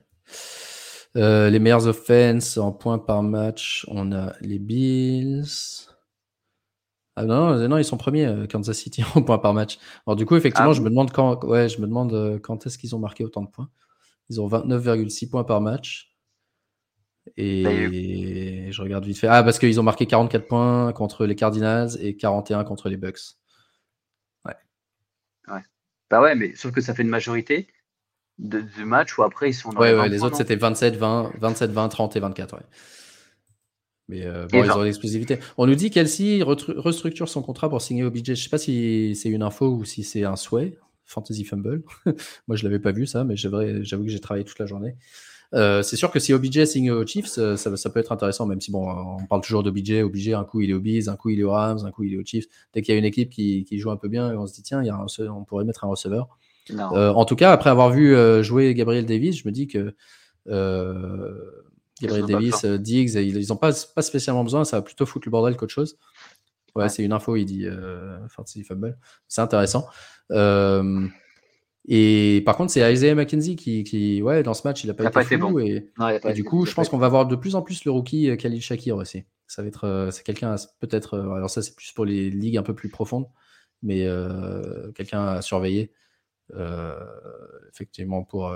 [1.15, 5.88] les meilleures offenses en points par match, on a les Bills.
[7.19, 9.77] Ah non, non, ils sont premiers, Kansas City, en points par match.
[10.07, 12.77] Alors du coup, effectivement, ah je me demande quand, ouais, je me demande quand est-ce
[12.77, 13.69] qu'ils ont marqué autant de points.
[14.29, 16.15] Ils ont 29,6 points par match.
[17.35, 19.27] Et je regarde vite fait.
[19.27, 23.19] Ah, parce qu'ils ont marqué 44 points contre les Cardinals et 41 contre les Bucks.
[24.45, 24.55] Ouais.
[25.49, 25.61] Ouais.
[26.09, 27.67] Bah ouais, mais sauf que ça fait une majorité
[28.37, 31.33] de, matchs où après ils sont dans ouais, les, ouais, les autres c'était 27, 20,
[31.37, 32.55] 27, 20, 30 et 24.
[32.55, 32.61] Ouais.
[34.09, 35.39] Mais euh, bon, ils ont l'exclusivité.
[35.57, 38.35] On nous dit qu'Elsie restructure son contrat pour signer au budget.
[38.35, 40.77] Je sais pas si c'est une info ou si c'est un souhait.
[41.05, 41.83] Fantasy Fumble.
[42.47, 44.95] Moi, je l'avais pas vu ça, mais j'avoue que j'ai travaillé toute la journée.
[45.55, 48.45] Euh, c'est sûr que si OBJ signe aux Chiefs, euh, ça, ça, peut être intéressant,
[48.45, 50.03] même si bon, on parle toujours d'OBJ.
[50.03, 52.03] OBJ, un coup il est au Bees, un coup il est aux Rams, un coup
[52.03, 52.45] il est aux Chiefs.
[52.73, 54.61] Dès qu'il y a une équipe qui, qui, joue un peu bien, on se dit
[54.61, 56.27] tiens, il y a on pourrait mettre un receveur.
[56.71, 59.95] Euh, en tout cas, après avoir vu jouer Gabriel Davis, je me dis que
[62.01, 65.55] Gabriel Davis, Diggs, ils n'ont pas, pas spécialement besoin, ça va plutôt foutre le bordel
[65.55, 65.97] qu'autre chose.
[66.75, 67.65] Ouais, c'est une info, il dit
[68.29, 68.97] Fantasy Fumble.
[69.27, 69.87] C'est intéressant.
[71.91, 75.05] Et par contre, c'est Isaiah McKenzie qui, qui, ouais, dans ce match, il n'a pas,
[75.05, 75.59] été, fou.
[75.59, 75.91] Et,
[76.35, 78.61] du coup, je pense qu'on va voir de plus en plus le rookie euh, Khalil
[78.61, 79.23] Shakir aussi.
[79.47, 81.15] Ça va être, euh, c'est quelqu'un peut-être.
[81.15, 83.27] Euh, alors ça, c'est plus pour les ligues un peu plus profondes,
[83.81, 84.05] mais
[84.93, 85.91] quelqu'un à surveiller.
[87.73, 88.53] effectivement pour.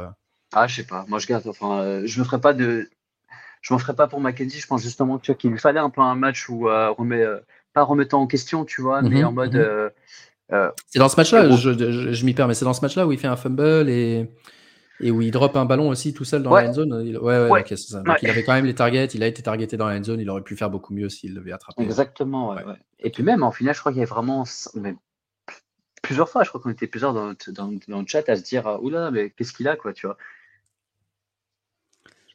[0.52, 1.04] Ah, je sais pas.
[1.08, 1.48] Moi, je garde.
[1.48, 2.88] Enfin, je me ferai pas de.
[3.64, 4.59] Je m'en ferai pas pour McKenzie.
[4.59, 7.26] Je pense justement qu'il lui fallait un peu un match où remet,
[7.74, 9.55] pas remettant en question, tu vois, mais mhm, en mode.
[9.55, 9.89] Mhm.
[10.51, 13.18] Euh, c'est dans ce match-là, je, m'y perds, mais c'est dans ce match-là où il
[13.18, 14.30] fait un fumble et,
[14.99, 16.93] et où il drop un ballon aussi tout seul dans la end zone.
[16.93, 17.64] ouais, ouais,
[18.22, 20.30] il avait quand même les targets, il a été targeté dans la end zone, il
[20.30, 21.82] aurait pu faire beaucoup mieux s'il l'avait attrapé.
[21.82, 22.55] Exactement,
[22.99, 24.43] Et puis même en finale, je crois qu'il y avait vraiment
[26.03, 29.09] plusieurs fois, je crois qu'on était plusieurs dans, dans, le chat à se dire oula,
[29.09, 30.18] mais qu'est-ce qu'il a, quoi, tu vois.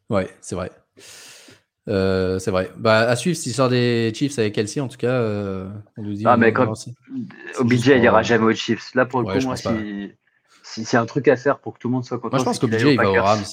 [0.08, 0.72] Ouais, c'est vrai.
[1.88, 2.70] Euh, c'est vrai.
[2.76, 6.14] Bah, à suivre s'il sort des Chiefs avec Kelsey, en tout cas, euh, on nous
[6.14, 6.24] dit.
[6.26, 6.74] Ah, mais comme
[7.58, 8.94] OBJ, il ira jamais aux Chiefs.
[8.94, 11.94] Là, pour le coup, moi, si, c'est un truc à faire pour que tout le
[11.94, 12.36] monde soit content.
[12.36, 13.44] Moi, je pense qu'OBJ, il va aux Rams.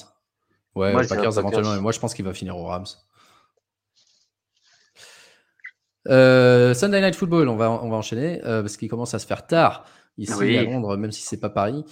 [0.74, 1.80] Ouais, moi, Packers éventuellement.
[1.80, 2.84] moi, je pense qu'il va finir aux Rams.
[6.08, 9.46] Euh, Sunday Night Football, on va, on va enchaîner parce qu'il commence à se faire
[9.46, 9.86] tard
[10.18, 11.84] ici à Londres, même si c'est pas Paris.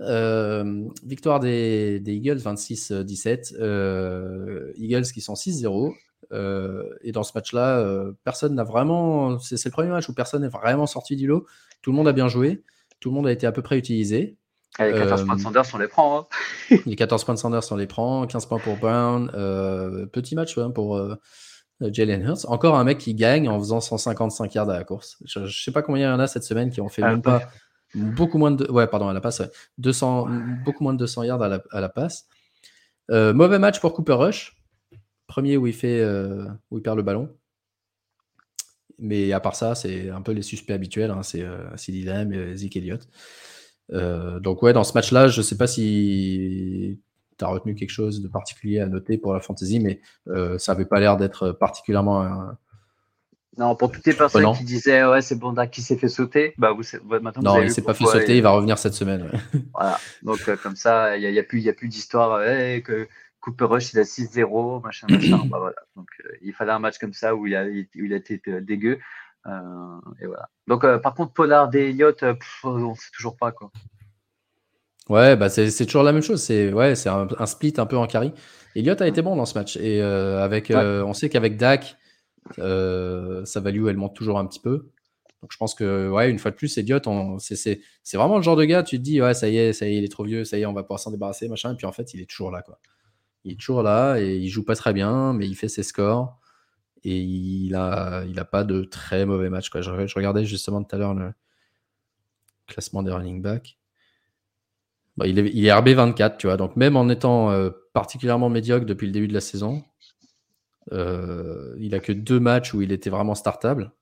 [0.00, 3.54] Euh, victoire des, Eagles 26-17.
[3.58, 5.94] Euh, Eagles qui sont 6-0.
[6.32, 7.84] Euh, et dans ce match-là,
[8.24, 9.38] personne n'a vraiment.
[9.38, 11.46] C'est le premier match où personne n'est vraiment sorti du lot.
[11.82, 12.62] Tout le monde a bien joué.
[13.00, 14.36] Tout le monde a été à peu près utilisé.
[14.78, 16.20] les 14 points de Sanders, on les prend.
[16.20, 16.76] Hein.
[16.86, 18.26] les 14 points de Sanders, on les prend.
[18.26, 19.30] 15 points pour Brown.
[20.12, 21.00] petit match pour
[21.80, 22.48] Jalen Hurts.
[22.48, 25.16] Encore un mec qui gagne en faisant 155 yards à la course.
[25.24, 27.22] Je ne sais pas combien il y en a cette semaine qui ont fait même
[27.22, 27.48] pas
[27.94, 29.42] beaucoup moins de ouais pardon à la passe
[29.78, 30.28] 200
[30.64, 32.28] beaucoup moins de 200 yards à la, passe.
[33.10, 34.56] Euh, mauvais match pour Cooper Rush.
[35.26, 37.34] Premier où il fait euh, où il perd le ballon.
[38.98, 42.32] Mais à part ça c'est un peu les suspects habituels hein, c'est euh, CD Lamb
[42.32, 43.08] et Zeke Elliott.
[43.90, 47.00] Donc ouais dans ce match là je sais pas si
[47.38, 50.00] tu as retenu quelque chose de particulier à noter pour la fantasy mais
[50.58, 52.52] ça avait pas l'air d'être particulièrement
[53.56, 56.72] non, pour toutes les personnes qui disaient ouais c'est Bonda qui s'est fait sauter, bah
[56.72, 56.82] vous,
[57.20, 59.30] maintenant non il s'est pas fait sauter, il va revenir cette semaine.
[59.74, 62.40] voilà, donc euh, comme ça il n'y a, a, plus il y a plus d'histoire
[62.84, 63.08] que
[63.40, 65.38] Cooper Rush il a 6-0 machin machin.
[65.46, 65.76] bah, voilà.
[65.96, 68.60] Donc euh, il fallait un match comme ça où il a il, a été euh,
[68.60, 68.98] dégueu
[70.20, 70.50] et voilà.
[70.66, 72.22] Donc par contre Pollard et Elliott,
[72.64, 73.72] on sait toujours pas quoi.
[75.08, 76.42] Ouais, bah c'est toujours la même chose.
[76.42, 78.34] C'est ouais, c'est un, split un peu en carry.
[78.76, 81.97] Elliott a été bon dans ce match et avec, on sait qu'avec Dak, euh,
[82.56, 84.90] sa value, elle monte toujours un petit peu.
[85.42, 87.06] Donc je pense que, ouais, une fois de plus, Elliott,
[87.38, 87.80] c'est
[88.14, 89.98] vraiment le genre de gars, tu te dis, ouais, ça y est, ça y est,
[89.98, 91.72] il est trop vieux, ça y est, on va pouvoir s'en débarrasser, machin.
[91.72, 92.80] Et puis en fait, il est toujours là, quoi.
[93.44, 96.38] Il est toujours là et il joue pas très bien, mais il fait ses scores
[97.04, 99.70] et il a, il a pas de très mauvais match.
[99.70, 99.80] Quoi.
[99.80, 101.32] Je, regardais justement tout à l'heure le
[102.66, 103.78] classement des running backs.
[105.24, 106.56] il, est, il, est, RB24, tu vois.
[106.56, 109.84] Donc même en étant euh, particulièrement médiocre depuis le début de la saison,
[110.92, 113.92] euh, il a que deux matchs où il était vraiment startable.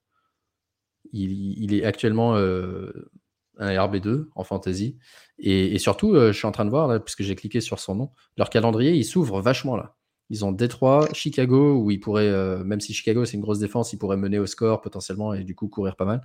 [1.12, 3.10] Il, est actuellement euh,
[3.58, 4.98] un RB2 en fantasy.
[5.38, 7.94] Et, surtout, euh, je suis en train de voir, là, puisque j'ai cliqué sur son
[7.94, 9.96] nom, leur calendrier, il s'ouvre vachement là.
[10.28, 13.96] Ils ont Détroit, Chicago, où ils pourraient, même si Chicago c'est une grosse défense, ils
[13.96, 16.20] pourraient mener au score potentiellement et du coup courir pas mal.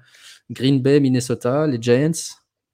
[0.49, 2.11] Green Bay, Minnesota, les Giants,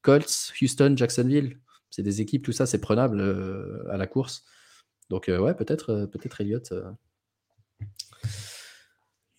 [0.02, 1.60] Colts, Houston, Jacksonville.
[1.90, 3.22] C'est des équipes, tout ça, c'est prenable
[3.92, 4.46] à la course.
[5.10, 6.72] Donc ouais, peut-être peut-être Elliott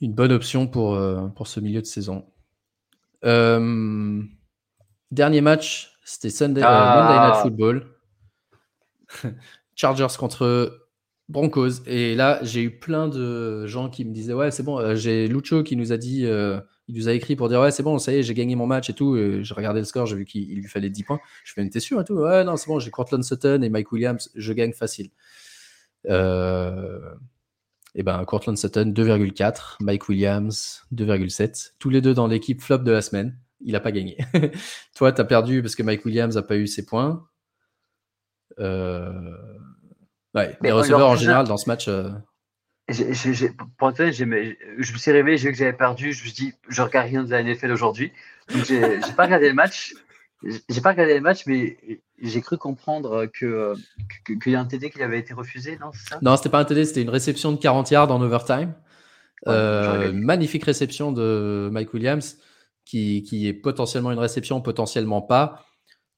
[0.01, 2.27] une bonne option pour, euh, pour ce milieu de saison.
[3.25, 4.23] Euh,
[5.11, 7.41] dernier match, c'était Sunday, euh, Monday Night ah.
[7.43, 7.87] Football.
[9.75, 10.87] Chargers contre
[11.29, 11.83] Broncos.
[11.87, 14.95] Et là, j'ai eu plein de gens qui me disaient Ouais, c'est bon.
[14.95, 16.27] j'ai Lucho qui nous a dit
[16.91, 18.67] il nous a écrit pour dire ouais c'est bon ça y est j'ai gagné mon
[18.67, 21.53] match et tout j'ai regardé le score j'ai vu qu'il lui fallait 10 points je
[21.53, 22.15] fais t'es sûr et tout?
[22.15, 25.11] Ouais non c'est bon j'ai Cortland Sutton et Mike Williams je gagne facile
[26.09, 27.15] euh...
[27.95, 32.93] et ben Cortland Sutton 2,4 Mike Williams 2,7 tous les deux dans l'équipe flop de
[32.93, 34.19] la semaine il a pas gagné
[34.97, 37.27] toi tu as perdu parce que Mike Williams a pas eu ses points
[38.59, 39.37] euh...
[40.35, 42.11] ouais, les receveurs en général dans ce match euh,
[43.77, 46.13] pour je me suis réveillé, j'ai vu que j'avais perdu.
[46.13, 48.13] Je me suis dit, je regarde rien de la NFL aujourd'hui.
[48.49, 49.95] Donc, j'ai pas regardé le match.
[50.43, 51.77] J'ai pas regardé le match, mais
[52.21, 53.75] j'ai cru comprendre que
[54.27, 56.19] qu'il y a un TD qui avait été refusé, non ça?
[56.23, 58.75] Non, c'était pas un TD, c'était une réception de 40 yards en overtime.
[59.47, 62.39] Euh, magnifique réception de Mike Williams,
[62.85, 65.65] qui, qui, est potentiellement une réception, potentiellement pas.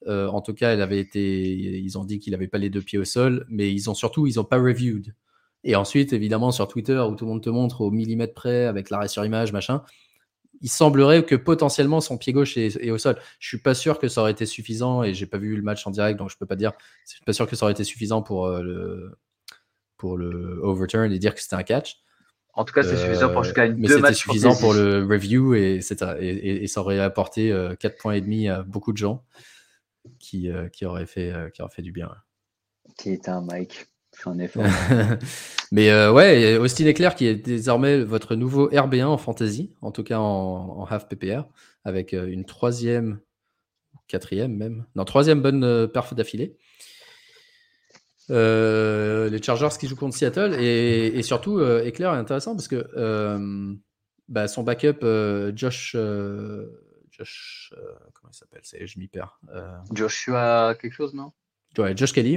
[0.07, 1.79] Euh, en tout cas, elle avait été.
[1.79, 4.27] Ils ont dit qu'il n'avait pas les deux pieds au sol, mais ils ont surtout,
[4.27, 5.15] ils n'ont pas reviewed.
[5.63, 8.89] Et ensuite, évidemment, sur Twitter, où tout le monde te montre au millimètre près avec
[8.89, 9.83] l'arrêt sur image, machin,
[10.61, 13.17] il semblerait que potentiellement son pied gauche est, au sol.
[13.39, 15.87] Je suis pas sûr que ça aurait été suffisant, et j'ai pas vu le match
[15.87, 16.73] en direct, donc je peux pas dire.
[17.07, 19.19] Je suis pas sûr que ça aurait été suffisant pour euh, le
[19.97, 22.03] pour le overturn et dire que c'était un catch.
[22.55, 25.81] En tout cas, c'est suffisant pour jusqu'à une Mais c'était suffisant pour le review et,
[26.21, 29.25] et, et, ça aurait apporté 4 euh, points et demi à beaucoup de gens
[30.19, 32.11] qui, euh, qui, auraient, fait, qui auraient fait du bien.
[32.99, 33.87] Qui est un Mike.
[35.73, 40.03] Mais euh, ouais, Austin Eclair qui est désormais votre nouveau RB1 en fantasy, en tout
[40.03, 41.45] cas en, half PPR,
[41.85, 43.21] avec euh, une troisième,
[44.09, 46.57] quatrième même, non, troisième bonne euh, perf d'affilée.
[48.29, 52.85] les Chargers qui jouent contre Seattle et, surtout Eclair est intéressant parce que
[54.29, 55.01] bah, son backup
[55.57, 55.97] Josh
[57.11, 57.75] Josh
[58.15, 58.87] comment il s'appelle?
[58.87, 59.41] Je m'y perds.
[59.93, 61.33] Joshua quelque chose non?
[61.77, 62.37] Josh Kelly.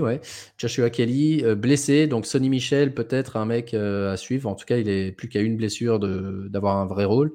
[0.58, 2.08] Joshua Kelly, euh, blessé.
[2.08, 4.50] Donc, Sonny Michel, peut-être un mec euh, à suivre.
[4.50, 7.34] En tout cas, il est plus qu'à une blessure d'avoir un vrai rôle.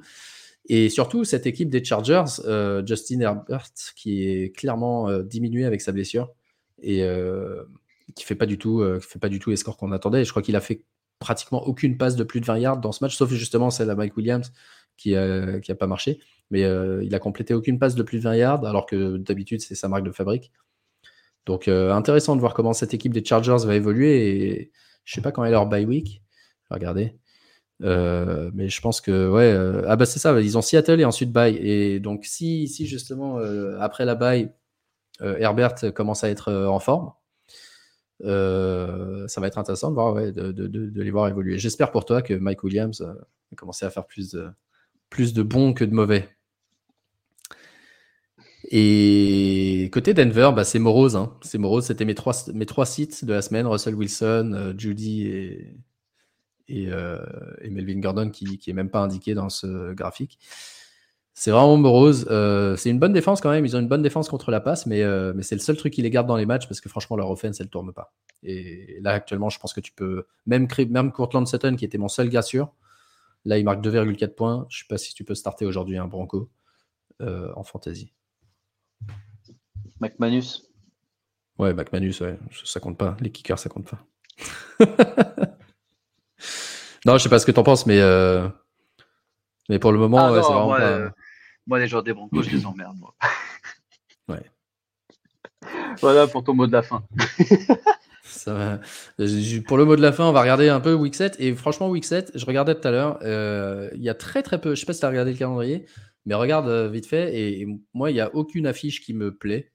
[0.69, 5.93] Et surtout, cette équipe des Chargers, euh, Justin Herbert, qui est clairement diminué avec sa
[5.93, 6.31] blessure
[6.83, 7.03] et
[8.15, 10.25] qui fait pas fait pas du tout les scores qu'on attendait.
[10.25, 10.85] Je crois qu'il a fait
[11.19, 13.97] pratiquement aucune passe de plus de 20 yards dans ce match, sauf justement celle à
[13.97, 14.53] Mike Williams
[14.97, 16.21] qui n'a pas marché.
[16.51, 19.75] Mais il a complété aucune passe de plus de 20 yards, alors que d'habitude, c'est
[19.75, 20.53] sa marque de fabrique.
[21.47, 24.29] Donc euh, intéressant de voir comment cette équipe des Chargers va évoluer.
[24.29, 24.73] Et
[25.05, 26.23] je sais pas quand est leur bye week.
[26.71, 27.19] Regardez.
[27.83, 29.53] Euh, mais je pense que ouais.
[29.53, 30.39] Euh, ah bah c'est ça.
[30.41, 31.57] Ils ont Seattle et ensuite bye.
[31.57, 33.39] Et donc si, si justement
[33.81, 34.53] après la bye,
[35.21, 37.13] Herbert commence à être en forme.
[38.21, 41.59] ça va être intéressant de, voir, de, les voir évoluer.
[41.59, 44.51] J'espère pour toi que Mike Williams a commencé à faire de,
[45.11, 46.29] plus de bons que de mauvais.
[48.71, 51.17] Et côté Denver, bah, c'est morose.
[51.17, 51.35] Hein.
[51.41, 51.87] C'est morose.
[51.87, 55.23] C'était mes trois, mes trois sites de la semaine Russell Wilson, euh, Judy
[56.69, 57.19] et, euh,
[57.63, 60.39] et, Melvin Gordon, qui, qui est même pas indiqué dans ce graphique.
[61.33, 62.27] C'est vraiment morose.
[62.31, 63.65] Euh, c'est une bonne défense quand même.
[63.65, 65.03] Ils ont une bonne défense contre la passe, mais,
[65.35, 67.31] mais c'est le seul truc qui les garde dans les matchs parce que franchement, leur
[67.31, 68.13] offense, elle tourne pas.
[68.43, 70.27] Et là, actuellement, je pense que tu peux.
[70.47, 72.71] Même, même Courtland Sutton, qui était mon seul gars sûr,
[73.47, 74.67] là, il marque 2,4 points.
[74.69, 76.51] Je sais pas si tu peux starter aujourd'hui un Bronco
[77.21, 78.13] en fantasy.
[80.01, 80.69] McManus
[81.59, 82.39] Ouais, McManus, ouais.
[82.65, 83.17] Ça compte pas.
[83.21, 83.99] Les kickers, ça compte pas.
[87.05, 88.49] non, je sais pas ce que t'en penses, mais, euh,
[89.69, 90.85] mais pour le moment, ah c'est vraiment moi, pas...
[90.85, 91.11] Euh,
[91.67, 93.15] moi, les joueurs des Broncos, je les emmerde, moi.
[94.29, 94.51] ouais.
[96.01, 97.03] Voilà pour ton mot de la fin.
[98.23, 98.79] Ça
[99.67, 101.37] Pour le mot de la fin, on va regarder un peu Week 7.
[101.41, 104.61] Et franchement, Week 7, je regardais tout à l'heure, euh, il y a très très
[104.61, 105.87] peu, je sais pas si tu as regardé le calendrier,
[106.27, 109.73] mais regarde vite fait, et, et moi, il n'y a aucune affiche qui me plaît.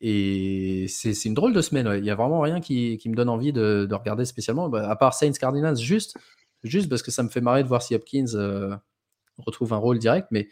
[0.00, 1.90] Et c'est une drôle de semaine.
[1.96, 5.14] Il n'y a vraiment rien qui, me donne envie de, regarder spécialement, bah, à part
[5.14, 6.16] Saints Cardinals, juste,
[6.62, 8.76] juste parce que ça me fait marrer de voir si Hopkins euh,
[9.38, 10.28] retrouve un rôle direct.
[10.30, 10.48] Mais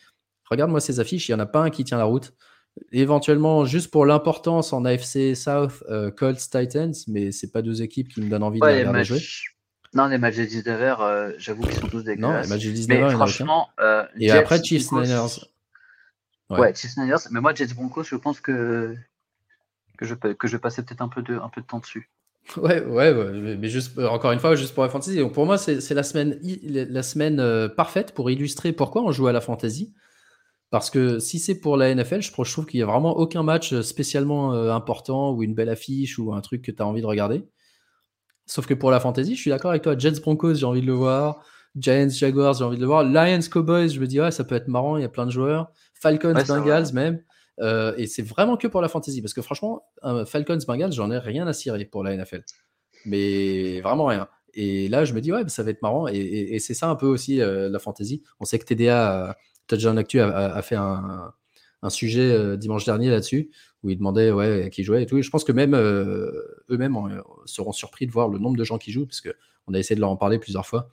[0.50, 2.34] regarde-moi ces affiches, il n'y en a pas un qui tient la route.
[2.92, 8.08] Éventuellement, juste pour l'importance en AFC South, euh, Colts Titans, mais c'est pas deux équipes
[8.08, 9.20] qui me donnent envie de regarder jouer.
[9.94, 12.34] Non, les matchs de 19 h j'avoue qu'ils sont tous dégueulasses.
[12.34, 15.48] Non, les matchs de 19 mais franchement, euh, Et après, Chiefs Niners.
[16.50, 16.74] Ouais.
[16.74, 17.28] Chiefs Niners.
[17.30, 18.96] Mais moi, Jets Broncos, je pense que
[19.96, 22.10] que je, que je passais peut-être un, peu de, un peu de temps dessus.
[22.56, 25.18] Ouais, ouais, ouais, mais juste, euh, encore une fois, juste pour la fantasy.
[25.18, 26.38] Donc pour moi, c'est la semaine,
[26.70, 29.92] la semaine euh, parfaite pour illustrer pourquoi on joue à la fantasy.
[30.70, 33.72] Parce que si c'est pour la NFL, je trouve qu'il n'y a vraiment aucun match
[33.72, 37.06] euh, spécialement important ou une belle affiche ou un truc que tu as envie de
[37.06, 37.44] regarder.
[38.46, 39.98] Sauf que pour la fantasy, je suis d'accord avec toi.
[39.98, 41.44] Jets Broncos, j'ai envie de le voir.
[41.76, 43.04] Giants Jaguars, j'ai envie de le voir.
[43.04, 45.30] Lions Cowboys, je me dis, ouais, ça peut être marrant, il y a plein de
[45.30, 45.70] joueurs.
[45.94, 47.22] Falcons Bengals, même.
[47.60, 49.82] Euh, et c'est vraiment que pour la fantasy, parce que franchement,
[50.26, 52.44] Falcons Bengals, j'en ai rien à cirer pour la NFL.
[53.04, 54.28] mais vraiment rien.
[54.54, 56.06] Et là, je me dis, ouais, ça va être marrant.
[56.08, 58.22] Et, c'est ça un peu aussi la fantasy.
[58.40, 59.36] On sait que TDA,
[59.66, 61.32] Touchdown Actu, a, a fait un,
[61.82, 63.50] un sujet dimanche dernier là-dessus,
[63.86, 65.20] où ils demandaient ouais, qui jouait et tout.
[65.20, 66.96] je pense que même eux-mêmes
[67.44, 70.00] seront surpris de voir le nombre de gens qui jouent, parce qu'on a essayé de
[70.00, 70.88] leur en parler plusieurs fois.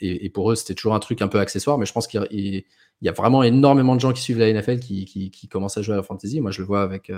[0.00, 2.64] et, pour eux, c'était toujours un truc un peu accessoire, mais je pense qu'il
[3.02, 5.94] y a vraiment énormément de gens qui suivent la NFL qui, qui, commencent à jouer
[5.94, 6.40] à la fantasy.
[6.40, 7.10] Moi, je le vois avec,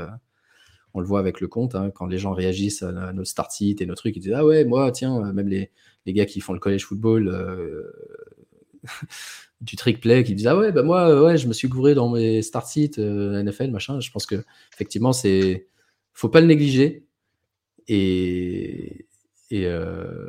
[0.94, 3.86] on le voit avec le compte, hein, quand les gens réagissent à, notre start et
[3.86, 5.70] nos trucs, ils disent Ah ouais, moi, tiens, même les,
[6.06, 7.82] les gars qui font le college football, euh,
[9.60, 12.08] du trick play, qui disent Ah ouais, bah moi, ouais, je me suis gouré dans
[12.10, 14.00] mes start sites euh, NFL, machin.
[14.00, 15.68] Je pense que effectivement, c'est
[16.12, 17.06] faut pas le négliger.
[17.88, 19.06] Et,
[19.50, 20.28] et, euh,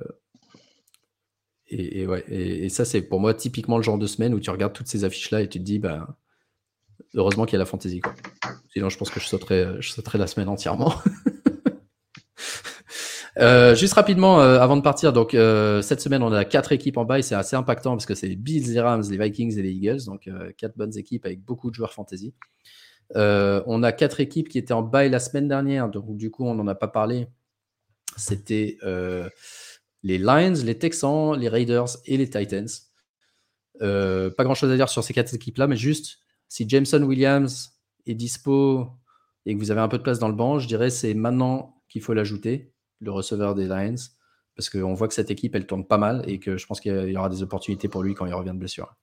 [1.68, 4.74] et, ouais, et, ça, c'est pour moi typiquement le genre de semaine où tu regardes
[4.74, 6.18] toutes ces affiches-là et tu te dis, bah,
[7.16, 8.00] heureusement qu'il y a la fantaisie.
[8.00, 8.16] Quoi.
[8.74, 10.94] Sinon, je pense que je sauterais, je sauterais la semaine entièrement.
[13.40, 16.98] Euh, juste rapidement, euh, avant de partir, donc euh, cette semaine, on a quatre équipes
[16.98, 17.24] en bail.
[17.24, 20.04] C'est assez impactant parce que c'est les Bills, les Rams, les Vikings et les Eagles.
[20.06, 22.34] Donc quatre bonnes équipes avec beaucoup de joueurs fantasy.
[23.16, 25.90] on a quatre équipes qui étaient en bail la semaine dernière.
[25.90, 27.28] Donc du coup, on n'en a pas parlé.
[28.18, 28.78] C'était
[30.04, 32.68] les Lions, les Texans, les Raiders et les Titans.
[33.80, 37.72] pas grand chose à dire sur ces quatre équipes-là, mais juste si Jameson Williams
[38.06, 38.88] est dispo
[39.46, 41.82] et que vous avez un peu de place dans le banc, je dirais c'est maintenant
[41.88, 43.96] qu'il faut l'ajouter, le receveur des Lions,
[44.56, 47.10] parce qu'on voit que cette équipe, elle tourne pas mal et que je pense qu'il
[47.10, 48.96] y aura des opportunités pour lui quand il revient de blessure.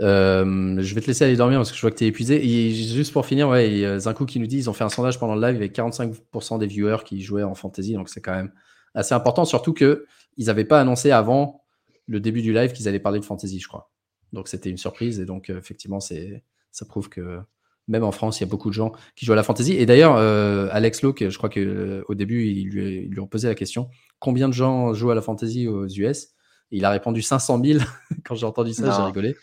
[0.00, 2.44] Euh, je vais te laisser aller dormir parce que je vois que tu es épuisé.
[2.44, 5.36] Et juste pour finir, ouais, Zinkou qui nous dit ils ont fait un sondage pendant
[5.36, 8.52] le live avec 45% des viewers qui jouaient en fantasy, donc c'est quand même
[8.94, 9.98] assez important, surtout qu'ils
[10.38, 11.64] n'avaient pas annoncé avant
[12.06, 13.90] le début du live qu'ils allaient parler de fantasy, je crois.
[14.32, 17.40] Donc c'était une surprise et donc euh, effectivement, ça prouve que
[17.88, 19.74] même en France, il y a beaucoup de gens qui jouent à la fantasy.
[19.74, 23.48] Et d'ailleurs, euh, Alex Locke, je crois qu'au euh, début, ils lui, lui, ont posé
[23.48, 23.88] la question
[24.18, 26.28] combien de gens jouent à la fantasy aux US
[26.70, 27.80] et Il a répondu 500 000.
[28.24, 29.36] Quand j'ai entendu ça, j'ai rigolé.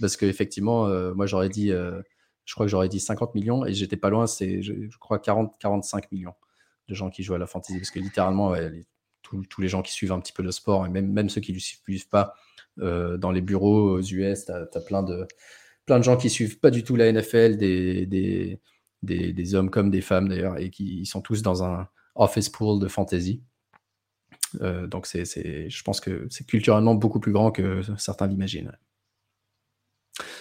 [0.00, 4.10] Parce qu'effectivement, moi, j'aurais dit, je crois que j'aurais dit 50 millions et j'étais pas
[4.10, 6.34] loin, c'est, je, crois, 40, 45 millions
[6.88, 7.78] de gens qui jouent à la fantasy.
[7.78, 8.54] Parce que littéralement,
[9.22, 11.52] tous, les gens qui suivent un petit peu le sport, et même, même ceux qui
[11.52, 12.34] ne le suivent pas,
[12.78, 15.26] euh, dans les bureaux aux US, tu as, plein, de,
[15.86, 18.60] plein de gens qui suivent pas du tout la NFL, des, des,
[19.32, 22.88] des, hommes comme des femmes d'ailleurs, et qui sont tous dans un office pool de
[22.88, 23.42] fantasy.
[24.60, 25.24] Euh, donc c'est,
[25.68, 28.72] je pense que c'est culturellement beaucoup plus grand que certains l'imaginent.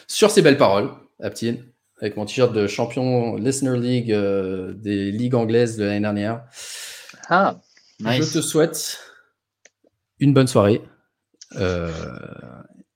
[0.08, 0.92] Sur ces belles paroles,
[1.22, 1.64] Aptine,
[2.00, 6.46] avec mon t-shirt de champion Listener League euh, des ligues anglaises de l'année dernière.
[7.30, 7.60] Ah,
[8.00, 9.00] Je te souhaite
[10.20, 10.82] une bonne soirée.
[11.58, 11.92] Euh,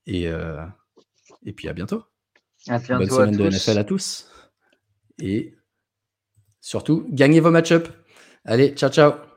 [0.06, 0.28] et,
[1.44, 2.04] et puis à bientôt.
[2.68, 4.28] À bientôt Bonne semaine de NFL à tous.
[5.20, 5.54] Et
[6.60, 7.90] surtout, gagnez vos match-ups.
[8.44, 9.29] Allez, ciao, ciao.